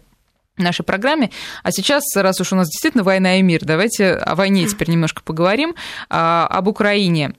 нашей 0.57 0.83
программе. 0.83 1.31
А 1.63 1.71
сейчас, 1.71 2.03
раз 2.15 2.39
уж 2.39 2.53
у 2.53 2.55
нас 2.55 2.67
действительно 2.67 3.03
война 3.03 3.39
и 3.39 3.41
мир, 3.41 3.61
давайте 3.63 4.11
о 4.11 4.35
войне 4.35 4.67
теперь 4.67 4.89
немножко 4.89 5.23
поговорим. 5.23 5.73
А, 6.09 6.45
об 6.47 6.67
Украине 6.67 7.33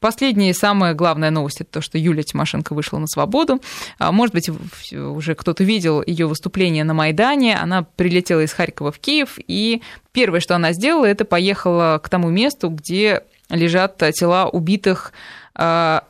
Последняя 0.00 0.50
и 0.50 0.54
самая 0.54 0.94
главная 0.94 1.30
новость 1.30 1.60
это 1.60 1.72
то, 1.72 1.80
что 1.82 1.98
Юлия 1.98 2.22
Тимошенко 2.22 2.72
вышла 2.72 2.98
на 2.98 3.06
свободу. 3.06 3.60
А, 3.98 4.12
может 4.12 4.34
быть, 4.34 4.50
уже 4.92 5.34
кто-то 5.34 5.62
видел 5.62 6.02
ее 6.04 6.26
выступление 6.26 6.84
на 6.84 6.94
Майдане. 6.94 7.56
Она 7.56 7.82
прилетела 7.82 8.40
из 8.40 8.52
Харькова 8.52 8.92
в 8.92 8.98
Киев, 8.98 9.38
и 9.46 9.82
первое, 10.12 10.40
что 10.40 10.56
она 10.56 10.72
сделала, 10.72 11.04
это 11.04 11.26
поехала 11.26 12.00
к 12.02 12.08
тому 12.08 12.30
месту, 12.30 12.70
где 12.70 13.24
лежат 13.50 13.98
тела 14.14 14.48
убитых 14.48 15.12
а, 15.54 16.04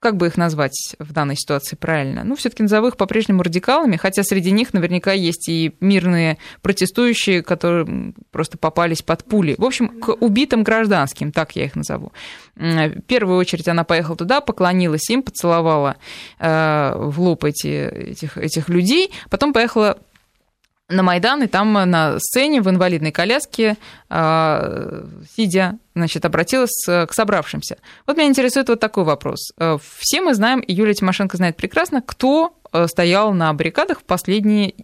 как 0.00 0.16
бы 0.16 0.28
их 0.28 0.38
назвать 0.38 0.96
в 0.98 1.12
данной 1.12 1.36
ситуации 1.36 1.76
правильно? 1.76 2.24
Ну, 2.24 2.34
все-таки 2.34 2.62
назову 2.62 2.88
их 2.88 2.96
по-прежнему 2.96 3.42
радикалами, 3.42 3.96
хотя 3.96 4.22
среди 4.22 4.50
них 4.50 4.72
наверняка 4.72 5.12
есть 5.12 5.48
и 5.48 5.74
мирные 5.80 6.38
протестующие, 6.62 7.42
которые 7.42 8.14
просто 8.30 8.56
попались 8.56 9.02
под 9.02 9.24
пули. 9.24 9.54
В 9.58 9.64
общем, 9.64 10.00
к 10.00 10.16
убитым 10.20 10.62
гражданским, 10.62 11.32
так 11.32 11.54
я 11.54 11.64
их 11.64 11.76
назову. 11.76 12.12
В 12.56 13.00
первую 13.06 13.38
очередь 13.38 13.68
она 13.68 13.84
поехала 13.84 14.16
туда, 14.16 14.40
поклонилась 14.40 15.08
им, 15.10 15.22
поцеловала 15.22 15.96
э, 16.38 16.92
в 16.96 17.20
лоб 17.20 17.44
эти, 17.44 17.68
этих, 17.68 18.38
этих 18.38 18.70
людей, 18.70 19.12
потом 19.28 19.52
поехала 19.52 19.98
на 20.90 21.02
Майдан, 21.02 21.42
и 21.42 21.46
там 21.46 21.72
на 21.72 22.18
сцене 22.18 22.60
в 22.60 22.68
инвалидной 22.68 23.12
коляске, 23.12 23.76
а, 24.08 25.04
сидя, 25.36 25.78
значит, 25.94 26.24
обратилась 26.24 26.84
к 26.86 27.12
собравшимся. 27.12 27.78
Вот 28.06 28.16
меня 28.16 28.28
интересует 28.28 28.68
вот 28.68 28.80
такой 28.80 29.04
вопрос. 29.04 29.52
Э, 29.58 29.78
все 29.98 30.20
мы 30.20 30.34
знаем, 30.34 30.60
и 30.60 30.72
Юлия 30.72 30.94
Тимошенко 30.94 31.36
знает 31.36 31.56
прекрасно, 31.56 32.02
кто 32.02 32.54
э, 32.72 32.86
стоял 32.86 33.32
на 33.32 33.52
баррикадах 33.52 34.00
в 34.00 34.04
последние 34.04 34.74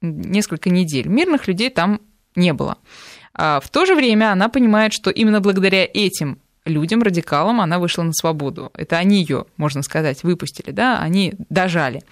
несколько 0.00 0.70
недель. 0.70 1.08
Мирных 1.08 1.46
людей 1.46 1.70
там 1.70 2.00
не 2.34 2.52
было. 2.52 2.78
А 3.34 3.60
в 3.60 3.68
то 3.68 3.86
же 3.86 3.94
время 3.94 4.32
она 4.32 4.48
понимает, 4.48 4.92
что 4.92 5.10
именно 5.10 5.40
благодаря 5.40 5.84
этим 5.84 6.38
людям, 6.64 7.02
радикалам, 7.02 7.60
она 7.60 7.78
вышла 7.78 8.02
на 8.02 8.12
свободу. 8.12 8.70
Это 8.74 8.98
они 8.98 9.20
ее, 9.20 9.46
можно 9.56 9.82
сказать, 9.82 10.22
выпустили, 10.22 10.70
да, 10.70 11.00
они 11.00 11.34
дожали. 11.48 12.02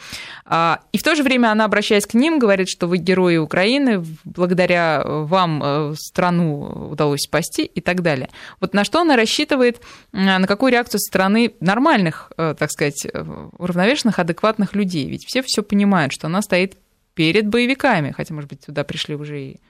А, 0.44 0.80
и 0.92 0.98
в 0.98 1.02
то 1.02 1.14
же 1.14 1.22
время 1.22 1.52
она, 1.52 1.64
обращаясь 1.64 2.06
к 2.06 2.14
ним, 2.14 2.38
говорит, 2.38 2.68
что 2.68 2.86
вы 2.86 2.98
герои 2.98 3.36
Украины, 3.36 4.04
благодаря 4.24 5.02
вам 5.04 5.62
э, 5.62 5.94
страну 5.96 6.90
удалось 6.90 7.20
спасти 7.20 7.64
и 7.64 7.80
так 7.80 8.02
далее. 8.02 8.28
Вот 8.60 8.74
на 8.74 8.84
что 8.84 9.00
она 9.00 9.16
рассчитывает, 9.16 9.80
на 10.12 10.46
какую 10.46 10.72
реакцию 10.72 11.00
со 11.00 11.06
стороны 11.06 11.54
нормальных, 11.60 12.32
э, 12.36 12.54
так 12.58 12.70
сказать, 12.72 13.06
э, 13.06 13.48
уравновешенных, 13.58 14.18
адекватных 14.18 14.74
людей? 14.74 15.08
Ведь 15.08 15.24
все 15.26 15.42
все 15.42 15.62
понимают, 15.62 16.12
что 16.12 16.26
она 16.26 16.42
стоит 16.42 16.76
перед 17.14 17.46
боевиками, 17.46 18.10
хотя, 18.10 18.34
может 18.34 18.50
быть, 18.50 18.66
туда 18.66 18.82
пришли 18.82 19.14
уже 19.14 19.40
и 19.40 19.60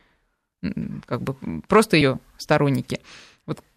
как 1.07 1.23
бы 1.23 1.35
просто 1.69 1.97
ее 1.97 2.19
сторонники. 2.37 3.01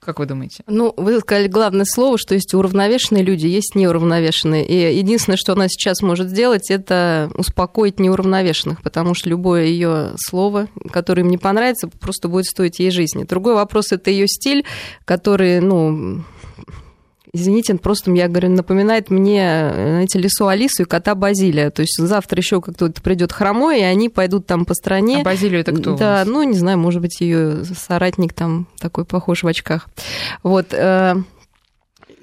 Как 0.06 0.20
вы 0.20 0.26
думаете? 0.26 0.64
Ну, 0.68 0.94
вы 0.98 1.20
сказали 1.20 1.48
главное 1.48 1.86
слово, 1.86 2.18
что 2.18 2.34
есть 2.34 2.54
уравновешенные 2.54 3.24
люди, 3.24 3.48
есть 3.48 3.76
неуравновешенные. 3.76 4.66
И 4.66 4.98
единственное, 4.98 5.38
что 5.38 5.54
она 5.54 5.68
сейчас 5.68 6.02
может 6.02 6.30
сделать, 6.30 6.70
это 6.70 7.32
успокоить 7.36 8.00
неуравновешенных, 8.00 8.82
потому 8.82 9.14
что 9.14 9.30
любое 9.30 9.66
ее 9.66 10.14
слово, 10.18 10.68
которое 10.92 11.22
им 11.22 11.30
не 11.30 11.38
понравится, 11.38 11.88
просто 11.88 12.28
будет 12.28 12.46
стоить 12.46 12.80
ей 12.80 12.92
жизни. 12.92 13.24
Другой 13.24 13.56
вопрос– 13.56 13.88
это 13.92 14.12
ее 14.12 14.28
стиль, 14.28 14.66
который, 15.06 15.62
ну, 15.62 16.24
Извините, 17.36 17.74
просто, 17.76 18.12
я 18.12 18.28
говорю, 18.28 18.50
напоминает 18.50 19.10
мне, 19.10 19.72
знаете, 19.74 20.20
лесу 20.20 20.48
Алису 20.48 20.84
и 20.84 20.86
кота 20.86 21.16
Базилия. 21.16 21.72
То 21.72 21.82
есть 21.82 21.98
завтра 21.98 22.38
еще 22.38 22.62
кто-то 22.62 23.02
придет 23.02 23.32
хромой, 23.32 23.80
и 23.80 23.84
они 23.84 24.08
пойдут 24.10 24.46
там 24.46 24.66
по 24.66 24.76
стране. 24.76 25.22
А 25.22 25.24
Базилию 25.24 25.62
это 25.62 25.72
кто? 25.72 25.96
Да, 25.96 26.24
ну, 26.28 26.44
не 26.44 26.54
знаю, 26.54 26.78
может 26.78 27.02
быть, 27.02 27.22
ее 27.22 27.66
соратник 27.66 28.34
там 28.34 28.68
такой 28.80 29.06
похож 29.06 29.42
в 29.42 29.48
очках. 29.48 29.90
Вот. 30.44 30.76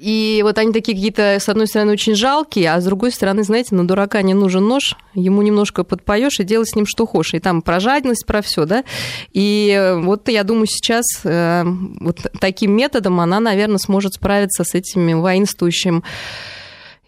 Э, 0.01 0.11
и 0.11 0.41
вот 0.43 0.59
они 0.59 0.73
такие 0.73 0.97
какие-то, 0.97 1.37
с 1.41 1.49
одной 1.49 1.67
стороны, 1.67 1.93
очень 1.93 2.15
жалкие, 2.15 2.73
а 2.73 2.81
с 2.81 2.85
другой 2.85 3.13
стороны, 3.13 3.43
знаете, 3.43 3.75
на 3.75 3.87
дурака 3.87 4.23
не 4.23 4.35
нужен 4.35 4.67
нож, 4.67 4.97
ему 5.15 5.43
немножко 5.43 5.85
подпоешь 5.85 6.41
и 6.41 6.45
делай 6.45 6.67
с 6.67 6.75
ним 6.75 6.87
что 6.87 7.07
хочешь. 7.07 7.35
И 7.35 7.39
там 7.39 7.63
про 7.63 7.81
жадность, 7.81 8.27
про 8.27 8.43
все, 8.43 8.65
да. 8.65 8.85
И 9.33 9.95
вот 9.99 10.29
я 10.29 10.45
думаю, 10.45 10.67
сейчас 10.67 11.05
э, 11.25 11.65
вот 12.01 12.19
таким 12.41 12.77
методом 12.77 13.21
она, 13.21 13.41
наверное, 13.41 13.79
сможет 13.79 14.15
справиться 14.15 14.65
с 14.65 14.75
этими 14.75 15.13
воинствующим 15.13 16.03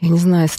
я 0.02 0.08
не 0.08 0.18
знаю, 0.18 0.48
с 0.48 0.58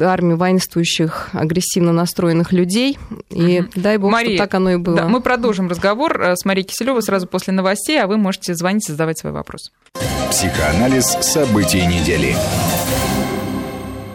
армией 0.00 0.34
воинствующих, 0.34 1.30
агрессивно 1.32 1.92
настроенных 1.92 2.52
людей. 2.52 2.98
И 3.30 3.60
угу. 3.60 3.68
дай 3.76 3.96
бог, 3.96 4.10
Мария, 4.10 4.34
что 4.34 4.44
так 4.44 4.54
оно 4.54 4.72
и 4.72 4.76
было. 4.76 4.96
Да, 4.96 5.08
мы 5.08 5.20
продолжим 5.20 5.68
разговор 5.68 6.20
э, 6.20 6.36
с 6.36 6.44
Марией 6.44 6.66
Киселевой 6.66 7.02
сразу 7.02 7.28
после 7.28 7.52
новостей, 7.52 8.02
а 8.02 8.08
вы 8.08 8.16
можете 8.16 8.56
звонить 8.56 8.88
и 8.88 8.92
задавать 8.92 9.20
свой 9.20 9.32
вопрос. 9.32 9.70
Психоанализ 10.30 11.16
событий 11.20 11.86
недели. 11.86 12.34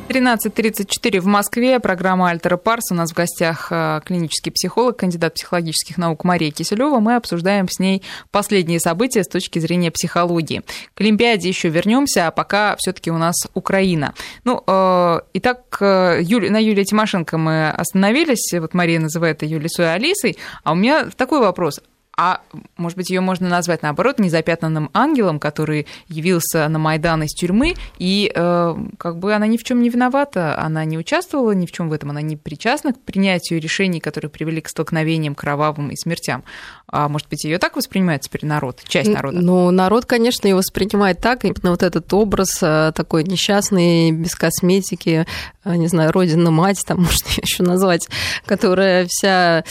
13.34 0.08 1.20
в 1.20 1.26
Москве. 1.26 1.82
Программа 1.82 2.30
«Альтера 2.30 2.56
Парс». 2.56 2.92
У 2.92 2.96
нас 2.96 3.12
в 3.12 3.14
гостях 3.14 3.68
э, 3.72 4.00
клинический 4.06 4.54
психолог, 4.54 4.98
кандидат 4.98 5.34
психологических 5.34 5.98
наук 5.98 6.24
Мария 6.24 6.50
Киселева. 6.50 7.00
Мы 7.00 7.18
обсуждаем 7.18 7.68
с 7.68 7.78
ней 7.78 8.02
последние 8.32 8.80
события 8.80 9.26
с 9.26 9.28
точки 9.28 9.60
зрения 9.60 9.92
психологии. 9.92 10.64
К 10.94 11.02
Олимпиаде 11.02 11.50
еще 11.50 11.68
вернемся, 11.68 12.28
а 12.28 12.32
пока 12.32 12.78
все-таки 12.80 13.12
у 13.12 13.18
нас 13.18 13.36
Украина. 13.54 14.14
Ну, 14.46 14.64
э, 14.66 15.20
итак, 15.34 15.78
э, 15.82 16.20
Юли, 16.22 16.50
на 16.50 16.58
Юлии 16.58 16.86
Тимошенко 16.86 17.38
мы 17.38 17.70
остановились. 17.70 18.54
Вот 18.54 18.74
Мария 18.74 19.02
называет 19.02 19.44
ее 19.44 19.60
Лисой 19.60 19.94
Алисой. 19.94 20.38
А 20.64 20.72
у 20.72 20.76
меня 20.76 21.10
такой 21.18 21.42
вопрос. 21.42 21.82
А 22.20 22.42
может 22.78 22.98
быть, 22.98 23.12
ее 23.12 23.22
можно 23.22 23.48
назвать 23.48 23.84
наоборот 23.84 24.18
незапятнанным 24.18 24.90
ангелом, 24.92 25.40
который 25.40 25.86
явился 26.08 26.68
на 26.68 26.80
Майдан 26.80 27.22
из 27.22 27.30
тюрьмы, 27.34 27.76
и 28.00 28.32
э, 28.34 28.76
как 28.98 29.20
бы 29.20 29.36
она 29.36 29.46
ни 29.46 29.56
в 29.58 29.64
чем 29.64 29.84
не 29.84 29.90
виновата, 29.90 30.60
она 30.60 30.84
не 30.84 30.98
участвовала 30.98 31.52
ни 31.52 31.68
в 31.68 31.72
чем 31.72 31.90
в 31.90 31.94
этом, 31.94 32.10
она 32.10 32.24
не 32.24 32.36
причастна 32.36 32.94
к 32.94 33.00
принятию 33.00 33.62
решений, 33.62 34.00
которые 34.00 34.32
привели 34.32 34.62
к 34.62 34.70
столкновениям 34.70 35.36
кровавым 35.36 35.90
и 35.90 35.96
смертям. 35.96 36.44
А 36.90 37.08
может 37.08 37.30
быть, 37.30 37.44
ее 37.44 37.60
так 37.60 37.76
воспринимает 37.76 38.22
теперь 38.22 38.46
народ, 38.46 38.82
часть 38.88 39.12
народа? 39.12 39.40
Ну, 39.40 39.70
народ, 39.70 40.06
конечно, 40.06 40.48
ее 40.48 40.56
воспринимает 40.56 41.20
так, 41.20 41.46
именно 41.46 41.70
вот 41.70 41.84
этот 41.84 42.12
образ 42.14 42.58
э, 42.64 42.94
такой 42.96 43.26
несчастный, 43.26 44.12
без 44.12 44.34
косметики, 44.34 45.28
э, 45.66 45.76
не 45.76 45.88
знаю, 45.88 46.12
родина-мать, 46.12 46.84
там 46.88 46.98
можно 47.02 47.28
еще 47.40 47.62
назвать, 47.62 48.08
которая 48.48 49.06
вся 49.08 49.64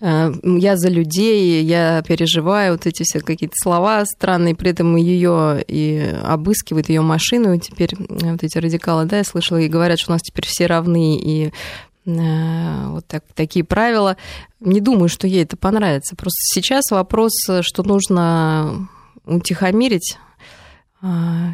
э, 0.00 0.32
«я 0.44 0.76
за 0.78 0.88
людей», 0.88 1.62
«я 1.62 1.89
переживаю», 2.06 2.72
вот 2.72 2.86
эти 2.86 3.02
все 3.02 3.20
какие-то 3.20 3.54
слова 3.60 4.04
странные, 4.04 4.54
при 4.54 4.70
этом 4.70 4.96
ее 4.96 5.64
и 5.66 6.14
обыскивают 6.22 6.88
ее 6.88 7.00
машину, 7.00 7.58
теперь 7.58 7.94
вот 7.98 8.42
эти 8.42 8.58
радикалы, 8.58 9.04
да, 9.04 9.18
я 9.18 9.24
слышала, 9.24 9.58
и 9.58 9.68
говорят, 9.68 9.98
что 9.98 10.12
у 10.12 10.14
нас 10.14 10.22
теперь 10.22 10.46
все 10.46 10.66
равны, 10.66 11.16
и 11.16 11.52
Э, 12.06 12.88
вот 12.88 13.06
так, 13.06 13.24
такие 13.34 13.64
правила. 13.64 14.16
Не 14.60 14.80
думаю, 14.80 15.08
что 15.08 15.26
ей 15.26 15.44
это 15.44 15.56
понравится. 15.56 16.16
Просто 16.16 16.38
сейчас 16.54 16.90
вопрос, 16.90 17.32
что 17.62 17.82
нужно 17.82 18.88
утихомирить 19.24 20.18
э, 21.02 21.06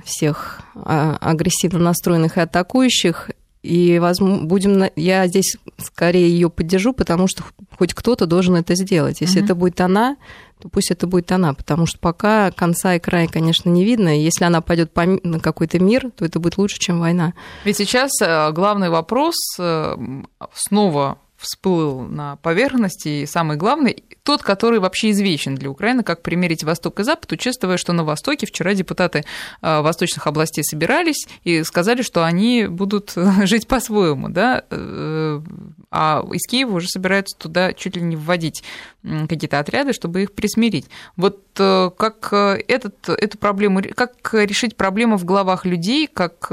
всех 0.04 0.60
а, 0.74 1.16
агрессивно 1.20 1.80
настроенных 1.80 2.36
и 2.36 2.40
атакующих. 2.40 3.30
И 3.62 3.98
возможно, 3.98 4.44
будем, 4.46 4.84
я 4.94 5.26
здесь 5.26 5.56
скорее 5.78 6.30
ее 6.30 6.48
поддержу, 6.48 6.92
потому 6.92 7.26
что 7.26 7.42
хоть 7.78 7.94
кто-то 7.94 8.26
должен 8.26 8.56
это 8.56 8.74
сделать. 8.74 9.20
Если 9.20 9.38
угу. 9.38 9.44
это 9.44 9.54
будет 9.54 9.80
она, 9.80 10.16
то 10.60 10.68
пусть 10.68 10.90
это 10.90 11.06
будет 11.06 11.30
она, 11.32 11.52
потому 11.52 11.86
что 11.86 11.98
пока 11.98 12.50
конца 12.50 12.94
и 12.94 12.98
края, 12.98 13.28
конечно, 13.28 13.68
не 13.68 13.84
видно. 13.84 14.08
Если 14.08 14.44
она 14.44 14.60
пойдет 14.60 14.90
на 14.96 15.40
какой-то 15.40 15.78
мир, 15.78 16.10
то 16.16 16.24
это 16.24 16.40
будет 16.40 16.56
лучше, 16.56 16.78
чем 16.78 17.00
война. 17.00 17.34
Ведь 17.64 17.76
сейчас 17.76 18.10
э, 18.22 18.52
главный 18.52 18.88
вопрос 18.88 19.34
э, 19.58 19.96
снова 20.54 21.18
всплыл 21.46 22.00
на 22.02 22.36
поверхности, 22.36 23.08
и 23.08 23.26
самый 23.26 23.56
главный, 23.56 24.04
тот, 24.24 24.42
который 24.42 24.80
вообще 24.80 25.10
извечен 25.10 25.54
для 25.54 25.70
Украины, 25.70 26.02
как 26.02 26.22
примерить 26.22 26.64
Восток 26.64 26.98
и 27.00 27.04
Запад, 27.04 27.30
учитывая, 27.32 27.76
что 27.76 27.92
на 27.92 28.04
Востоке 28.04 28.46
вчера 28.46 28.74
депутаты 28.74 29.24
э, 29.62 29.80
восточных 29.80 30.26
областей 30.26 30.64
собирались 30.64 31.28
и 31.44 31.62
сказали, 31.62 32.02
что 32.02 32.24
они 32.24 32.66
будут 32.66 33.14
жить 33.44 33.68
по-своему, 33.68 34.28
да, 34.28 34.64
а 35.90 36.24
из 36.32 36.46
Киева 36.48 36.76
уже 36.76 36.88
собираются 36.88 37.36
туда 37.36 37.72
чуть 37.72 37.96
ли 37.96 38.02
не 38.02 38.16
вводить 38.16 38.64
какие-то 39.02 39.60
отряды, 39.60 39.92
чтобы 39.92 40.24
их 40.24 40.32
присмирить. 40.32 40.86
Вот 41.16 41.40
э, 41.58 41.90
как 41.96 42.28
э, 42.32 42.58
этот, 42.66 43.08
эту 43.08 43.38
проблему, 43.38 43.80
как 43.94 44.34
решить 44.34 44.76
проблему 44.76 45.16
в 45.16 45.24
головах 45.24 45.64
людей, 45.64 46.08
как 46.12 46.50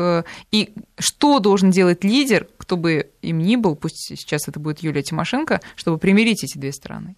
и 0.51 0.73
что 0.99 1.39
должен 1.39 1.71
делать 1.71 2.03
лидер, 2.03 2.47
кто 2.73 2.77
бы 2.77 3.11
им 3.21 3.37
ни 3.37 3.55
был, 3.55 3.75
пусть 3.75 3.97
сейчас 3.99 4.47
это 4.47 4.59
будет 4.59 4.79
Юлия 4.79 5.03
Тимошенко, 5.03 5.61
чтобы 5.75 5.99
примирить 5.99 6.43
эти 6.43 6.57
две 6.57 6.71
страны? 6.71 7.15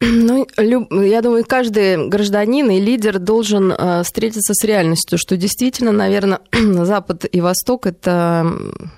Ну, 0.00 0.44
я 0.90 1.22
думаю, 1.22 1.44
каждый 1.46 2.08
гражданин 2.08 2.68
и 2.68 2.80
лидер 2.80 3.20
должен 3.20 3.70
э, 3.70 4.02
встретиться 4.02 4.52
с 4.52 4.64
реальностью, 4.64 5.18
что 5.18 5.36
действительно, 5.36 5.92
наверное, 5.92 6.40
Запад 6.52 7.24
и 7.30 7.40
Восток– 7.40 7.86
это 7.86 8.44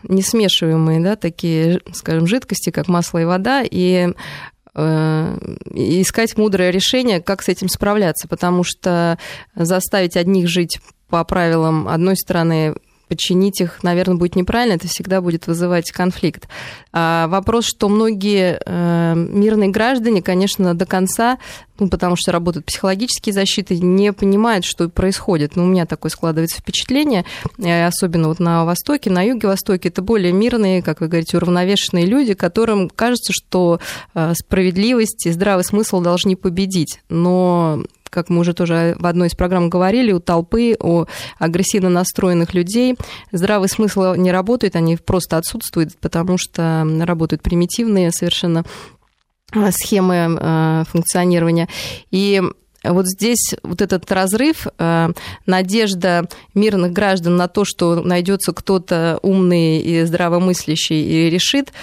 несмешиваемые 0.04 1.00
да, 1.00 1.16
такие, 1.16 1.82
скажем, 1.92 2.26
жидкости, 2.26 2.70
как 2.70 2.88
масло 2.88 3.18
и 3.18 3.26
вода, 3.26 3.62
и 3.62 4.08
э, 4.74 5.38
искать 5.74 6.38
мудрое 6.38 6.70
решение, 6.70 7.20
как 7.20 7.42
с 7.42 7.50
этим 7.50 7.68
справляться, 7.68 8.26
потому 8.26 8.64
что 8.64 9.18
заставить 9.54 10.16
одних 10.16 10.48
жить 10.48 10.78
по 11.08 11.22
правилам 11.24 11.88
одной 11.88 12.16
стороны 12.16 12.74
подчинить 13.08 13.60
их, 13.60 13.82
наверное, 13.82 14.16
будет 14.16 14.36
неправильно, 14.36 14.74
это 14.74 14.88
всегда 14.88 15.20
будет 15.20 15.46
вызывать 15.46 15.90
конфликт. 15.90 16.48
А 16.92 17.28
вопрос, 17.28 17.66
что 17.66 17.88
многие 17.88 18.60
э, 18.64 19.14
мирные 19.14 19.70
граждане, 19.70 20.22
конечно, 20.22 20.74
до 20.74 20.86
конца, 20.86 21.38
ну, 21.78 21.88
потому 21.88 22.16
что 22.16 22.32
работают 22.32 22.66
психологические 22.66 23.32
защиты, 23.32 23.78
не 23.78 24.12
понимают, 24.12 24.64
что 24.64 24.88
происходит. 24.88 25.56
Ну, 25.56 25.64
у 25.64 25.66
меня 25.66 25.86
такое 25.86 26.10
складывается 26.10 26.60
впечатление, 26.60 27.24
э, 27.58 27.86
особенно 27.86 28.28
вот 28.28 28.40
на 28.40 28.64
Востоке, 28.64 29.10
на 29.10 29.22
Юге-Востоке, 29.22 29.88
это 29.88 30.02
более 30.02 30.32
мирные, 30.32 30.82
как 30.82 31.00
вы 31.00 31.08
говорите, 31.08 31.36
уравновешенные 31.36 32.06
люди, 32.06 32.34
которым 32.34 32.88
кажется, 32.88 33.32
что 33.32 33.80
э, 34.14 34.32
справедливость 34.34 35.26
и 35.26 35.32
здравый 35.32 35.64
смысл 35.64 36.00
должны 36.00 36.36
победить. 36.36 37.00
Но 37.08 37.82
как 38.16 38.30
мы 38.30 38.38
уже 38.40 38.54
тоже 38.54 38.96
в 38.98 39.04
одной 39.04 39.28
из 39.28 39.34
программ 39.34 39.68
говорили, 39.68 40.10
у 40.10 40.20
толпы, 40.20 40.74
у 40.80 41.04
агрессивно 41.38 41.90
настроенных 41.90 42.54
людей 42.54 42.96
здравый 43.30 43.68
смысл 43.68 44.14
не 44.14 44.32
работает, 44.32 44.74
они 44.74 44.96
просто 44.96 45.36
отсутствуют, 45.36 45.98
потому 46.00 46.38
что 46.38 46.86
работают 47.00 47.42
примитивные 47.42 48.10
совершенно 48.12 48.64
э, 49.52 49.70
схемы 49.70 50.38
э, 50.40 50.84
функционирования. 50.88 51.68
И 52.10 52.42
вот 52.82 53.06
здесь 53.06 53.54
вот 53.62 53.82
этот 53.82 54.10
разрыв, 54.10 54.66
э, 54.78 55.08
надежда 55.44 56.26
мирных 56.54 56.92
граждан 56.92 57.36
на 57.36 57.48
то, 57.48 57.66
что 57.66 57.96
найдется 57.96 58.54
кто-то 58.54 59.18
умный 59.20 59.78
и 59.80 60.04
здравомыслящий 60.04 61.02
и 61.02 61.28
решит, 61.28 61.74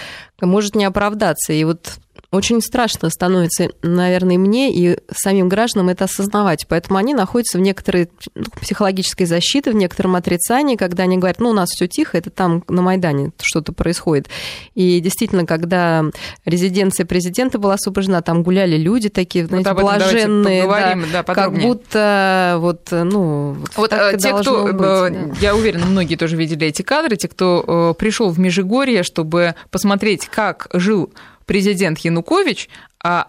может 0.42 0.76
не 0.76 0.86
оправдаться. 0.86 1.54
И 1.54 1.64
вот 1.64 2.00
очень 2.34 2.62
страшно 2.62 3.10
становится, 3.10 3.70
наверное, 3.84 4.36
и 4.36 4.38
мне, 4.40 4.74
и 4.74 4.98
самим 5.16 5.50
гражданам 5.50 5.90
это 5.90 6.06
осознавать. 6.06 6.66
Поэтому 6.68 6.98
они 6.98 7.14
находятся 7.14 7.60
в 7.60 7.62
некоторой 7.62 8.10
ну, 8.34 8.46
психологической 8.60 9.28
защите, 9.28 9.72
в 9.72 9.76
некотором 9.76 10.16
отрицании, 10.16 10.76
когда 10.76 11.04
они 11.04 11.18
говорят, 11.18 11.40
ну, 11.40 11.50
у 11.50 11.54
нас 11.54 11.70
все 11.70 11.88
тихо, 11.88 12.18
это 12.18 12.32
там 12.32 12.64
на 12.68 12.82
Майдане 12.82 13.32
что-то 13.40 13.72
происходит. 13.72 14.30
И 14.74 15.00
действительно, 15.00 15.46
когда 15.46 16.06
резиденция 16.44 17.06
президента 17.06 17.60
была 17.60 17.76
освобождена, 17.76 18.22
там 18.22 18.42
гуляли 18.42 18.78
люди 18.78 19.10
такие, 19.10 19.46
знаете, 19.46 19.72
вот 19.72 19.82
блаженные, 19.82 20.68
да, 20.68 21.24
да, 21.24 21.24
как 21.24 21.54
будто 21.54 22.58
вот, 22.60 22.88
ну, 22.92 23.56
вот 23.76 23.94
э, 23.94 24.18
те, 24.18 24.34
кто, 24.34 24.64
быть, 24.64 24.74
э, 24.74 24.80
да. 24.80 25.36
я 25.40 25.56
уверена, 25.56 25.86
многие 25.86 26.16
тоже 26.16 26.36
видели 26.36 26.66
эти 26.66 26.82
кадры, 26.82 27.16
те, 27.16 27.28
кто 27.28 27.94
э, 27.96 28.00
пришел 28.00 28.32
в 28.32 28.40
Межигорье, 28.40 29.04
чтобы 29.04 29.54
посмотреть, 29.70 30.28
как 30.28 30.68
жил 30.74 31.12
президент 31.46 32.00
Янукович, 32.00 32.70
а 33.04 33.28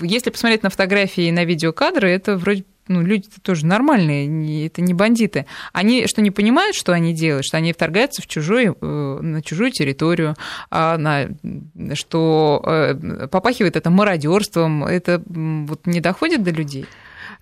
если 0.00 0.30
посмотреть 0.30 0.62
на 0.62 0.70
фотографии 0.70 1.24
и 1.24 1.32
на 1.32 1.44
видеокадры, 1.44 2.10
это 2.10 2.36
вроде 2.36 2.64
ну, 2.88 3.02
люди 3.02 3.28
-то 3.28 3.40
тоже 3.40 3.66
нормальные, 3.66 4.66
это 4.66 4.82
не 4.82 4.94
бандиты. 4.94 5.46
Они 5.72 6.06
что 6.08 6.20
не 6.20 6.32
понимают, 6.32 6.74
что 6.74 6.92
они 6.92 7.14
делают, 7.14 7.46
что 7.46 7.56
они 7.56 7.72
вторгаются 7.72 8.20
в 8.20 8.26
чужой, 8.26 8.66
э, 8.66 9.18
на 9.22 9.42
чужую 9.42 9.70
территорию, 9.70 10.34
а 10.70 10.98
на, 10.98 11.28
что 11.94 12.62
э, 12.66 13.28
попахивает 13.28 13.76
это 13.76 13.90
мародерством, 13.90 14.84
это 14.84 15.22
вот 15.24 15.86
не 15.86 16.00
доходит 16.00 16.42
до 16.42 16.50
людей? 16.50 16.86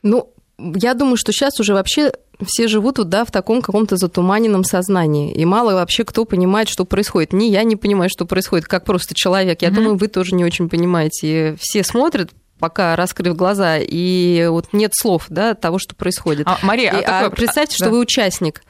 Ну, 0.03 0.31
я 0.59 0.95
думаю, 0.95 1.17
что 1.17 1.33
сейчас 1.33 1.61
уже 1.61 1.73
вообще 1.73 2.13
все 2.45 2.69
живут 2.69 2.97
да, 3.09 3.25
в 3.25 3.31
таком 3.31 3.63
каком-то 3.63 3.97
затуманенном 3.97 4.65
сознании. 4.65 5.33
И 5.33 5.45
мало 5.45 5.75
вообще 5.75 6.05
кто 6.05 6.25
понимает, 6.25 6.69
что 6.69 6.85
происходит. 6.85 7.33
Ни 7.33 7.45
я 7.45 7.63
не 7.63 7.77
понимаю, 7.77 8.11
что 8.11 8.27
происходит, 8.27 8.67
как 8.67 8.85
просто 8.85 9.15
человек. 9.15 9.63
Я 9.63 9.69
mm-hmm. 9.69 9.75
думаю, 9.75 9.97
вы 9.97 10.09
тоже 10.09 10.35
не 10.35 10.45
очень 10.45 10.69
понимаете. 10.69 11.57
Все 11.61 11.85
смотрят, 11.85 12.31
пока 12.59 12.97
раскрыв 12.97 13.37
глаза, 13.37 13.79
и 13.79 14.47
вот 14.49 14.69
нет 14.73 14.93
слов 14.95 15.27
да, 15.29 15.55
того, 15.55 15.79
что 15.79 15.95
происходит. 15.95 16.47
А, 16.47 16.59
Мария, 16.63 16.93
и, 16.93 17.03
а, 17.03 17.03
такой... 17.03 17.29
а 17.29 17.31
представьте, 17.31 17.77
что 17.77 17.87
да. 17.87 17.91
вы 17.93 17.99
участник. 18.01 18.63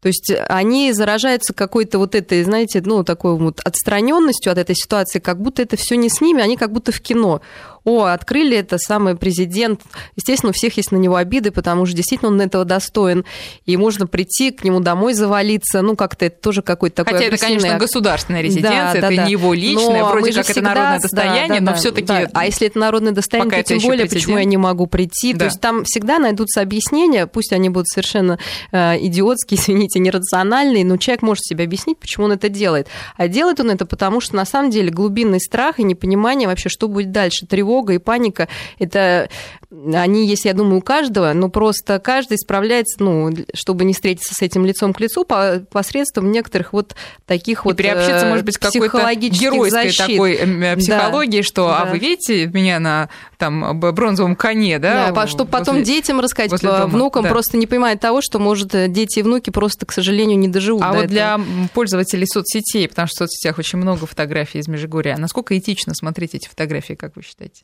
То 0.00 0.08
есть 0.08 0.32
они 0.48 0.92
заражаются 0.92 1.52
какой-то 1.52 1.98
вот 1.98 2.14
этой, 2.14 2.42
знаете, 2.42 2.82
ну, 2.84 3.04
такой 3.04 3.36
вот 3.36 3.60
отстраненностью 3.60 4.50
от 4.50 4.56
этой 4.56 4.74
ситуации, 4.74 5.18
как 5.18 5.40
будто 5.40 5.60
это 5.60 5.76
все 5.76 5.96
не 5.96 6.08
с 6.08 6.22
ними, 6.22 6.42
они 6.42 6.56
как 6.56 6.72
будто 6.72 6.90
в 6.90 7.00
кино 7.00 7.42
о, 7.84 8.04
открыли 8.04 8.56
это 8.56 8.78
самый 8.78 9.16
президент. 9.16 9.82
Естественно, 10.16 10.50
у 10.50 10.52
всех 10.52 10.76
есть 10.76 10.92
на 10.92 10.96
него 10.96 11.16
обиды, 11.16 11.50
потому 11.50 11.86
что 11.86 11.96
действительно 11.96 12.30
он 12.30 12.40
этого 12.40 12.64
достоин. 12.64 13.24
И 13.64 13.76
можно 13.76 14.06
прийти 14.06 14.50
к 14.50 14.64
нему 14.64 14.80
домой 14.80 15.14
завалиться. 15.14 15.80
Ну, 15.82 15.96
как-то 15.96 16.26
это 16.26 16.40
тоже 16.40 16.62
какой-то 16.62 17.04
такой 17.04 17.14
Хотя 17.14 17.26
это, 17.26 17.38
конечно, 17.38 17.78
государственная 17.78 18.42
резиденция, 18.42 18.92
да, 18.92 18.98
это 18.98 19.16
да, 19.16 19.24
не 19.24 19.32
его 19.32 19.54
личное, 19.54 20.02
но 20.02 20.10
вроде 20.10 20.32
как 20.34 20.44
всегда, 20.44 20.60
это 20.60 20.68
народное 20.68 21.00
достояние, 21.00 21.60
да, 21.60 21.66
да, 21.66 21.72
но 21.72 21.76
все 21.76 21.90
таки 21.90 22.06
да. 22.06 22.28
А 22.34 22.46
если 22.46 22.66
это 22.66 22.78
народное 22.78 23.12
достояние, 23.12 23.62
то 23.62 23.68
тем 23.68 23.78
более, 23.78 24.00
президент. 24.02 24.24
почему 24.24 24.38
я 24.38 24.44
не 24.44 24.56
могу 24.56 24.86
прийти? 24.86 25.32
Да. 25.32 25.38
То 25.40 25.44
есть 25.46 25.60
там 25.60 25.84
всегда 25.84 26.18
найдутся 26.18 26.60
объяснения, 26.60 27.26
пусть 27.26 27.52
они 27.52 27.70
будут 27.70 27.88
совершенно 27.88 28.38
э, 28.72 28.98
идиотские, 29.00 29.58
извините, 29.60 30.00
нерациональные, 30.00 30.84
но 30.84 30.96
человек 30.98 31.22
может 31.22 31.44
себе 31.44 31.64
объяснить, 31.64 31.98
почему 31.98 32.26
он 32.26 32.32
это 32.32 32.48
делает. 32.48 32.88
А 33.16 33.26
делает 33.28 33.60
он 33.60 33.70
это 33.70 33.86
потому, 33.86 34.20
что 34.20 34.36
на 34.36 34.44
самом 34.44 34.70
деле 34.70 34.90
глубинный 34.90 35.40
страх 35.40 35.78
и 35.78 35.82
непонимание 35.82 36.46
вообще, 36.46 36.68
что 36.68 36.86
будет 36.88 37.10
дальше, 37.12 37.46
тревога 37.46 37.69
тревога 37.70 37.92
и 37.94 37.98
паника, 37.98 38.48
это 38.78 39.28
они 39.70 40.26
есть, 40.26 40.44
я 40.46 40.52
думаю, 40.52 40.78
у 40.78 40.82
каждого, 40.82 41.32
но 41.32 41.48
просто 41.48 42.00
каждый 42.00 42.38
справляется, 42.38 43.02
ну, 43.02 43.30
чтобы 43.54 43.84
не 43.84 43.94
встретиться 43.94 44.34
с 44.34 44.42
этим 44.42 44.66
лицом 44.66 44.92
к 44.92 45.00
лицу, 45.00 45.24
по, 45.24 45.62
посредством 45.70 46.32
некоторых 46.32 46.72
вот 46.72 46.96
таких 47.24 47.60
и 47.64 47.68
вот 47.68 47.76
приобщиться, 47.76 48.26
может 48.26 48.44
быть, 48.44 48.58
какой-то 48.58 49.14
геройской 49.14 49.90
защит. 49.90 50.06
такой 50.06 50.34
э, 50.34 50.76
психологии, 50.76 51.42
да, 51.42 51.46
что, 51.46 51.68
а 51.68 51.70
да. 51.70 51.82
а 51.82 51.92
вы 51.92 51.98
видите 51.98 52.46
меня 52.46 52.80
на 52.80 53.08
там 53.38 53.78
бронзовом 53.78 54.34
коне, 54.34 54.78
да? 54.80 55.12
Да, 55.12 55.26
чтобы 55.28 55.50
потом 55.50 55.76
возле, 55.76 55.94
детям 55.94 56.18
рассказать, 56.20 56.50
внукам 56.62 57.22
да. 57.22 57.28
просто 57.28 57.56
не 57.56 57.66
понимают 57.66 58.00
того, 58.00 58.20
что, 58.22 58.40
может, 58.40 58.70
дети 58.90 59.20
и 59.20 59.22
внуки 59.22 59.50
просто, 59.50 59.86
к 59.86 59.92
сожалению, 59.92 60.38
не 60.38 60.48
доживут. 60.48 60.82
А 60.82 60.88
вот 60.88 61.04
этого. 61.04 61.08
для 61.08 61.40
пользователей 61.72 62.26
соцсетей, 62.26 62.88
потому 62.88 63.06
что 63.06 63.14
в 63.14 63.18
соцсетях 63.18 63.58
очень 63.58 63.78
много 63.78 64.06
фотографий 64.06 64.58
из 64.58 64.66
Межигорья, 64.66 65.16
насколько 65.16 65.56
этично 65.56 65.94
смотреть 65.94 66.34
эти 66.34 66.48
фотографии, 66.48 66.94
как 66.94 67.14
вы 67.14 67.22
считаете? 67.22 67.62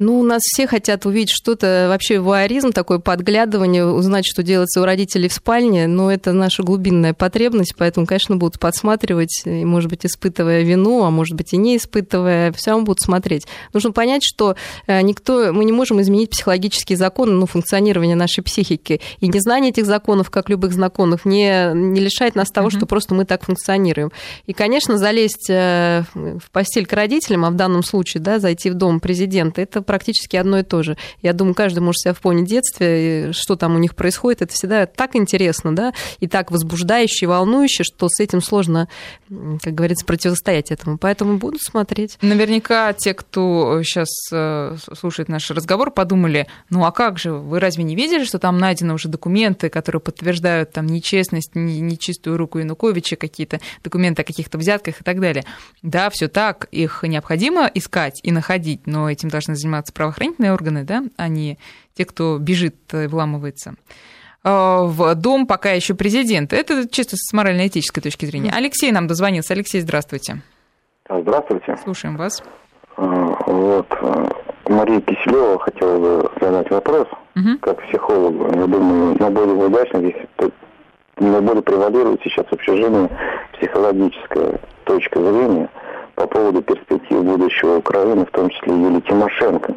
Ну, 0.00 0.18
у 0.18 0.24
нас 0.24 0.42
все 0.42 0.66
хотят 0.66 1.06
увидеть 1.06 1.30
что-то, 1.30 1.86
вообще 1.88 2.18
вуаризм, 2.18 2.72
такое 2.72 2.98
подглядывание, 2.98 3.86
узнать, 3.86 4.26
что 4.26 4.42
делается 4.42 4.80
у 4.80 4.84
родителей 4.84 5.28
в 5.28 5.32
спальне, 5.32 5.86
но 5.86 6.10
это 6.10 6.32
наша 6.32 6.64
глубинная 6.64 7.14
потребность, 7.14 7.74
поэтому, 7.78 8.04
конечно, 8.04 8.34
будут 8.34 8.58
подсматривать, 8.58 9.42
и, 9.44 9.64
может 9.64 9.88
быть, 9.88 10.04
испытывая 10.04 10.62
вину, 10.62 11.04
а 11.04 11.10
может 11.10 11.36
быть, 11.36 11.52
и 11.52 11.56
не 11.56 11.76
испытывая, 11.76 12.50
все 12.52 12.72
равно 12.72 12.86
будут 12.86 13.02
смотреть. 13.02 13.46
Нужно 13.72 13.92
понять, 13.92 14.22
что 14.24 14.56
э, 14.88 15.00
никто, 15.02 15.52
мы 15.52 15.64
не 15.64 15.70
можем 15.70 16.00
изменить 16.00 16.30
психологические 16.30 16.98
законы, 16.98 17.32
ну, 17.32 17.46
функционирование 17.46 18.16
нашей 18.16 18.42
психики, 18.42 19.00
и 19.20 19.28
незнание 19.28 19.70
этих 19.70 19.86
законов, 19.86 20.28
как 20.28 20.48
любых 20.48 20.72
законов, 20.72 21.24
не, 21.24 21.72
не 21.72 22.00
лишает 22.00 22.34
нас 22.34 22.50
того, 22.50 22.66
mm-hmm. 22.66 22.76
что 22.78 22.86
просто 22.86 23.14
мы 23.14 23.26
так 23.26 23.44
функционируем. 23.44 24.10
И, 24.46 24.54
конечно, 24.54 24.98
залезть 24.98 25.48
э, 25.50 26.02
в 26.14 26.50
постель 26.50 26.86
к 26.86 26.92
родителям, 26.92 27.44
а 27.44 27.50
в 27.50 27.54
данном 27.54 27.84
случае, 27.84 28.20
да, 28.24 28.40
зайти 28.40 28.70
в 28.70 28.74
дом 28.74 28.98
президента, 28.98 29.60
это 29.60 29.83
практически 29.84 30.36
одно 30.36 30.58
и 30.58 30.62
то 30.62 30.82
же. 30.82 30.96
Я 31.22 31.32
думаю, 31.32 31.54
каждый 31.54 31.80
может 31.80 32.00
себя 32.00 32.14
вспомнить 32.14 32.48
детстве, 32.48 33.32
что 33.32 33.56
там 33.56 33.74
у 33.74 33.78
них 33.78 33.94
происходит. 33.94 34.42
Это 34.42 34.52
всегда 34.52 34.86
так 34.86 35.16
интересно, 35.16 35.74
да, 35.74 35.92
и 36.20 36.26
так 36.26 36.50
возбуждающе, 36.50 37.26
волнующе, 37.26 37.84
что 37.84 38.08
с 38.08 38.20
этим 38.20 38.40
сложно, 38.40 38.88
как 39.62 39.74
говорится, 39.74 40.04
противостоять 40.04 40.70
этому. 40.70 40.98
Поэтому 40.98 41.38
буду 41.38 41.58
смотреть. 41.58 42.18
Наверняка 42.22 42.92
те, 42.92 43.14
кто 43.14 43.82
сейчас 43.82 44.08
э, 44.32 44.76
слушает 44.98 45.28
наш 45.28 45.50
разговор, 45.50 45.90
подумали, 45.90 46.46
ну 46.70 46.84
а 46.84 46.92
как 46.92 47.18
же, 47.18 47.32
вы 47.32 47.60
разве 47.60 47.84
не 47.84 47.96
видели, 47.96 48.24
что 48.24 48.38
там 48.38 48.58
найдены 48.58 48.94
уже 48.94 49.08
документы, 49.08 49.68
которые 49.68 50.00
подтверждают 50.00 50.72
там 50.72 50.86
нечестность, 50.86 51.54
нечистую 51.54 52.36
руку 52.36 52.58
Януковича, 52.58 53.16
какие-то 53.16 53.60
документы 53.82 54.22
о 54.22 54.24
каких-то 54.24 54.58
взятках 54.58 55.00
и 55.00 55.04
так 55.04 55.20
далее. 55.20 55.44
Да, 55.82 56.10
все 56.10 56.28
так, 56.28 56.68
их 56.70 57.02
необходимо 57.02 57.70
искать 57.74 58.20
и 58.22 58.32
находить, 58.32 58.86
но 58.86 59.10
этим 59.10 59.28
должны 59.28 59.56
заниматься 59.56 59.73
заниматься 59.74 59.92
правоохранительные 59.92 60.52
органы, 60.52 60.84
да, 60.84 61.04
а 61.16 61.28
не 61.28 61.58
те, 61.94 62.04
кто 62.04 62.38
бежит 62.38 62.76
и 62.92 63.06
вламывается 63.06 63.74
а, 64.42 64.82
в 64.84 65.14
дом 65.14 65.46
пока 65.46 65.72
еще 65.72 65.94
президента. 65.94 66.56
Это 66.56 66.88
чисто 66.88 67.16
с 67.16 67.32
морально-этической 67.32 68.02
точки 68.02 68.26
зрения. 68.26 68.52
Алексей 68.54 68.92
нам 68.92 69.06
дозвонился. 69.06 69.54
Алексей, 69.54 69.80
здравствуйте. 69.80 70.42
Здравствуйте. 71.08 71.76
Слушаем 71.82 72.16
вас. 72.16 72.42
А, 72.96 73.04
вот. 73.46 73.86
А, 73.90 74.28
Мария 74.68 75.00
Киселева 75.00 75.58
хотела 75.58 75.98
бы 75.98 76.30
задать 76.40 76.70
вопрос. 76.70 77.08
Угу. 77.36 77.58
Как 77.60 77.82
психологу, 77.88 78.44
я 78.54 78.66
думаю, 78.66 79.16
наиболее 79.18 79.54
удачно 79.54 79.98
здесь 80.00 80.16
наиболее 81.18 81.62
превалирует 81.62 82.20
сейчас 82.24 82.46
в 82.46 82.52
общежитии 82.52 83.08
психологическая 83.58 84.60
точка 84.84 85.20
зрения– 85.20 85.70
по 86.14 86.26
поводу 86.26 86.62
перспектив 86.62 87.24
будущего 87.24 87.78
Украины, 87.78 88.24
в 88.26 88.30
том 88.30 88.48
числе 88.50 88.74
Юлии 88.74 89.00
Тимошенко. 89.00 89.74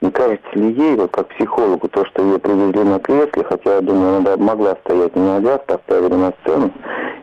Не 0.00 0.10
кажется 0.10 0.50
ли 0.54 0.72
ей, 0.72 0.96
вот 0.96 1.10
как 1.12 1.28
психологу, 1.28 1.88
то, 1.88 2.04
что 2.04 2.22
ее 2.22 2.38
привезли 2.38 2.84
на 2.84 2.98
кресле, 2.98 3.44
хотя, 3.44 3.76
я 3.76 3.80
думаю, 3.80 4.16
она 4.18 4.36
могла 4.36 4.76
стоять 4.84 5.16
не 5.16 5.22
ногах, 5.22 5.64
поставили 5.64 6.14
на 6.14 6.32
сцену, 6.42 6.70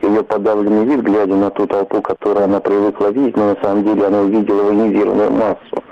ее 0.01 0.23
подавленный 0.23 0.85
вид, 0.85 1.01
глядя 1.01 1.35
на 1.35 1.51
ту 1.51 1.67
толпу, 1.67 2.01
которую 2.01 2.45
она 2.45 2.59
привыкла 2.59 3.11
видеть, 3.11 3.37
но 3.37 3.49
на 3.49 3.57
самом 3.61 3.83
деле 3.83 4.07
она 4.07 4.21
увидела 4.21 4.63
военизированную 4.63 5.31
массу, 5.31 5.83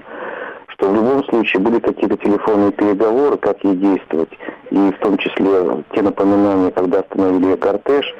что 0.67 0.89
в 0.89 0.95
любом 0.95 1.23
случае 1.25 1.61
были 1.61 1.79
какие-то 1.79 2.17
телефонные 2.17 2.71
переговоры, 2.71 3.37
как 3.37 3.63
ей 3.63 3.75
действовать. 3.75 4.29
и 4.71 4.91
в 4.91 4.99
том 4.99 5.17
числе 5.17 5.83
те 5.93 6.01
напоминания, 6.01 6.71
когда 6.71 6.99
остановили 6.99 7.55
кортеж, 7.55 8.15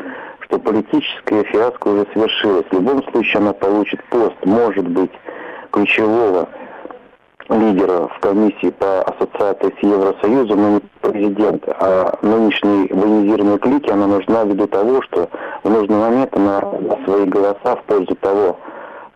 что 0.50 0.60
политическая 0.60 1.44
фиаско 1.44 1.88
уже 1.90 2.08
совершилась. 2.14 2.66
В 2.72 2.74
любом 2.74 3.04
случае 3.12 3.38
она 3.38 3.54
получит 3.54 4.04
пост, 4.06 4.36
может 4.46 4.88
быть, 4.88 5.12
ключевого 5.72 6.50
лидера 7.50 8.08
в 8.08 8.20
комиссии 8.20 8.72
по 8.72 9.04
ассоциации 9.04 9.74
с 9.80 9.84
Евросоюзом, 9.84 10.62
но 10.62 10.70
не 10.70 10.82
президента. 11.02 11.76
А 11.80 12.18
нынешней 12.24 12.88
военизированной 12.92 13.60
клике 13.60 13.92
она 13.92 14.08
нужна 14.08 14.44
ввиду 14.44 14.68
того, 14.68 15.02
что 15.04 15.30
в 15.64 15.70
нужный 15.70 15.98
момент 15.98 16.36
она 16.36 16.62
свои 17.06 17.26
голоса 17.26 17.76
в 17.76 17.84
пользу 17.84 18.16
того, 18.16 18.58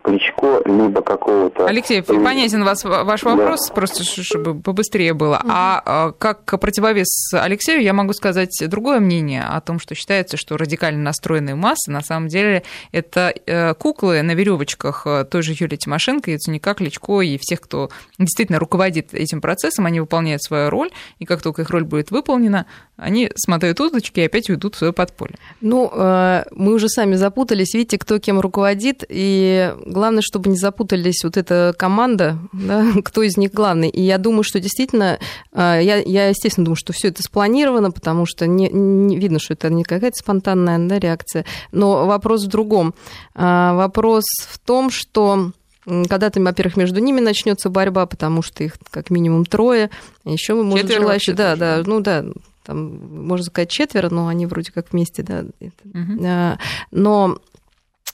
Кличко, 0.04 0.62
либо 0.66 1.02
какого-то... 1.02 1.66
Алексей, 1.66 2.02
понятен 2.04 2.64
вас, 2.66 2.84
ваш 2.84 3.24
вопрос, 3.24 3.70
да. 3.70 3.74
просто 3.74 4.04
чтобы 4.04 4.60
побыстрее 4.60 5.14
было. 5.14 5.38
Угу. 5.38 5.50
А 5.50 6.12
как 6.20 6.60
противовес 6.60 7.34
Алексею 7.34 7.82
я 7.82 7.94
могу 7.94 8.12
сказать 8.14 8.52
другое 8.68 9.00
мнение 9.00 9.44
о 9.44 9.62
том, 9.62 9.80
что 9.80 9.96
считается, 9.96 10.36
что 10.36 10.58
радикально 10.58 11.02
настроенные 11.02 11.56
массы 11.56 11.90
на 11.90 12.02
самом 12.02 12.28
деле 12.28 12.64
это 12.92 13.34
э, 13.46 13.74
куклы 13.76 14.22
на 14.22 14.34
веревочках 14.34 15.04
э, 15.06 15.24
той 15.24 15.42
же 15.42 15.56
Юлии 15.58 15.78
Тимошенко, 15.78 16.32
Яценюка, 16.32 16.74
Кличко 16.74 17.22
и 17.22 17.38
всех, 17.40 17.62
кто 17.62 17.90
действительно 18.20 18.60
руководит 18.60 19.14
этим 19.14 19.40
процессом, 19.40 19.86
они 19.86 20.02
выполняют 20.02 20.44
свою 20.44 20.70
роль, 20.70 20.90
и 21.20 21.26
как 21.26 21.42
только 21.42 21.62
их 21.62 21.70
роль 21.70 21.86
будет 21.86 22.12
выполнена, 22.12 22.66
они 22.98 23.32
смотают 23.36 23.80
удочки 23.80 24.20
и 24.20 24.26
опять 24.26 24.50
уйдут 24.50 24.76
в 24.76 24.78
свое 24.80 24.94
подполье. 24.94 25.38
Ну, 25.62 25.90
э, 25.94 26.44
мы 26.52 26.74
уже 26.74 26.90
сами 26.90 27.16
запутались, 27.16 27.74
видите, 27.74 27.98
кто 27.98 28.20
кем 28.20 28.40
руководит, 28.40 29.04
и 29.08 29.74
главное, 29.94 30.22
чтобы 30.22 30.50
не 30.50 30.58
запутались 30.58 31.24
вот 31.24 31.38
эта 31.38 31.74
команда, 31.78 32.38
да, 32.52 32.86
кто 33.04 33.22
из 33.22 33.38
них 33.38 33.52
главный. 33.52 33.90
И 33.90 34.02
я 34.02 34.18
думаю, 34.18 34.44
что 34.44 34.60
действительно, 34.60 35.20
э, 35.54 35.80
я, 35.82 35.98
я 35.98 36.30
естественно, 36.30 36.66
думаю, 36.66 36.76
что 36.76 36.94
все 36.94 37.10
это 37.10 37.24
спланировано, 37.24 37.92
потому 37.92 38.26
что 38.26 38.48
не, 38.48 38.70
не 38.70 39.18
видно, 39.18 39.40
что 39.40 39.54
это 39.54 39.70
не 39.70 39.84
какая-то 39.84 40.18
спонтанная 40.18 40.78
да, 40.88 41.00
реакция. 41.00 41.46
Но 41.72 42.06
вопрос 42.06 42.46
в 42.46 42.48
другом. 42.48 42.94
Э, 43.36 43.74
вопрос 43.74 44.26
в 44.50 44.60
том, 44.60 44.90
что 44.90 45.52
когда-то, 45.86 46.42
во-первых, 46.42 46.78
между 46.78 47.00
ними 47.00 47.20
начнется 47.20 47.70
борьба, 47.70 48.06
потому 48.06 48.42
что 48.42 48.64
их 48.64 48.78
как 48.90 49.10
минимум 49.10 49.46
трое. 49.46 49.90
Еще 50.24 50.54
мы 50.56 50.64
можем 50.64 50.88
желающие, 50.88 51.36
да, 51.36 51.56
да, 51.56 51.84
ну 51.86 52.00
да, 52.00 52.26
там, 52.64 53.26
можно 53.26 53.46
сказать, 53.46 53.70
четверо, 53.70 54.10
но 54.10 54.28
они 54.28 54.46
вроде 54.46 54.72
как 54.72 54.94
вместе, 54.94 55.24
да. 55.24 55.44
Угу. 55.60 56.58
Но 56.92 57.38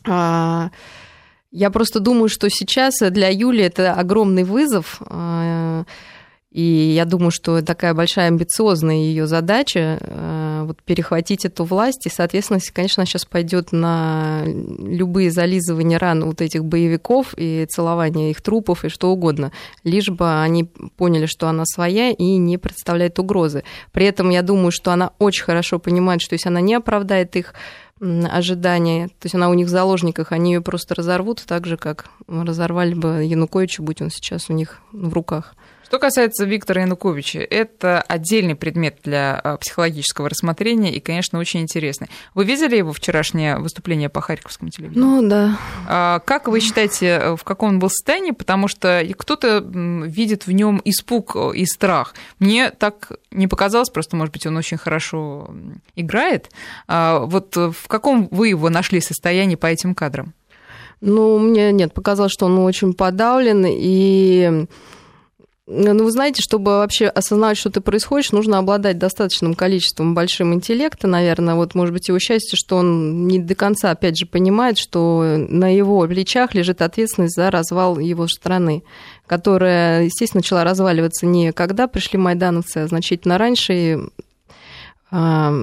а, 0.06 0.72
я 1.52 1.70
просто 1.70 2.00
думаю, 2.00 2.30
что 2.30 2.50
сейчас 2.50 3.00
для 3.00 3.30
Юли 3.30 3.64
это 3.64 3.94
огромный 3.94 4.44
вызов. 4.44 5.02
А, 5.02 5.84
и 6.52 6.62
я 6.64 7.06
думаю, 7.06 7.30
что 7.30 7.62
такая 7.62 7.94
большая 7.94 8.28
амбициозная 8.28 8.96
ее 8.96 9.28
задача 9.28 10.00
а, 10.02 10.64
вот, 10.66 10.82
перехватить 10.84 11.46
эту 11.46 11.64
власть. 11.64 12.06
И, 12.06 12.10
соответственно, 12.10 12.60
конечно, 12.74 13.06
сейчас 13.06 13.26
пойдет 13.26 13.72
на 13.72 14.44
любые 14.46 15.32
зализывания 15.32 15.98
ран 15.98 16.24
вот 16.24 16.42
этих 16.42 16.66
боевиков 16.66 17.34
и 17.38 17.66
целование 17.68 18.32
их 18.32 18.42
трупов 18.42 18.86
и 18.86 18.90
что 18.90 19.12
угодно, 19.12 19.52
лишь 19.84 20.10
бы 20.10 20.42
они 20.42 20.66
поняли, 20.98 21.26
что 21.26 21.48
она 21.48 21.66
своя 21.66 22.12
и 22.12 22.38
не 22.38 22.58
представляет 22.58 23.18
угрозы. 23.20 23.64
При 23.92 24.06
этом 24.06 24.30
я 24.30 24.42
думаю, 24.44 24.72
что 24.72 24.92
она 24.92 25.12
очень 25.18 25.44
хорошо 25.44 25.80
понимает, 25.80 26.22
что 26.22 26.34
если 26.34 26.50
она 26.50 26.62
не 26.62 26.76
оправдает 26.76 27.36
их 27.36 27.54
ожидания. 28.00 29.08
То 29.08 29.26
есть 29.26 29.36
она 29.36 29.50
у 29.50 29.54
них 29.54 29.68
в 29.68 29.70
заложниках, 29.70 30.32
они 30.32 30.54
ее 30.54 30.62
просто 30.62 30.96
разорвут, 30.96 31.44
так 31.46 31.66
же, 31.66 31.78
как 31.78 32.06
разорвали 32.28 32.94
бы 32.94 33.24
Януковича, 33.24 33.84
будь 33.84 34.02
он 34.02 34.10
сейчас 34.10 34.50
у 34.50 34.54
них 34.54 34.82
в 34.92 35.14
руках. 35.14 35.56
Что 35.90 35.98
касается 35.98 36.46
Виктора 36.46 36.84
Януковича, 36.84 37.40
это 37.40 38.00
отдельный 38.04 38.54
предмет 38.54 39.00
для 39.04 39.40
а, 39.44 39.58
психологического 39.58 40.30
рассмотрения 40.30 40.94
и, 40.94 41.00
конечно, 41.00 41.40
очень 41.40 41.62
интересный. 41.62 42.10
Вы 42.36 42.46
видели 42.46 42.76
его 42.78 42.94
вчерашнее 42.94 43.58
выступление 43.58 44.08
по 44.08 44.22
Харьковскому 44.22 44.70
телевидению? 44.70 45.04
Ну, 45.04 45.28
да. 45.28 45.58
А, 45.88 46.20
как 46.20 46.48
вы 46.48 46.60
считаете, 46.60 47.36
в 47.36 47.44
каком 47.44 47.70
он 47.70 47.80
был 47.80 47.90
состоянии? 47.90 48.30
Потому 48.30 48.68
что 48.68 49.04
кто-то 49.18 49.66
видит 49.68 50.46
в 50.46 50.52
нем 50.52 50.80
испуг 50.86 51.36
и 51.56 51.66
страх. 51.66 52.14
Мне 52.38 52.70
так 52.70 53.14
не 53.32 53.48
показалось, 53.48 53.90
просто, 53.90 54.16
может 54.16 54.32
быть, 54.32 54.46
он 54.46 54.58
очень 54.58 54.78
хорошо 54.78 55.50
играет. 55.96 56.52
А, 56.88 57.22
вот 57.22 57.56
в 57.56 57.88
каком 57.88 58.28
вы 58.30 58.50
его 58.50 58.70
нашли 58.70 59.02
состоянии 59.02 59.56
по 59.56 59.66
этим 59.66 59.96
кадрам? 59.96 60.36
Ну, 61.02 61.40
мне 61.40 61.72
нет, 61.72 61.96
показалось, 61.96 62.32
что 62.32 62.46
он 62.46 62.60
очень 62.60 62.94
подавлен 62.94 63.66
и 63.68 64.68
ну, 65.72 66.04
вы 66.04 66.12
знаете, 66.12 66.42
чтобы 66.42 66.72
вообще 66.72 67.06
осознавать, 67.06 67.58
что 67.58 67.70
ты 67.70 67.80
происходит, 67.80 68.32
нужно 68.32 68.58
обладать 68.58 68.98
достаточным 68.98 69.54
количеством 69.54 70.16
большим 70.16 70.52
интеллекта, 70.56 71.08
наверное. 71.08 71.54
Вот, 71.54 71.76
может 71.76 71.94
быть, 71.94 72.08
его 72.08 72.18
счастье, 72.18 72.58
что 72.58 72.78
он 72.78 73.28
не 73.28 73.38
до 73.38 73.54
конца, 73.54 73.92
опять 73.92 74.18
же, 74.18 74.26
понимает, 74.26 74.80
что 74.80 75.36
на 75.38 75.72
его 75.72 76.08
плечах 76.08 76.56
лежит 76.56 76.82
ответственность 76.82 77.36
за 77.36 77.52
развал 77.52 78.00
его 78.00 78.28
страны, 78.28 78.84
которая, 79.28 80.06
естественно, 80.06 80.40
начала 80.40 80.64
разваливаться 80.64 81.28
не 81.28 81.52
когда 81.52 81.88
пришли 81.88 82.18
майдановцы, 82.18 82.78
а 82.78 82.88
значительно 82.88 83.38
раньше. 83.38 83.74
И, 83.74 83.98
а, 85.12 85.54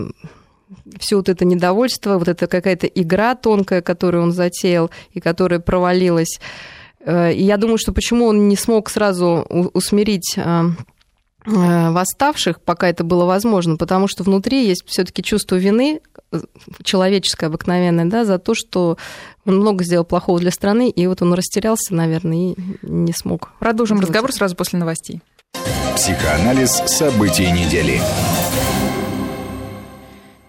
все 1.01 1.17
вот 1.17 1.29
это 1.29 1.45
недовольство, 1.45 2.19
вот 2.19 2.29
это 2.29 2.47
какая-то 2.47 2.87
игра 2.87 3.35
тонкая, 3.35 3.83
которую 3.83 4.23
он 4.23 4.33
затеял 4.33 4.91
и 5.13 5.21
которая 5.21 5.59
провалилась, 5.59 6.39
и 7.07 7.43
я 7.43 7.57
думаю, 7.57 7.79
что 7.79 7.93
почему 7.93 8.27
он 8.27 8.49
не 8.49 8.57
смог 8.57 8.91
сразу 8.91 9.47
усмирить 9.75 10.35
э, 10.37 10.41
э, 10.41 11.91
восставших, 11.91 12.61
пока 12.61 12.89
это 12.89 13.05
было 13.05 13.25
возможно, 13.25 13.77
потому 13.77 14.09
что 14.09 14.25
внутри 14.25 14.67
есть 14.67 14.83
все-таки 14.87 15.23
чувство 15.23 15.57
вины, 15.57 16.01
человеческое 16.83 17.47
обыкновенное, 17.47 18.07
да, 18.07 18.25
за 18.25 18.39
то, 18.39 18.55
что 18.55 18.99
он 19.45 19.59
много 19.59 19.85
сделал 19.85 20.05
плохого 20.05 20.41
для 20.41 20.51
страны, 20.51 20.91
и 20.91 21.07
вот 21.07 21.23
он 21.23 21.33
растерялся, 21.35 21.95
наверное, 21.95 22.53
и 22.53 22.55
не 22.83 23.13
смог. 23.13 23.53
Продолжим 23.61 24.01
разговор 24.01 24.33
сразу 24.33 24.57
после 24.57 24.79
новостей. 24.79 25.21
Психоанализ 25.95 26.83
событий 26.87 27.51
недели. 27.51 28.01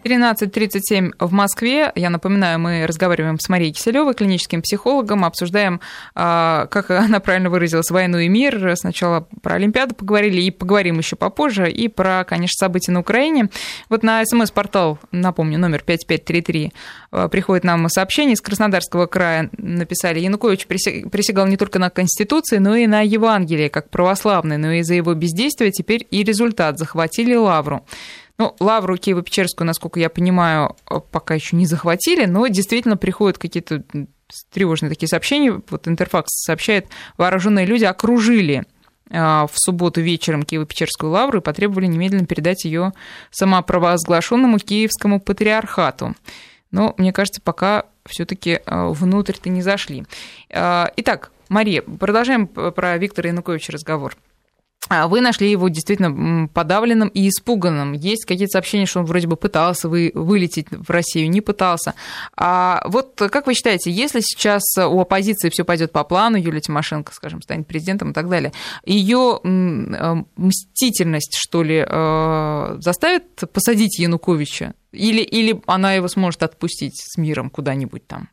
13.37 0.07 1.15
в 1.19 1.33
Москве. 1.33 1.91
Я 1.95 2.09
напоминаю, 2.09 2.59
мы 2.59 2.85
разговариваем 2.87 3.37
с 3.39 3.49
Марией 3.49 3.73
Киселевой, 3.73 4.13
клиническим 4.13 4.61
психологом, 4.61 5.25
обсуждаем, 5.25 5.81
а, 6.15 6.67
как 6.67 6.91
она 6.91 7.19
правильно 7.19 7.49
выразилась, 7.49 7.91
войну 7.91 8.17
и 8.17 8.29
мир. 8.29 8.77
Сначала 8.77 9.27
про 9.41 9.55
Олимпиаду 9.55 9.95
поговорили, 9.95 10.41
и 10.41 10.49
поговорим 10.49 10.97
еще 10.99 11.17
попозже, 11.17 11.69
и 11.69 11.89
про, 11.89 12.23
конечно, 12.23 12.55
события 12.57 12.93
на 12.93 13.01
Украине. 13.01 13.49
Вот 13.89 14.01
на 14.01 14.23
смс-портал, 14.25 14.97
напомню, 15.11 15.59
номер 15.59 15.83
5533, 15.85 16.71
а, 17.11 17.27
приходит 17.27 17.65
нам 17.65 17.89
сообщение 17.89 18.35
из 18.35 18.41
Краснодарского 18.41 19.07
края. 19.07 19.49
Написали, 19.57 20.21
Янукович 20.21 20.67
присягал 20.67 21.47
не 21.47 21.57
только 21.57 21.79
на 21.79 21.89
Конституции, 21.89 22.59
но 22.59 22.77
и 22.77 22.87
на 22.87 23.01
Евангелие, 23.01 23.69
как 23.69 23.89
православный, 23.89 24.55
но 24.55 24.71
из-за 24.73 24.93
его 24.93 25.13
бездействия 25.13 25.71
теперь 25.71 26.07
и 26.09 26.23
результат. 26.23 26.79
Захватили 26.79 27.35
лавру. 27.35 27.85
Ну, 28.39 28.55
Лавру 28.59 28.95
Киево-Печерскую, 28.95 29.63
насколько 29.63 29.99
я 29.99 30.09
понимаю, 30.09 30.75
э, 30.89 30.99
пока 31.11 31.33
еще 31.33 31.55
не 31.55 31.65
захватили, 31.65 32.25
но 32.25 32.45
действительно 32.47 32.95
приходят 32.95 33.39
какие-то 33.39 33.83
тревожные 34.51 34.89
такие 34.89 35.09
сообщения. 35.09 35.59
Вот 35.69 35.87
Интерфакс 35.87 36.43
сообщает, 36.45 36.87
вооруженные 37.17 37.65
люди 37.65 37.85
окружили 37.85 38.65
э, 39.09 39.17
в 39.17 39.51
субботу 39.55 40.01
вечером 40.01 40.43
Киево-Печерскую 40.43 41.09
лавру 41.09 41.39
и 41.39 41.41
потребовали 41.41 41.87
немедленно 41.87 42.27
передать 42.27 42.63
ее 42.65 42.93
самопровозглашенному 43.31 44.59
Киевскому 44.59 45.19
патриархату. 45.19 46.15
Но, 46.69 46.93
мне 46.97 47.13
кажется, 47.13 47.41
пока 47.41 47.85
все-таки 48.05 48.59
э, 48.63 48.87
внутрь-то 48.89 49.49
не 49.49 49.63
зашли. 49.63 50.05
Итак, 50.49 51.31
Мария, 51.49 51.81
продолжаем 51.81 52.45
про 52.45 52.97
Виктора 52.97 53.29
Януковича 53.29 53.71
разговор. 53.71 54.15
А 54.89 55.07
вы 55.07 55.21
нашли 55.21 55.51
его 55.51 55.67
действительно 55.69 56.47
подавленным 56.47 57.09
и 57.09 57.27
испуганным. 57.27 57.93
Есть 57.93 58.25
какие-то 58.25 58.51
сообщения, 58.51 58.85
что 58.85 58.99
он 58.99 59.05
вроде 59.05 59.27
бы 59.27 59.35
пытался 59.35 59.89
вы, 59.89 60.11
вылететь 60.13 60.67
в 60.71 60.89
Россию, 60.89 61.29
не 61.29 61.41
пытался. 61.41 61.93
А 62.35 62.83
вот 62.85 63.15
как 63.15 63.47
вы 63.47 63.53
считаете, 63.53 63.91
если 63.91 64.21
сейчас 64.21 64.63
у 64.77 64.99
оппозиции 64.99 65.49
все 65.49 65.65
пойдет 65.65 65.91
по 65.91 66.03
плану, 66.03 66.37
Юлия 66.37 66.61
Тимошенко, 66.61 67.13
скажем, 67.13 67.41
станет 67.41 67.67
президентом 67.67 68.11
и 68.11 68.13
так 68.13 68.29
далее, 68.29 68.53
ее 68.85 69.39
э, 69.43 70.15
мстительность, 70.37 71.35
что 71.37 71.63
ли, 71.63 71.85
э, 71.87 72.77
заставит 72.79 73.51
посадить 73.51 73.99
Януковича? 73.99 74.73
Или, 74.93 75.21
или 75.21 75.61
она 75.67 75.93
его 75.93 76.07
сможет 76.07 76.43
отпустить 76.43 76.95
с 76.95 77.17
миром 77.17 77.49
куда-нибудь 77.49 78.07
там? 78.07 78.29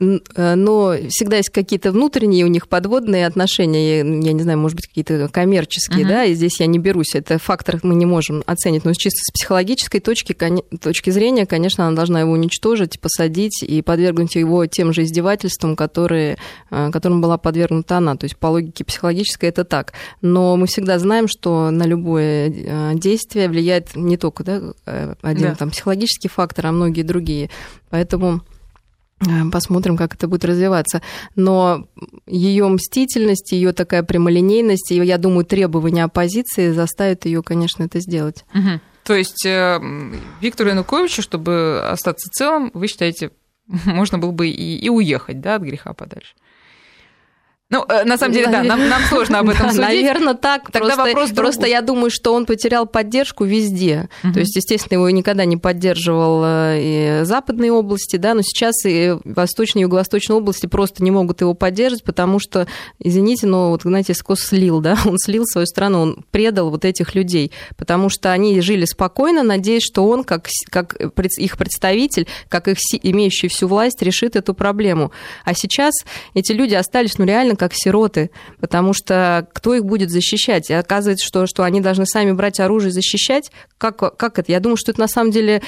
Э, 0.00 0.54
но 0.54 0.94
всегда 1.08 1.36
есть 1.36 1.50
какие-то 1.50 1.92
внутренние 1.92 2.44
у 2.44 2.48
них 2.48 2.68
подводные 2.68 3.26
отношения, 3.26 3.98
я 3.98 4.32
не 4.32 4.42
знаю, 4.42 4.58
может 4.58 4.76
быть, 4.76 4.86
какие-то 4.86 5.28
коммерческие, 5.28 6.04
uh-huh. 6.04 6.08
да, 6.08 6.24
и 6.24 6.34
здесь 6.34 6.60
я 6.60 6.66
не 6.66 6.78
берусь, 6.78 7.14
это 7.14 7.38
фактор 7.38 7.80
мы 7.82 7.94
не 7.94 8.06
можем 8.06 8.42
оценить, 8.46 8.84
но 8.84 8.92
чисто 8.94 9.20
с 9.22 9.32
психологической 9.32 10.00
точки, 10.00 10.36
точки 10.80 11.10
зрения, 11.10 11.46
конечно, 11.46 11.86
она 11.86 11.96
должна 11.96 12.20
его 12.20 12.32
уничтожить, 12.32 13.00
посадить 13.00 13.62
и 13.62 13.82
подвергнуть 13.82 14.34
его 14.34 14.66
тем 14.66 14.92
же 14.92 15.02
издевательствам, 15.02 15.76
которые, 15.76 16.38
э, 16.70 16.90
которым 16.92 17.20
была 17.20 17.38
подвергнута 17.38 17.98
она, 17.98 18.16
то 18.16 18.24
есть 18.24 18.36
по 18.36 18.48
логике 18.48 18.84
психологической 18.84 19.48
это 19.48 19.64
так. 19.64 19.92
Но 20.20 20.56
мы 20.56 20.66
всегда 20.66 20.98
знаем, 20.98 21.28
что 21.28 21.70
на 21.70 21.84
любое 21.84 22.50
э, 22.50 22.92
действие 22.94 23.48
влияет 23.48 23.94
не 23.96 24.16
только 24.16 24.44
да, 24.44 24.62
один 25.22 25.50
да. 25.50 25.54
там 25.54 25.70
психологический 25.70 26.28
фактор, 26.28 26.66
а 26.66 26.72
многие 26.72 27.02
другие. 27.02 27.50
Поэтому 27.90 28.42
посмотрим, 29.52 29.96
как 29.96 30.14
это 30.14 30.28
будет 30.28 30.44
развиваться. 30.44 31.02
Но 31.36 31.88
ее 32.26 32.68
мстительность, 32.68 33.52
ее 33.52 33.72
такая 33.72 34.02
прямолинейность, 34.02 34.90
и, 34.92 34.96
я 34.96 35.18
думаю, 35.18 35.44
требования 35.44 36.04
оппозиции 36.04 36.72
заставят 36.72 37.24
ее, 37.26 37.42
конечно, 37.42 37.84
это 37.84 38.00
сделать. 38.00 38.44
Угу. 38.54 38.80
То 39.04 39.14
есть 39.14 39.44
э, 39.44 39.80
Виктору 40.40 40.70
Януковичу, 40.70 41.22
чтобы 41.22 41.86
остаться 41.86 42.28
целым, 42.30 42.70
вы 42.74 42.88
считаете, 42.88 43.30
можно 43.84 44.18
было 44.18 44.30
бы 44.30 44.48
и, 44.48 44.78
и 44.78 44.88
уехать 44.88 45.40
да, 45.40 45.56
от 45.56 45.62
греха 45.62 45.92
подальше? 45.92 46.34
Ну, 47.74 47.84
э, 47.88 48.04
на 48.04 48.16
самом 48.16 48.34
деле, 48.34 48.46
да, 48.46 48.62
нам, 48.62 48.88
нам 48.88 49.02
сложно 49.02 49.40
об 49.40 49.48
этом 49.48 49.70
судить. 49.70 49.80
Наверное, 49.80 50.34
так. 50.34 50.70
Тогда 50.70 50.94
просто, 50.94 51.04
вопрос 51.04 51.30
просто 51.32 51.66
я 51.66 51.80
думаю, 51.80 52.10
что 52.10 52.32
он 52.32 52.46
потерял 52.46 52.86
поддержку 52.86 53.44
везде. 53.44 54.08
Угу. 54.22 54.32
То 54.32 54.40
есть, 54.40 54.54
естественно, 54.54 54.98
его 54.98 55.10
никогда 55.10 55.44
не 55.44 55.56
поддерживал 55.56 56.42
э, 56.44 56.78
и 56.80 57.24
западные 57.24 57.72
области, 57.72 58.14
да, 58.14 58.34
но 58.34 58.42
сейчас 58.42 58.84
и 58.84 59.16
восточные, 59.24 59.82
и 59.82 59.84
юго-восточные 59.84 60.36
области 60.36 60.66
просто 60.66 61.02
не 61.02 61.10
могут 61.10 61.40
его 61.40 61.54
поддерживать, 61.54 62.04
потому 62.04 62.38
что, 62.38 62.68
извините, 63.00 63.48
но 63.48 63.70
вот, 63.70 63.82
знаете, 63.82 64.14
Скос 64.14 64.40
слил, 64.40 64.80
да, 64.80 64.96
он 65.04 65.18
слил 65.18 65.44
свою 65.44 65.66
страну, 65.66 66.00
он 66.00 66.24
предал 66.30 66.70
вот 66.70 66.84
этих 66.84 67.16
людей, 67.16 67.50
потому 67.76 68.08
что 68.08 68.30
они 68.30 68.60
жили 68.60 68.84
спокойно, 68.84 69.42
надеясь, 69.42 69.82
что 69.82 70.06
он, 70.06 70.22
как, 70.22 70.48
как 70.70 70.94
их 70.94 71.58
представитель, 71.58 72.28
как 72.48 72.68
их 72.68 72.78
имеющий 73.02 73.48
всю 73.48 73.66
власть, 73.66 74.00
решит 74.00 74.36
эту 74.36 74.54
проблему. 74.54 75.10
А 75.44 75.54
сейчас 75.54 75.92
эти 76.34 76.52
люди 76.52 76.74
остались, 76.74 77.18
ну, 77.18 77.24
реально 77.24 77.56
как 77.64 77.72
сироты, 77.74 78.30
потому 78.60 78.92
что 78.92 79.48
кто 79.54 79.72
их 79.72 79.86
будет 79.86 80.10
защищать? 80.10 80.68
И 80.68 80.74
оказывается, 80.74 81.24
что, 81.24 81.46
что 81.46 81.62
они 81.62 81.80
должны 81.80 82.04
сами 82.04 82.32
брать 82.32 82.60
оружие 82.60 82.90
и 82.90 82.92
защищать. 82.92 83.50
Как, 83.78 83.96
как 83.96 84.38
это? 84.38 84.52
Я 84.52 84.60
думаю, 84.60 84.76
что 84.76 84.90
это 84.90 85.00
на 85.00 85.08
самом 85.08 85.30
деле 85.30 85.62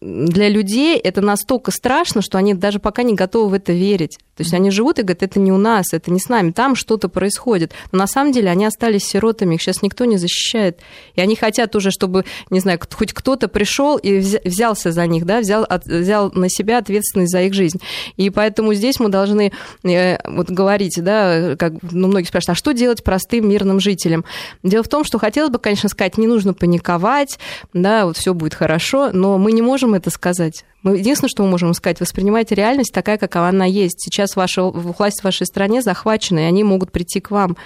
для 0.00 0.48
людей 0.48 0.96
это 0.96 1.20
настолько 1.20 1.72
страшно, 1.72 2.22
что 2.22 2.38
они 2.38 2.54
даже 2.54 2.78
пока 2.78 3.02
не 3.02 3.14
готовы 3.14 3.50
в 3.50 3.54
это 3.54 3.74
верить. 3.74 4.18
То 4.40 4.42
есть 4.42 4.54
они 4.54 4.70
живут 4.70 4.98
и 4.98 5.02
говорят, 5.02 5.22
это 5.22 5.38
не 5.38 5.52
у 5.52 5.58
нас, 5.58 5.92
это 5.92 6.10
не 6.10 6.18
с 6.18 6.30
нами, 6.30 6.52
там 6.52 6.74
что-то 6.74 7.10
происходит. 7.10 7.72
Но 7.92 7.98
на 7.98 8.06
самом 8.06 8.32
деле 8.32 8.48
они 8.48 8.64
остались 8.64 9.04
сиротами, 9.04 9.56
их 9.56 9.60
сейчас 9.60 9.82
никто 9.82 10.06
не 10.06 10.16
защищает. 10.16 10.80
И 11.14 11.20
они 11.20 11.36
хотят 11.36 11.76
уже, 11.76 11.90
чтобы, 11.90 12.24
не 12.48 12.60
знаю, 12.60 12.80
хоть 12.90 13.12
кто-то 13.12 13.48
пришел 13.48 13.98
и 13.98 14.18
взялся 14.18 14.92
за 14.92 15.06
них, 15.06 15.26
да, 15.26 15.40
взял, 15.40 15.66
взял 15.84 16.32
на 16.32 16.48
себя 16.48 16.78
ответственность 16.78 17.32
за 17.32 17.42
их 17.42 17.52
жизнь. 17.52 17.82
И 18.16 18.30
поэтому 18.30 18.72
здесь 18.72 18.98
мы 18.98 19.10
должны 19.10 19.52
э, 19.82 20.16
вот 20.26 20.48
говорить, 20.48 20.99
да, 21.00 21.56
как 21.56 21.74
ну, 21.82 22.08
многие 22.08 22.26
спрашивают, 22.26 22.56
а 22.56 22.58
что 22.58 22.72
делать 22.72 23.04
простым 23.04 23.48
мирным 23.48 23.80
жителям? 23.80 24.24
Дело 24.62 24.82
в 24.82 24.88
том, 24.88 25.04
что 25.04 25.18
хотелось 25.18 25.50
бы, 25.50 25.58
конечно, 25.58 25.88
сказать, 25.88 26.18
не 26.18 26.26
нужно 26.26 26.54
паниковать, 26.54 27.38
да, 27.72 28.06
вот 28.06 28.16
все 28.16 28.34
будет 28.34 28.54
хорошо, 28.54 29.10
но 29.12 29.38
мы 29.38 29.52
не 29.52 29.62
можем 29.62 29.94
это 29.94 30.10
сказать. 30.10 30.64
Мы 30.82 30.96
единственное, 30.96 31.28
что 31.28 31.42
мы 31.42 31.50
можем 31.50 31.74
сказать, 31.74 32.00
воспринимайте 32.00 32.54
реальность 32.54 32.92
такая, 32.92 33.18
какова 33.18 33.48
она 33.48 33.66
есть. 33.66 34.00
Сейчас 34.00 34.34
ваша 34.34 34.62
власть 34.62 35.20
в 35.20 35.24
вашей 35.24 35.46
стране 35.46 35.82
захвачена, 35.82 36.40
и 36.40 36.44
они 36.44 36.64
могут 36.64 36.90
прийти 36.90 37.20
к 37.20 37.30
вам. 37.30 37.56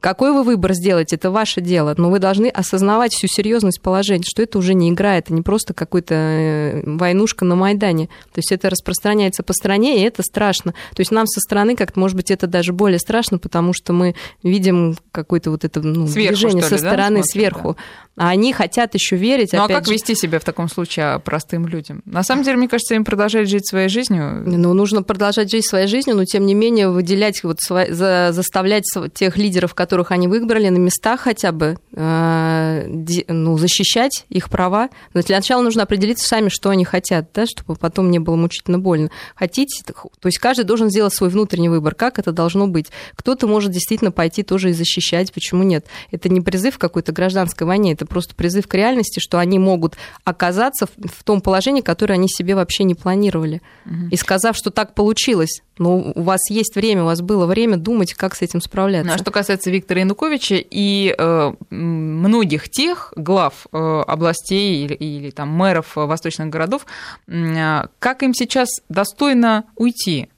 Какой 0.00 0.32
вы 0.32 0.42
выбор 0.42 0.72
сделаете, 0.72 1.16
это 1.16 1.30
ваше 1.30 1.60
дело, 1.60 1.94
но 1.96 2.10
вы 2.10 2.18
должны 2.18 2.46
осознавать 2.48 3.12
всю 3.12 3.26
серьезность 3.26 3.80
положения, 3.80 4.24
что 4.26 4.42
это 4.42 4.58
уже 4.58 4.74
не 4.74 4.90
игра, 4.90 5.16
это 5.16 5.32
не 5.32 5.42
просто 5.42 5.74
какой-то 5.74 6.14
э, 6.14 6.82
войнушка 6.84 7.44
на 7.44 7.54
Майдане. 7.54 8.06
То 8.32 8.38
есть 8.38 8.50
это 8.52 8.70
распространяется 8.70 9.42
по 9.42 9.52
стране, 9.52 10.00
и 10.00 10.04
это 10.04 10.22
страшно. 10.22 10.72
То 10.94 11.00
есть 11.00 11.10
нам 11.10 11.26
со 11.26 11.40
стороны 11.40 11.76
как-то, 11.76 12.00
может 12.00 12.16
быть, 12.16 12.30
это 12.30 12.46
даже 12.46 12.72
более 12.72 12.98
страшно, 12.98 13.38
потому 13.38 13.72
что 13.72 13.92
мы 13.92 14.14
видим 14.42 14.96
какое-то 15.12 15.50
вот 15.50 15.64
это 15.64 15.82
ну, 15.82 16.06
сверху, 16.06 16.36
движение 16.36 16.62
со 16.62 16.74
ли, 16.74 16.80
стороны 16.80 17.18
да? 17.18 17.24
сверху. 17.24 17.76
Да 17.76 17.82
а 18.20 18.28
они 18.28 18.52
хотят 18.52 18.92
еще 18.92 19.16
верить. 19.16 19.54
Ну 19.54 19.64
а 19.64 19.66
как 19.66 19.86
же... 19.86 19.94
вести 19.94 20.14
себя 20.14 20.38
в 20.38 20.44
таком 20.44 20.68
случае 20.68 21.20
простым 21.20 21.66
людям? 21.66 22.02
На 22.04 22.22
самом 22.22 22.44
деле, 22.44 22.58
мне 22.58 22.68
кажется, 22.68 22.94
им 22.94 23.02
продолжать 23.02 23.48
жить 23.48 23.66
своей 23.66 23.88
жизнью. 23.88 24.42
Ну, 24.44 24.74
нужно 24.74 25.02
продолжать 25.02 25.50
жить 25.50 25.66
своей 25.66 25.86
жизнью, 25.86 26.16
но 26.16 26.26
тем 26.26 26.44
не 26.44 26.54
менее 26.54 26.90
выделять, 26.90 27.42
вот, 27.42 27.60
за, 27.60 28.28
заставлять 28.32 28.84
тех 29.14 29.38
лидеров, 29.38 29.74
которых 29.90 30.12
они 30.12 30.28
выбрали, 30.28 30.68
на 30.68 30.76
местах 30.76 31.22
хотя 31.22 31.50
бы, 31.50 31.76
э, 31.96 32.86
ну, 33.26 33.58
защищать 33.58 34.24
их 34.28 34.48
права. 34.48 34.88
Но 35.14 35.22
для 35.22 35.38
начала 35.38 35.62
нужно 35.62 35.82
определиться 35.82 36.28
сами, 36.28 36.48
что 36.48 36.70
они 36.70 36.84
хотят, 36.84 37.30
да, 37.34 37.44
чтобы 37.44 37.74
потом 37.74 38.08
не 38.12 38.20
было 38.20 38.36
мучительно 38.36 38.78
больно. 38.78 39.10
Хотите, 39.34 39.82
то 39.84 40.26
есть 40.26 40.38
каждый 40.38 40.64
должен 40.64 40.90
сделать 40.90 41.12
свой 41.12 41.28
внутренний 41.28 41.68
выбор, 41.68 41.96
как 41.96 42.20
это 42.20 42.30
должно 42.30 42.68
быть. 42.68 42.86
Кто-то 43.16 43.48
может 43.48 43.72
действительно 43.72 44.12
пойти 44.12 44.44
тоже 44.44 44.70
и 44.70 44.72
защищать, 44.72 45.32
почему 45.32 45.64
нет? 45.64 45.86
Это 46.12 46.28
не 46.28 46.40
призыв 46.40 46.78
к 46.78 46.80
какой-то 46.80 47.10
гражданской 47.10 47.66
войне, 47.66 47.94
это 47.94 48.06
просто 48.06 48.36
призыв 48.36 48.68
к 48.68 48.74
реальности, 48.74 49.18
что 49.18 49.40
они 49.40 49.58
могут 49.58 49.96
оказаться 50.22 50.86
в 50.86 51.24
том 51.24 51.40
положении, 51.40 51.80
которое 51.80 52.14
они 52.14 52.28
себе 52.28 52.54
вообще 52.54 52.84
не 52.84 52.94
планировали. 52.94 53.60
Угу. 53.86 54.10
И 54.12 54.16
сказав, 54.16 54.56
что 54.56 54.70
так 54.70 54.94
получилось, 54.94 55.62
но 55.80 55.96
у 55.96 56.22
вас 56.22 56.50
есть 56.50 56.76
время, 56.76 57.02
у 57.02 57.06
вас 57.06 57.22
было 57.22 57.46
время 57.46 57.78
думать, 57.78 58.12
как 58.12 58.36
с 58.36 58.42
этим 58.42 58.60
справляться. 58.60 59.08
Ну, 59.08 59.14
а 59.14 59.18
что 59.18 59.30
касается 59.30 59.70
Виктора 59.80 60.00
Януковича 60.00 60.56
и 60.58 61.14
э, 61.16 61.52
многих 61.70 62.68
тех 62.68 63.14
глав 63.16 63.66
э, 63.72 64.02
областей 64.06 64.84
или, 64.84 64.94
или 64.94 65.30
там 65.30 65.48
мэров 65.48 65.96
восточных 65.96 66.50
городов, 66.50 66.84
э, 67.26 67.86
как 67.98 68.22
им 68.22 68.34
сейчас 68.34 68.68
достойно 68.88 69.64
уйти? 69.76 70.28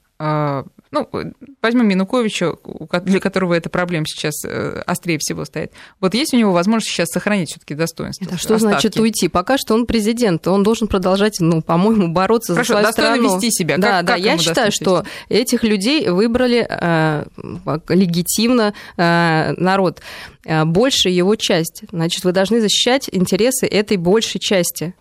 Ну, 0.93 1.09
возьмем 1.63 1.89
Януковича, 1.89 2.53
для 3.03 3.19
которого 3.19 3.55
эта 3.55 3.71
проблема 3.71 4.05
сейчас 4.07 4.45
э, 4.45 4.83
острее 4.87 5.17
всего 5.19 5.47
стоит. 5.47 5.73
Вот 6.01 6.13
есть 6.13 6.35
у 6.35 6.37
него 6.37 6.53
возможность 6.53 6.93
сейчас 6.93 7.09
сохранить 7.09 7.49
все-таки 7.49 7.75
достоинство? 7.75 8.27
Это 8.27 8.37
что 8.37 8.57
остатки? 8.57 8.75
значит 8.75 8.99
уйти? 8.99 9.29
Пока 9.29 9.57
что 9.57 9.73
он 9.73 9.87
президент, 9.87 10.47
он 10.47 10.63
должен 10.63 10.89
продолжать, 10.89 11.39
ну, 11.41 11.63
по-моему, 11.63 12.09
бороться 12.09 12.53
Хорошо, 12.53 12.75
за 12.75 12.81
свою 12.81 12.87
достойно 12.87 13.17
страну. 13.17 13.37
вести 13.37 13.51
себя. 13.51 13.79
Да, 13.79 13.89
как, 13.89 14.05
да, 14.05 14.13
как 14.13 14.23
я 14.23 14.37
считаю, 14.37 14.71
что 14.71 15.05
этих 15.31 15.65
людей 15.65 16.11
выбрали 16.11 16.67
э, 16.69 17.25
легитимно 17.89 18.75
э, 18.99 19.53
народ, 19.57 20.03
э, 20.45 20.65
большая 20.67 21.15
его 21.15 21.37
часть. 21.37 21.85
Значит, 21.91 22.25
вы 22.25 22.33
должны 22.33 22.61
защищать 22.61 23.09
интересы 23.11 23.67
этой 23.67 23.97
большей 23.97 24.41
части 24.41 24.95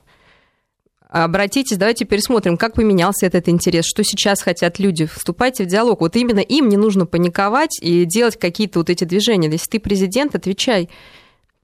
обратитесь, 1.11 1.77
давайте 1.77 2.05
пересмотрим, 2.05 2.57
как 2.57 2.73
поменялся 2.73 3.25
этот 3.25 3.49
интерес, 3.49 3.85
что 3.85 4.03
сейчас 4.03 4.41
хотят 4.41 4.79
люди. 4.79 5.05
Вступайте 5.05 5.65
в 5.65 5.67
диалог. 5.67 6.01
Вот 6.01 6.15
именно 6.15 6.39
им 6.39 6.69
не 6.69 6.77
нужно 6.77 7.05
паниковать 7.05 7.77
и 7.81 8.05
делать 8.05 8.39
какие-то 8.39 8.79
вот 8.79 8.89
эти 8.89 9.03
движения. 9.03 9.49
Если 9.49 9.71
ты 9.71 9.79
президент, 9.79 10.35
отвечай. 10.35 10.89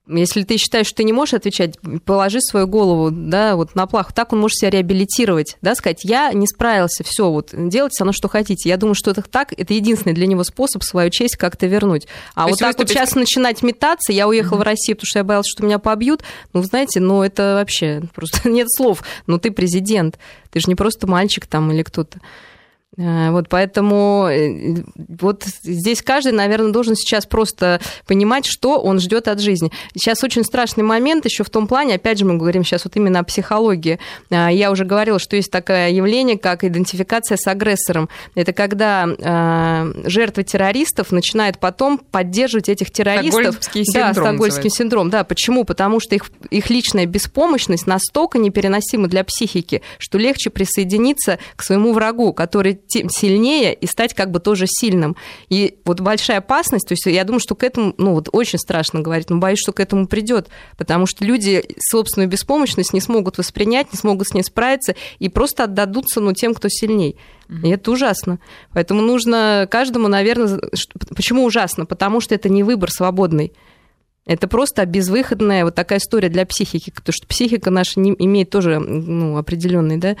Если 0.08 0.42
ты 0.42 0.56
считаешь, 0.56 0.86
что 0.86 0.96
ты 0.96 1.04
не 1.04 1.12
можешь 1.12 1.34
отвечать, 1.34 1.78
положи 2.04 2.40
свою 2.40 2.66
голову 2.66 3.10
да, 3.10 3.56
вот 3.56 3.74
на 3.74 3.86
плаху. 3.86 4.12
Так 4.14 4.32
он 4.32 4.40
может 4.40 4.56
себя 4.56 4.70
реабилитировать, 4.70 5.56
да, 5.60 5.74
сказать, 5.74 6.00
я 6.04 6.32
не 6.32 6.46
справился, 6.46 7.04
все, 7.04 7.30
вот 7.30 7.50
делайте 7.52 7.96
со 7.96 8.04
мной, 8.04 8.14
что 8.14 8.28
хотите. 8.28 8.68
Я 8.68 8.76
думаю, 8.76 8.94
что 8.94 9.10
это 9.10 9.22
так, 9.22 9.52
это 9.56 9.74
единственный 9.74 10.14
для 10.14 10.26
него 10.26 10.44
способ 10.44 10.82
свою 10.82 11.10
честь 11.10 11.36
как-то 11.36 11.66
вернуть. 11.66 12.06
А 12.34 12.44
То 12.44 12.50
вот 12.50 12.58
так 12.58 12.68
выступить... 12.68 12.88
вот 12.88 12.98
сейчас 12.98 13.14
начинать 13.14 13.62
метаться, 13.62 14.12
я 14.12 14.28
уехал 14.28 14.56
mm-hmm. 14.56 14.60
в 14.60 14.62
Россию, 14.62 14.96
потому 14.96 15.06
что 15.06 15.18
я 15.18 15.24
боялся, 15.24 15.50
что 15.50 15.64
меня 15.64 15.78
побьют, 15.78 16.22
ну, 16.52 16.62
знаете, 16.62 17.00
ну, 17.00 17.22
это 17.22 17.54
вообще 17.54 18.02
просто 18.14 18.48
нет 18.48 18.70
слов. 18.70 19.02
Ну, 19.26 19.38
ты 19.38 19.50
президент, 19.50 20.18
ты 20.50 20.60
же 20.60 20.66
не 20.68 20.74
просто 20.74 21.06
мальчик 21.06 21.46
там 21.46 21.70
или 21.72 21.82
кто-то. 21.82 22.18
Э, 22.98 23.30
вот 23.30 23.48
поэтому 23.48 24.28
э, 24.28 24.82
вот 24.96 25.44
здесь 25.44 26.02
каждый, 26.02 26.32
наверное, 26.32 26.72
должен 26.72 26.96
сейчас 26.96 27.26
просто 27.26 27.80
понимать, 28.06 28.44
что 28.44 28.80
он 28.80 28.98
ждет 28.98 29.28
от 29.28 29.40
жизни. 29.40 29.70
Сейчас 29.94 30.24
очень 30.24 30.42
страшный 30.42 30.82
момент 30.82 31.24
еще 31.24 31.44
в 31.44 31.50
том 31.50 31.68
плане, 31.68 31.94
опять 31.94 32.18
же, 32.18 32.24
мы 32.24 32.36
говорим 32.36 32.64
сейчас 32.64 32.84
вот 32.84 32.96
именно 32.96 33.20
о 33.20 33.22
психологии. 33.22 34.00
Э, 34.30 34.48
я 34.50 34.72
уже 34.72 34.84
говорила, 34.84 35.20
что 35.20 35.36
есть 35.36 35.52
такое 35.52 35.90
явление, 35.90 36.38
как 36.38 36.64
идентификация 36.64 37.36
с 37.36 37.46
агрессором. 37.46 38.08
Это 38.34 38.52
когда 38.52 39.06
жертвы 40.04 40.42
террористов 40.42 41.12
начинают 41.12 41.58
потом 41.58 41.98
поддерживать 41.98 42.68
этих 42.68 42.90
террористов. 42.90 43.62
Стокгольмский 43.62 43.84
синдром. 43.84 44.14
Да, 44.14 44.20
стокгольмский 44.20 44.70
синдром. 44.70 45.10
Да, 45.10 45.24
почему? 45.24 45.64
Потому 45.64 46.00
что 46.00 46.14
их, 46.14 46.30
их 46.50 46.70
личная 46.70 47.06
беспомощность 47.06 47.86
настолько 47.86 48.38
непереносима 48.38 49.08
для 49.08 49.24
психики, 49.24 49.82
что 49.98 50.18
легче 50.18 50.50
присоединиться 50.50 51.38
к 51.56 51.62
своему 51.62 51.92
врагу, 51.92 52.32
который 52.32 52.80
сильнее 52.88 53.74
и 53.74 53.86
стать 53.86 54.14
как 54.14 54.30
бы 54.30 54.40
тоже 54.40 54.66
сильным. 54.66 55.16
И 55.48 55.78
вот 55.84 56.00
большая 56.00 56.38
опасность, 56.38 56.88
то 56.88 56.92
есть 56.92 57.06
я 57.06 57.24
думаю, 57.24 57.40
что 57.40 57.54
к 57.54 57.62
этому, 57.62 57.94
ну 57.98 58.14
вот 58.14 58.28
очень 58.32 58.58
страшно 58.58 59.00
говорить, 59.00 59.30
но 59.30 59.38
боюсь, 59.38 59.60
что 59.60 59.72
к 59.72 59.80
этому 59.80 60.06
придет, 60.06 60.48
потому 60.76 61.06
что 61.06 61.24
люди 61.24 61.62
собственную 61.78 62.28
беспомощность 62.28 62.92
не 62.92 63.00
смогут 63.00 63.38
воспринять, 63.38 63.92
не 63.92 63.98
смогут 63.98 64.28
с 64.28 64.34
ней 64.34 64.42
справиться 64.42 64.94
и 65.18 65.28
просто 65.28 65.64
отдадутся 65.64 66.20
ну, 66.20 66.32
тем, 66.32 66.54
кто 66.54 66.68
сильней. 66.68 67.16
И 67.62 67.70
это 67.70 67.90
ужасно. 67.90 68.38
Поэтому 68.72 69.00
нужно 69.00 69.66
каждому, 69.70 70.08
наверное... 70.08 70.60
Почему 71.16 71.44
ужасно? 71.44 71.86
Потому 71.86 72.20
что 72.20 72.34
это 72.34 72.50
не 72.50 72.62
выбор 72.62 72.90
свободный. 72.90 73.54
Это 74.26 74.46
просто 74.46 74.84
безвыходная 74.84 75.64
вот 75.64 75.74
такая 75.74 75.98
история 75.98 76.28
для 76.28 76.44
психики, 76.44 76.90
потому 76.90 77.14
что 77.14 77.26
психика 77.26 77.70
наша 77.70 77.98
не 77.98 78.14
имеет 78.18 78.50
тоже 78.50 78.78
ну, 78.78 79.38
определенный 79.38 79.96
да, 79.96 80.16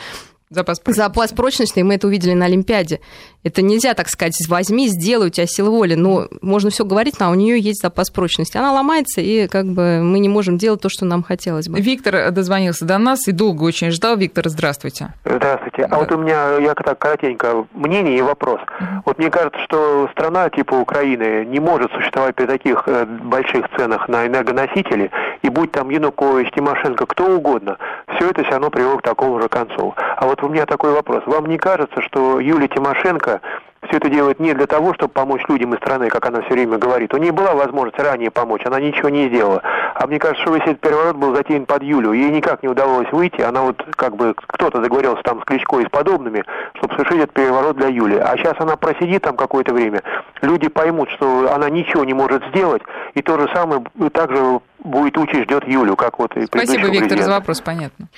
Запас 0.50 0.80
прочности. 0.80 1.02
Запас 1.02 1.32
прочности, 1.32 1.78
и 1.80 1.82
мы 1.82 1.94
это 1.94 2.06
увидели 2.06 2.32
на 2.32 2.46
Олимпиаде. 2.46 3.00
Это 3.44 3.62
нельзя 3.62 3.94
так 3.94 4.08
сказать, 4.08 4.34
возьми, 4.48 4.88
сделай, 4.88 5.28
у 5.28 5.30
тебя 5.30 5.46
сила 5.46 5.70
воли. 5.70 5.94
Но 5.94 6.28
можно 6.40 6.70
все 6.70 6.84
говорить, 6.84 7.20
но 7.20 7.30
у 7.30 7.34
нее 7.34 7.58
есть 7.58 7.82
запас 7.82 8.10
прочности. 8.10 8.56
Она 8.56 8.72
ломается, 8.72 9.20
и 9.20 9.46
как 9.46 9.66
бы 9.66 10.00
мы 10.02 10.18
не 10.18 10.28
можем 10.28 10.56
делать 10.56 10.80
то, 10.80 10.88
что 10.88 11.04
нам 11.04 11.22
хотелось 11.22 11.68
бы. 11.68 11.80
Виктор 11.80 12.30
дозвонился 12.30 12.84
до 12.84 12.98
нас 12.98 13.28
и 13.28 13.32
долго 13.32 13.64
очень 13.64 13.90
ждал. 13.90 14.16
Виктор, 14.16 14.48
здравствуйте. 14.48 15.12
Здравствуйте. 15.24 15.84
А 15.84 15.98
вот 15.98 16.10
у 16.12 16.18
меня, 16.18 16.56
я 16.58 16.74
так 16.74 16.98
коротенько, 16.98 17.66
мнение 17.74 18.18
и 18.18 18.22
вопрос. 18.22 18.60
Вот 19.04 19.18
мне 19.18 19.30
кажется, 19.30 19.60
что 19.64 20.08
страна 20.12 20.48
типа 20.50 20.74
Украины 20.74 21.44
не 21.44 21.60
может 21.60 21.92
существовать 21.92 22.34
при 22.34 22.46
таких 22.46 22.84
э, 22.86 23.04
больших 23.04 23.66
ценах 23.76 24.08
на 24.08 24.26
энергоносители, 24.26 25.10
и 25.42 25.48
будь 25.48 25.72
там 25.72 25.90
Янукович, 25.90 26.50
Тимошенко, 26.54 27.06
кто 27.06 27.36
угодно, 27.36 27.78
все 28.16 28.30
это 28.30 28.42
все 28.42 28.52
равно 28.52 28.70
привело 28.70 28.98
к 28.98 29.02
такому 29.02 29.40
же 29.40 29.48
концу. 29.48 29.94
А 30.16 30.26
вот 30.26 30.37
у 30.42 30.48
меня 30.48 30.66
такой 30.66 30.92
вопрос. 30.92 31.22
Вам 31.26 31.46
не 31.46 31.58
кажется, 31.58 32.00
что 32.02 32.40
Юлия 32.40 32.68
Тимошенко 32.68 33.40
все 33.88 33.96
это 33.96 34.08
делает 34.08 34.38
не 34.38 34.54
для 34.54 34.66
того, 34.66 34.94
чтобы 34.94 35.12
помочь 35.12 35.42
людям 35.48 35.74
из 35.74 35.78
страны, 35.78 36.08
как 36.08 36.26
она 36.26 36.42
все 36.42 36.54
время 36.54 36.78
говорит. 36.78 37.12
У 37.14 37.16
нее 37.16 37.32
была 37.32 37.54
возможность 37.54 37.98
ранее 37.98 38.30
помочь, 38.30 38.62
она 38.64 38.80
ничего 38.80 39.08
не 39.08 39.28
сделала. 39.28 39.62
А 39.94 40.06
мне 40.06 40.18
кажется, 40.18 40.42
что 40.42 40.54
весь 40.54 40.62
этот 40.62 40.80
переворот 40.80 41.16
был 41.16 41.34
затеян 41.34 41.66
под 41.66 41.82
Юлю. 41.82 42.12
Ей 42.12 42.30
никак 42.30 42.62
не 42.62 42.68
удавалось 42.68 43.10
выйти. 43.12 43.40
Она 43.40 43.62
вот 43.62 43.82
как 43.96 44.16
бы 44.16 44.34
кто-то 44.36 44.80
договорился 44.80 45.22
там 45.22 45.40
с 45.40 45.44
Кличко 45.44 45.80
и 45.80 45.86
с 45.86 45.88
подобными, 45.88 46.44
чтобы 46.76 46.94
совершить 46.94 47.18
этот 47.18 47.32
переворот 47.32 47.76
для 47.76 47.88
Юли. 47.88 48.16
А 48.16 48.36
сейчас 48.36 48.54
она 48.58 48.76
просидит 48.76 49.22
там 49.22 49.36
какое-то 49.36 49.72
время. 49.74 50.02
Люди 50.42 50.68
поймут, 50.68 51.10
что 51.10 51.52
она 51.52 51.70
ничего 51.70 52.04
не 52.04 52.14
может 52.14 52.44
сделать. 52.48 52.82
И 53.14 53.22
то 53.22 53.38
же 53.38 53.48
самое 53.52 53.82
также 54.12 54.60
будет 54.84 55.16
учить, 55.18 55.44
ждет 55.44 55.66
Юлю, 55.66 55.96
как 55.96 56.18
вот 56.18 56.36
и 56.36 56.46
Спасибо, 56.46 56.84
Виктор, 56.84 56.90
президента. 56.90 57.24
за 57.24 57.30
вопрос, 57.30 57.60
понятно. 57.60 58.08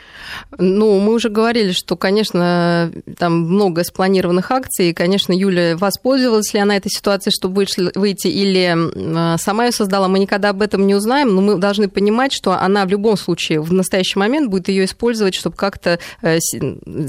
Ну, 0.58 0.98
мы 1.00 1.14
уже 1.14 1.28
говорили, 1.28 1.72
что, 1.72 1.96
конечно, 1.96 2.90
там 3.18 3.40
много 3.40 3.82
спланированных 3.84 4.50
акций, 4.50 4.90
и, 4.90 4.94
конечно, 4.94 5.32
Юля 5.32 5.59
воспользовалась 5.78 6.52
ли 6.54 6.60
она 6.60 6.76
этой 6.76 6.90
ситуацией, 6.90 7.32
чтобы 7.32 7.64
выйти, 7.94 8.28
или 8.28 8.76
а, 9.16 9.38
сама 9.38 9.66
ее 9.66 9.72
создала, 9.72 10.08
мы 10.08 10.18
никогда 10.18 10.50
об 10.50 10.62
этом 10.62 10.86
не 10.86 10.94
узнаем, 10.94 11.34
но 11.34 11.40
мы 11.40 11.56
должны 11.56 11.88
понимать, 11.88 12.32
что 12.32 12.52
она 12.52 12.84
в 12.84 12.88
любом 12.88 13.16
случае 13.16 13.60
в 13.60 13.72
настоящий 13.72 14.18
момент 14.18 14.50
будет 14.50 14.68
ее 14.68 14.84
использовать, 14.84 15.34
чтобы 15.34 15.56
как-то 15.56 15.98
э, 16.22 16.38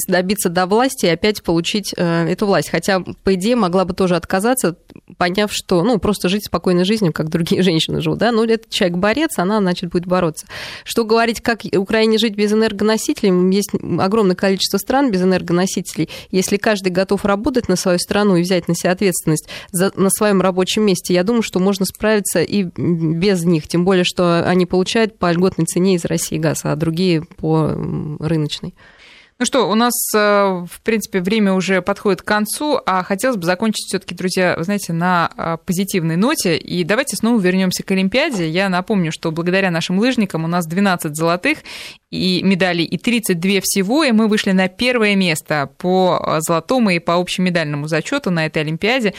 добиться 0.08 0.50
до 0.50 0.66
власти 0.66 1.06
и 1.06 1.10
опять 1.10 1.44
получить 1.44 1.94
э, 1.96 2.28
эту 2.28 2.46
власть. 2.46 2.70
Хотя, 2.70 3.02
по 3.24 3.34
идее, 3.34 3.56
могла 3.56 3.86
бы 3.86 3.94
тоже 3.94 4.16
отказаться, 4.16 4.76
поняв, 5.18 5.52
что, 5.54 5.84
ну, 5.84 6.00
просто 6.00 6.30
жить 6.30 6.46
спокойной 6.46 6.86
жизнью, 6.86 7.14
как 7.14 7.30
другие 7.30 7.62
женщины 7.64 8.02
живут, 8.02 8.20
да, 8.20 8.32
ну, 8.32 8.44
это 8.44 8.70
человек-борец, 8.70 9.38
она, 9.38 9.60
значит, 9.60 9.90
будет 9.90 10.06
бороться. 10.06 10.46
Что 10.84 11.06
говорить, 11.06 11.42
как 11.42 11.62
Украине 11.74 12.18
жить 12.18 12.36
без 12.36 12.52
энергоносителей? 12.52 13.54
Есть 13.54 13.72
огромное 14.00 14.36
количество 14.36 14.78
стран 14.78 15.12
без 15.12 15.22
энергоносителей. 15.22 16.10
Если 16.32 16.58
каждый 16.58 16.92
готов 16.92 17.26
работать 17.26 17.68
на 17.68 17.76
свою 17.76 18.00
страну 18.00 18.41
и 18.42 18.44
взять 18.44 18.68
на 18.68 18.76
себя 18.76 18.92
ответственность 18.92 19.48
за, 19.72 19.92
на 19.96 20.10
своем 20.10 20.42
рабочем 20.42 20.84
месте, 20.84 21.14
я 21.14 21.24
думаю, 21.24 21.42
что 21.42 21.60
можно 21.60 21.86
справиться 21.86 22.42
и 22.42 22.64
без 22.64 23.44
них. 23.46 23.68
Тем 23.68 23.86
более, 23.86 24.04
что 24.04 24.44
они 24.48 24.66
получают 24.66 25.18
по 25.18 25.32
льготной 25.32 25.66
цене 25.66 25.96
из 25.96 26.06
России 26.06 26.38
газ, 26.38 26.62
а 26.64 26.76
другие 26.76 27.24
по 27.24 27.68
рыночной. 28.20 28.74
Ну 29.42 29.46
что, 29.46 29.68
у 29.68 29.74
нас, 29.74 29.94
э, 30.14 30.20
в 30.20 30.82
принципе, 30.84 31.20
время 31.20 31.54
уже 31.54 31.82
подходит 31.82 32.22
к 32.22 32.26
концу, 32.26 32.80
а 32.86 33.02
хотелось 33.02 33.38
бы 33.38 33.44
закончить 33.44 33.88
все-таки, 33.88 34.14
друзья, 34.14 34.54
вы 34.56 34.64
знаете, 34.64 34.94
на 34.94 35.32
э, 35.36 35.58
позитивной 35.66 36.16
ноте. 36.16 36.58
И 36.58 36.84
давайте 36.84 37.16
снова 37.16 37.42
вернемся 37.42 37.82
к 37.82 37.90
Олимпиаде. 37.90 38.48
Я 38.48 38.70
напомню, 38.70 39.12
что 39.12 39.32
благодаря 39.32 39.72
нашим 39.72 39.98
лыжникам 39.98 40.44
у 40.44 40.48
нас 40.48 40.68
12 40.68 41.16
золотых 41.16 41.58
и 42.12 42.44
медалей 42.44 42.86
и 42.86 43.00
32 43.00 43.62
всего, 43.64 44.04
и 44.04 44.12
мы 44.12 44.28
вышли 44.28 44.52
на 44.52 44.68
первое 44.68 45.16
место 45.16 45.72
по 45.80 46.24
э, 46.24 46.42
золотому 46.42 46.92
и 46.92 47.00
по 47.00 47.16
общемедальному 47.16 47.88
зачету 47.88 48.30
на 48.30 48.46
этой 48.46 48.62
Олимпиаде 48.62 49.16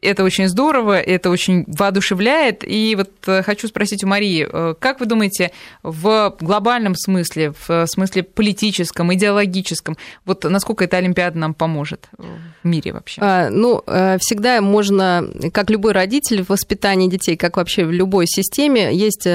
это 0.00 0.24
очень 0.24 0.48
здорово, 0.48 1.00
это 1.00 1.30
очень 1.30 1.64
воодушевляет. 1.66 2.64
И 2.66 2.94
вот 2.96 3.10
э, 3.26 3.42
хочу 3.42 3.68
спросить 3.68 4.04
у 4.04 4.06
Марии, 4.06 4.48
э, 4.50 4.74
как 4.78 5.00
вы 5.00 5.06
думаете, 5.06 5.52
в 5.82 6.36
глобальном 6.40 6.94
смысле, 6.94 7.52
в 7.66 7.86
смысле 7.86 8.22
политическом, 8.22 9.12
идеологическом, 9.14 9.96
вот 10.24 10.44
насколько 10.44 10.84
эта 10.84 10.96
Олимпиада 10.98 11.38
нам 11.38 11.54
поможет 11.54 12.08
в 12.18 12.66
мире 12.66 12.92
вообще? 12.92 13.20
А, 13.22 13.50
ну, 13.50 13.82
э, 13.86 14.18
всегда 14.20 14.60
можно, 14.60 15.28
как 15.52 15.70
любой 15.70 15.92
родитель 15.92 16.42
в 16.44 16.50
воспитании 16.50 17.08
детей, 17.08 17.36
как 17.36 17.56
вообще 17.56 17.84
в 17.84 17.92
любой 17.92 18.26
системе, 18.26 18.94
есть 18.94 19.26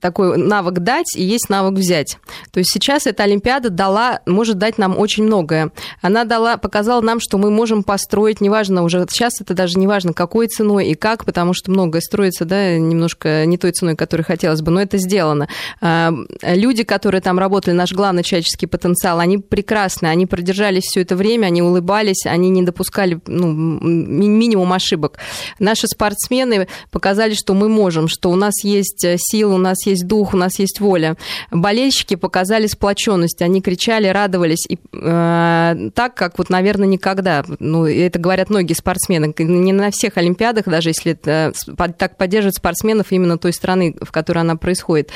такой 0.00 0.36
навык 0.36 0.80
дать 0.80 1.16
и 1.16 1.22
есть 1.22 1.48
навык 1.48 1.78
взять. 1.78 2.18
То 2.52 2.58
есть 2.58 2.70
сейчас 2.70 3.06
эта 3.06 3.22
Олимпиада 3.22 3.70
дала, 3.70 4.20
может 4.26 4.58
дать 4.58 4.78
нам 4.78 4.98
очень 4.98 5.24
многое. 5.24 5.70
Она 6.00 6.24
дала, 6.24 6.56
показала 6.56 7.00
нам, 7.00 7.20
что 7.20 7.38
мы 7.38 7.50
можем 7.50 7.82
построить, 7.82 8.40
неважно 8.40 8.82
уже, 8.82 9.06
сейчас 9.10 9.40
это 9.40 9.54
даже 9.54 9.78
неважно, 9.78 10.12
какой 10.12 10.46
ценой 10.46 10.86
и 10.86 10.94
как, 10.94 11.24
потому 11.24 11.54
что 11.54 11.70
многое 11.70 12.00
строится, 12.00 12.44
да, 12.44 12.78
немножко 12.78 13.44
не 13.46 13.58
той 13.58 13.72
ценой, 13.72 13.96
которой 13.96 14.22
хотелось 14.22 14.62
бы, 14.62 14.70
но 14.70 14.80
это 14.80 14.98
сделано. 14.98 15.48
А, 15.80 16.12
люди, 16.42 16.84
которые 16.84 17.20
там 17.20 17.38
работали, 17.38 17.74
наш 17.74 17.92
главный 17.92 18.22
человеческий 18.22 18.66
потенциал, 18.66 19.18
они 19.18 19.38
прекрасны, 19.38 20.06
они 20.06 20.26
продержались 20.26 20.84
все 20.84 21.02
это 21.02 21.16
время, 21.16 21.46
они 21.46 21.62
улыбались, 21.62 22.26
они 22.26 22.50
не 22.50 22.62
допускали 22.62 23.20
ну, 23.26 23.52
минимум 23.52 24.72
ошибок. 24.72 25.18
Наши 25.58 25.86
спортсмены 25.86 26.68
показали, 26.90 27.34
что 27.34 27.54
мы 27.54 27.68
можем, 27.68 28.08
что 28.08 28.30
у 28.30 28.36
нас 28.36 28.64
есть 28.64 29.04
сила, 29.18 29.54
у 29.54 29.58
нас 29.58 29.83
есть 29.86 30.06
дух, 30.06 30.34
у 30.34 30.36
нас 30.36 30.58
есть 30.58 30.80
воля. 30.80 31.16
Болельщики 31.50 32.14
показали 32.14 32.66
сплоченность, 32.66 33.42
они 33.42 33.60
кричали, 33.60 34.06
радовались, 34.08 34.66
и, 34.68 34.78
э, 34.92 35.90
так, 35.94 36.14
как 36.14 36.38
вот, 36.38 36.50
наверное, 36.50 36.88
никогда. 36.88 37.44
Ну, 37.58 37.86
это 37.86 38.18
говорят 38.18 38.50
многие 38.50 38.74
спортсмены. 38.74 39.34
Не 39.38 39.72
на 39.72 39.90
всех 39.90 40.16
Олимпиадах, 40.16 40.66
даже 40.66 40.90
если 40.90 41.12
это, 41.12 41.52
так 41.98 42.16
поддерживают 42.16 42.56
спортсменов 42.56 43.12
именно 43.12 43.38
той 43.38 43.52
страны, 43.52 43.96
в 44.00 44.12
которой 44.12 44.40
она 44.40 44.56
происходит. 44.56 45.10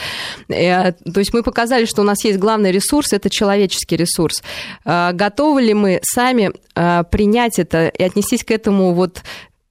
Э, 0.48 0.92
то 0.92 1.18
есть 1.18 1.32
мы 1.32 1.42
показали, 1.42 1.84
что 1.84 2.02
у 2.02 2.04
нас 2.04 2.24
есть 2.24 2.38
главный 2.38 2.72
ресурс, 2.72 3.12
это 3.12 3.30
человеческий 3.30 3.96
ресурс. 3.96 4.42
Э, 4.84 5.12
готовы 5.12 5.62
ли 5.62 5.74
мы 5.74 6.00
сами 6.02 6.52
э, 6.74 7.04
принять 7.10 7.58
это 7.58 7.88
и 7.88 8.02
отнестись 8.02 8.44
к 8.44 8.50
этому 8.50 8.92
вот 8.94 9.22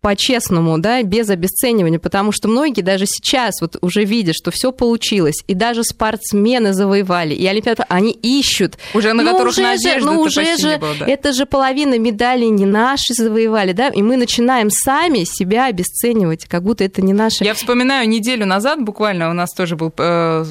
по-честному, 0.02 0.78
да, 0.78 1.02
без 1.04 1.30
обесценивания, 1.30 2.00
потому 2.00 2.32
что 2.32 2.48
многие 2.48 2.82
даже 2.82 3.06
сейчас 3.06 3.56
вот 3.62 3.78
уже 3.82 4.04
видят, 4.04 4.36
что 4.36 4.52
все 4.52 4.72
получилось, 4.72 5.44
и 5.48 5.54
даже 5.54 5.84
спортсмены 5.84 6.74
завоевали, 6.74 7.34
и 7.34 7.46
Олимпиады, 7.46 7.84
они 7.90 8.12
ищут. 8.12 8.78
Уже 8.94 9.14
на 9.14 9.24
которых 9.24 9.54
уже 9.54 9.62
надежды 9.64 10.10
ну, 10.10 10.22
уже 10.22 10.58
же, 10.58 10.78
было, 10.78 10.94
да. 11.00 11.06
это 11.08 11.34
же 11.34 11.46
половина 11.46 11.98
медалей 11.98 12.50
не 12.50 12.66
наши 12.66 13.14
завоевали, 13.14 13.74
да, 13.74 13.90
и 13.90 14.02
мы 14.02 14.18
начинаем 14.18 14.70
сами 14.70 15.24
себя 15.24 15.66
обесценивать, 15.66 16.46
как 16.46 16.64
будто 16.64 16.84
это 16.84 17.02
не 17.02 17.14
наши. 17.14 17.44
Я 17.44 17.54
вспоминаю 17.54 18.08
неделю 18.08 18.46
назад, 18.46 18.82
буквально 18.82 19.30
у 19.30 19.34
нас 19.34 19.52
тоже 19.52 19.76
был 19.76 19.92
э, 19.98 20.46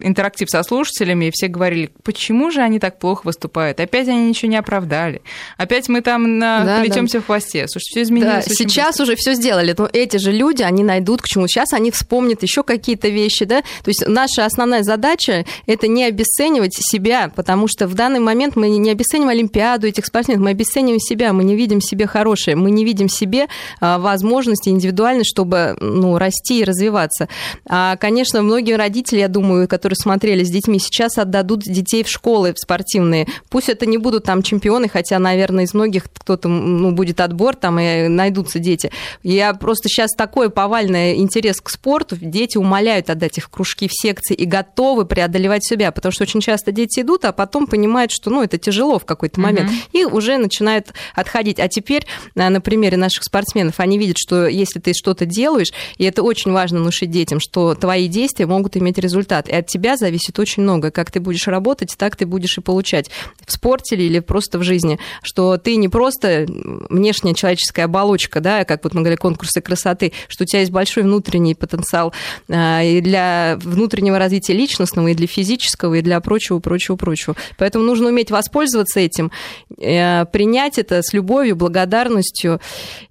интерактив 0.00 0.48
со 0.48 0.62
слушателями, 0.62 1.26
и 1.26 1.30
все 1.32 1.48
говорили, 1.48 1.90
почему 2.02 2.50
же 2.50 2.60
они 2.60 2.80
так 2.80 2.98
плохо 2.98 3.22
выступают, 3.24 3.78
опять 3.78 4.08
они 4.08 4.28
ничего 4.28 4.50
не 4.50 4.56
оправдали, 4.56 5.20
опять 5.58 5.88
мы 5.88 6.00
там 6.00 6.38
на... 6.38 6.64
да, 6.64 6.80
плетемся 6.80 7.18
да. 7.18 7.22
в 7.22 7.26
хвосте. 7.26 7.68
Слушай, 7.68 7.84
все 7.90 8.02
изменилось. 8.02 8.46
Да, 8.46 8.54
сейчас 8.54 8.95
сейчас 8.96 9.00
уже 9.00 9.16
все 9.16 9.34
сделали, 9.34 9.74
но 9.76 9.88
эти 9.92 10.16
же 10.16 10.32
люди, 10.32 10.62
они 10.62 10.82
найдут 10.82 11.22
к 11.22 11.26
чему. 11.26 11.46
Сейчас 11.48 11.72
они 11.72 11.90
вспомнят 11.90 12.42
еще 12.42 12.62
какие-то 12.62 13.08
вещи, 13.08 13.44
да. 13.44 13.60
То 13.60 13.88
есть 13.88 14.04
наша 14.06 14.44
основная 14.44 14.82
задача– 14.82 15.44
это 15.66 15.88
не 15.88 16.04
обесценивать 16.04 16.74
себя, 16.74 17.30
потому 17.34 17.68
что 17.68 17.86
в 17.86 17.94
данный 17.94 18.20
момент 18.20 18.56
мы 18.56 18.68
не 18.68 18.90
обесцениваем 18.90 19.36
Олимпиаду 19.36 19.86
этих 19.86 20.06
спортсменов, 20.06 20.42
мы 20.42 20.50
обесцениваем 20.50 21.00
себя, 21.00 21.32
мы 21.32 21.44
не 21.44 21.56
видим 21.56 21.80
себе 21.80 22.06
хорошее, 22.06 22.56
мы 22.56 22.70
не 22.70 22.84
видим 22.84 23.08
себе 23.08 23.46
а, 23.80 23.98
возможности 23.98 24.68
индивидуально, 24.68 25.24
чтобы 25.24 25.76
ну, 25.80 26.18
расти 26.18 26.60
и 26.60 26.64
развиваться. 26.64 27.28
А, 27.68 27.96
конечно, 27.96 28.42
многие 28.42 28.76
родители, 28.76 29.18
я 29.18 29.28
думаю, 29.28 29.68
которые 29.68 29.96
смотрели 29.96 30.44
с 30.44 30.50
детьми, 30.50 30.78
сейчас 30.78 31.18
отдадут 31.18 31.62
детей 31.62 32.02
в 32.02 32.08
школы 32.08 32.52
в 32.54 32.58
спортивные. 32.58 33.26
Пусть 33.50 33.68
это 33.68 33.86
не 33.86 33.98
будут 33.98 34.24
там 34.24 34.42
чемпионы, 34.42 34.88
хотя, 34.88 35.18
наверное, 35.18 35.64
из 35.64 35.74
многих 35.74 36.04
кто-то 36.12 36.48
ну, 36.48 36.92
будет 36.92 37.20
отбор, 37.20 37.56
там 37.56 37.78
и 37.78 38.08
найдутся 38.08 38.58
дети 38.58 38.75
дети. 38.76 38.90
Я 39.22 39.54
просто 39.54 39.88
сейчас 39.88 40.12
такой 40.12 40.50
повальный 40.50 41.16
интерес 41.16 41.60
к 41.60 41.70
спорту, 41.70 42.16
дети 42.20 42.58
умоляют 42.58 43.10
отдать 43.10 43.38
их 43.38 43.44
в 43.44 43.48
кружки, 43.48 43.88
в 43.88 43.92
секции 43.92 44.34
и 44.34 44.44
готовы 44.44 45.06
преодолевать 45.06 45.64
себя, 45.64 45.90
потому 45.92 46.12
что 46.12 46.24
очень 46.24 46.40
часто 46.40 46.72
дети 46.72 47.00
идут, 47.00 47.24
а 47.24 47.32
потом 47.32 47.66
понимают, 47.66 48.10
что 48.12 48.30
ну, 48.30 48.42
это 48.42 48.58
тяжело 48.58 48.98
в 48.98 49.04
какой-то 49.04 49.40
момент, 49.40 49.70
mm-hmm. 49.70 50.00
и 50.00 50.04
уже 50.04 50.38
начинают 50.38 50.92
отходить. 51.14 51.58
А 51.58 51.68
теперь 51.68 52.06
э, 52.34 52.48
на 52.48 52.60
примере 52.60 52.96
наших 52.96 53.24
спортсменов, 53.24 53.80
они 53.80 53.98
видят, 53.98 54.16
что 54.18 54.46
если 54.46 54.80
ты 54.80 54.92
что-то 54.94 55.26
делаешь, 55.26 55.72
и 55.98 56.04
это 56.04 56.22
очень 56.22 56.52
важно 56.52 56.80
внушить 56.80 57.10
детям, 57.10 57.40
что 57.40 57.74
твои 57.74 58.08
действия 58.08 58.46
могут 58.46 58.76
иметь 58.76 58.98
результат, 58.98 59.48
и 59.48 59.54
от 59.54 59.66
тебя 59.66 59.96
зависит 59.96 60.38
очень 60.38 60.62
много. 60.62 60.90
Как 60.90 61.10
ты 61.10 61.20
будешь 61.20 61.46
работать, 61.46 61.94
так 61.96 62.16
ты 62.16 62.26
будешь 62.26 62.58
и 62.58 62.60
получать 62.60 63.10
в 63.44 63.52
спорте 63.52 63.96
или 63.96 64.20
просто 64.20 64.58
в 64.58 64.62
жизни, 64.62 64.98
что 65.22 65.56
ты 65.56 65.76
не 65.76 65.88
просто 65.88 66.46
внешняя 66.90 67.34
человеческая 67.34 67.84
оболочка, 67.84 68.40
да, 68.40 68.64
как 68.66 68.84
вот 68.84 68.94
мы 68.94 69.00
говорили, 69.00 69.18
конкурсы 69.18 69.60
красоты, 69.60 70.12
что 70.28 70.44
у 70.44 70.46
тебя 70.46 70.60
есть 70.60 70.72
большой 70.72 71.02
внутренний 71.04 71.54
потенциал 71.54 72.12
э, 72.48 72.86
и 72.86 73.00
для 73.00 73.58
внутреннего 73.62 74.18
развития 74.18 74.54
личностного, 74.54 75.08
и 75.08 75.14
для 75.14 75.26
физического, 75.26 75.94
и 75.94 76.02
для 76.02 76.20
прочего, 76.20 76.58
прочего, 76.58 76.96
прочего. 76.96 77.36
Поэтому 77.58 77.84
нужно 77.84 78.08
уметь 78.08 78.30
воспользоваться 78.30 79.00
этим, 79.00 79.30
э, 79.78 80.24
принять 80.26 80.78
это 80.78 81.02
с 81.02 81.12
любовью, 81.12 81.56
благодарностью 81.56 82.60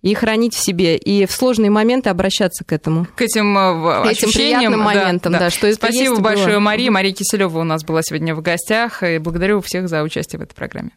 и 0.01 0.13
хранить 0.13 0.55
в 0.55 0.63
себе. 0.63 0.97
И 0.97 1.25
в 1.25 1.31
сложные 1.31 1.69
моменты 1.69 2.09
обращаться 2.09 2.63
к 2.63 2.71
этому. 2.71 3.07
К 3.15 3.21
этим, 3.21 3.57
э, 3.57 4.03
к 4.03 4.11
этим 4.11 4.31
приятным 4.31 4.81
моментам, 4.81 5.33
да, 5.33 5.39
да. 5.39 5.45
да 5.45 5.49
что 5.51 5.71
Спасибо 5.73 6.19
большое, 6.19 6.55
было. 6.55 6.59
Мария. 6.59 6.91
Мария 6.91 7.13
Киселева 7.13 7.59
у 7.59 7.63
нас 7.63 7.83
была 7.83 8.01
сегодня 8.03 8.35
в 8.35 8.41
гостях. 8.41 9.03
И 9.03 9.17
благодарю 9.17 9.61
всех 9.61 9.89
за 9.89 10.03
участие 10.03 10.39
в 10.39 10.43
этой 10.43 10.53
программе. 10.53 10.91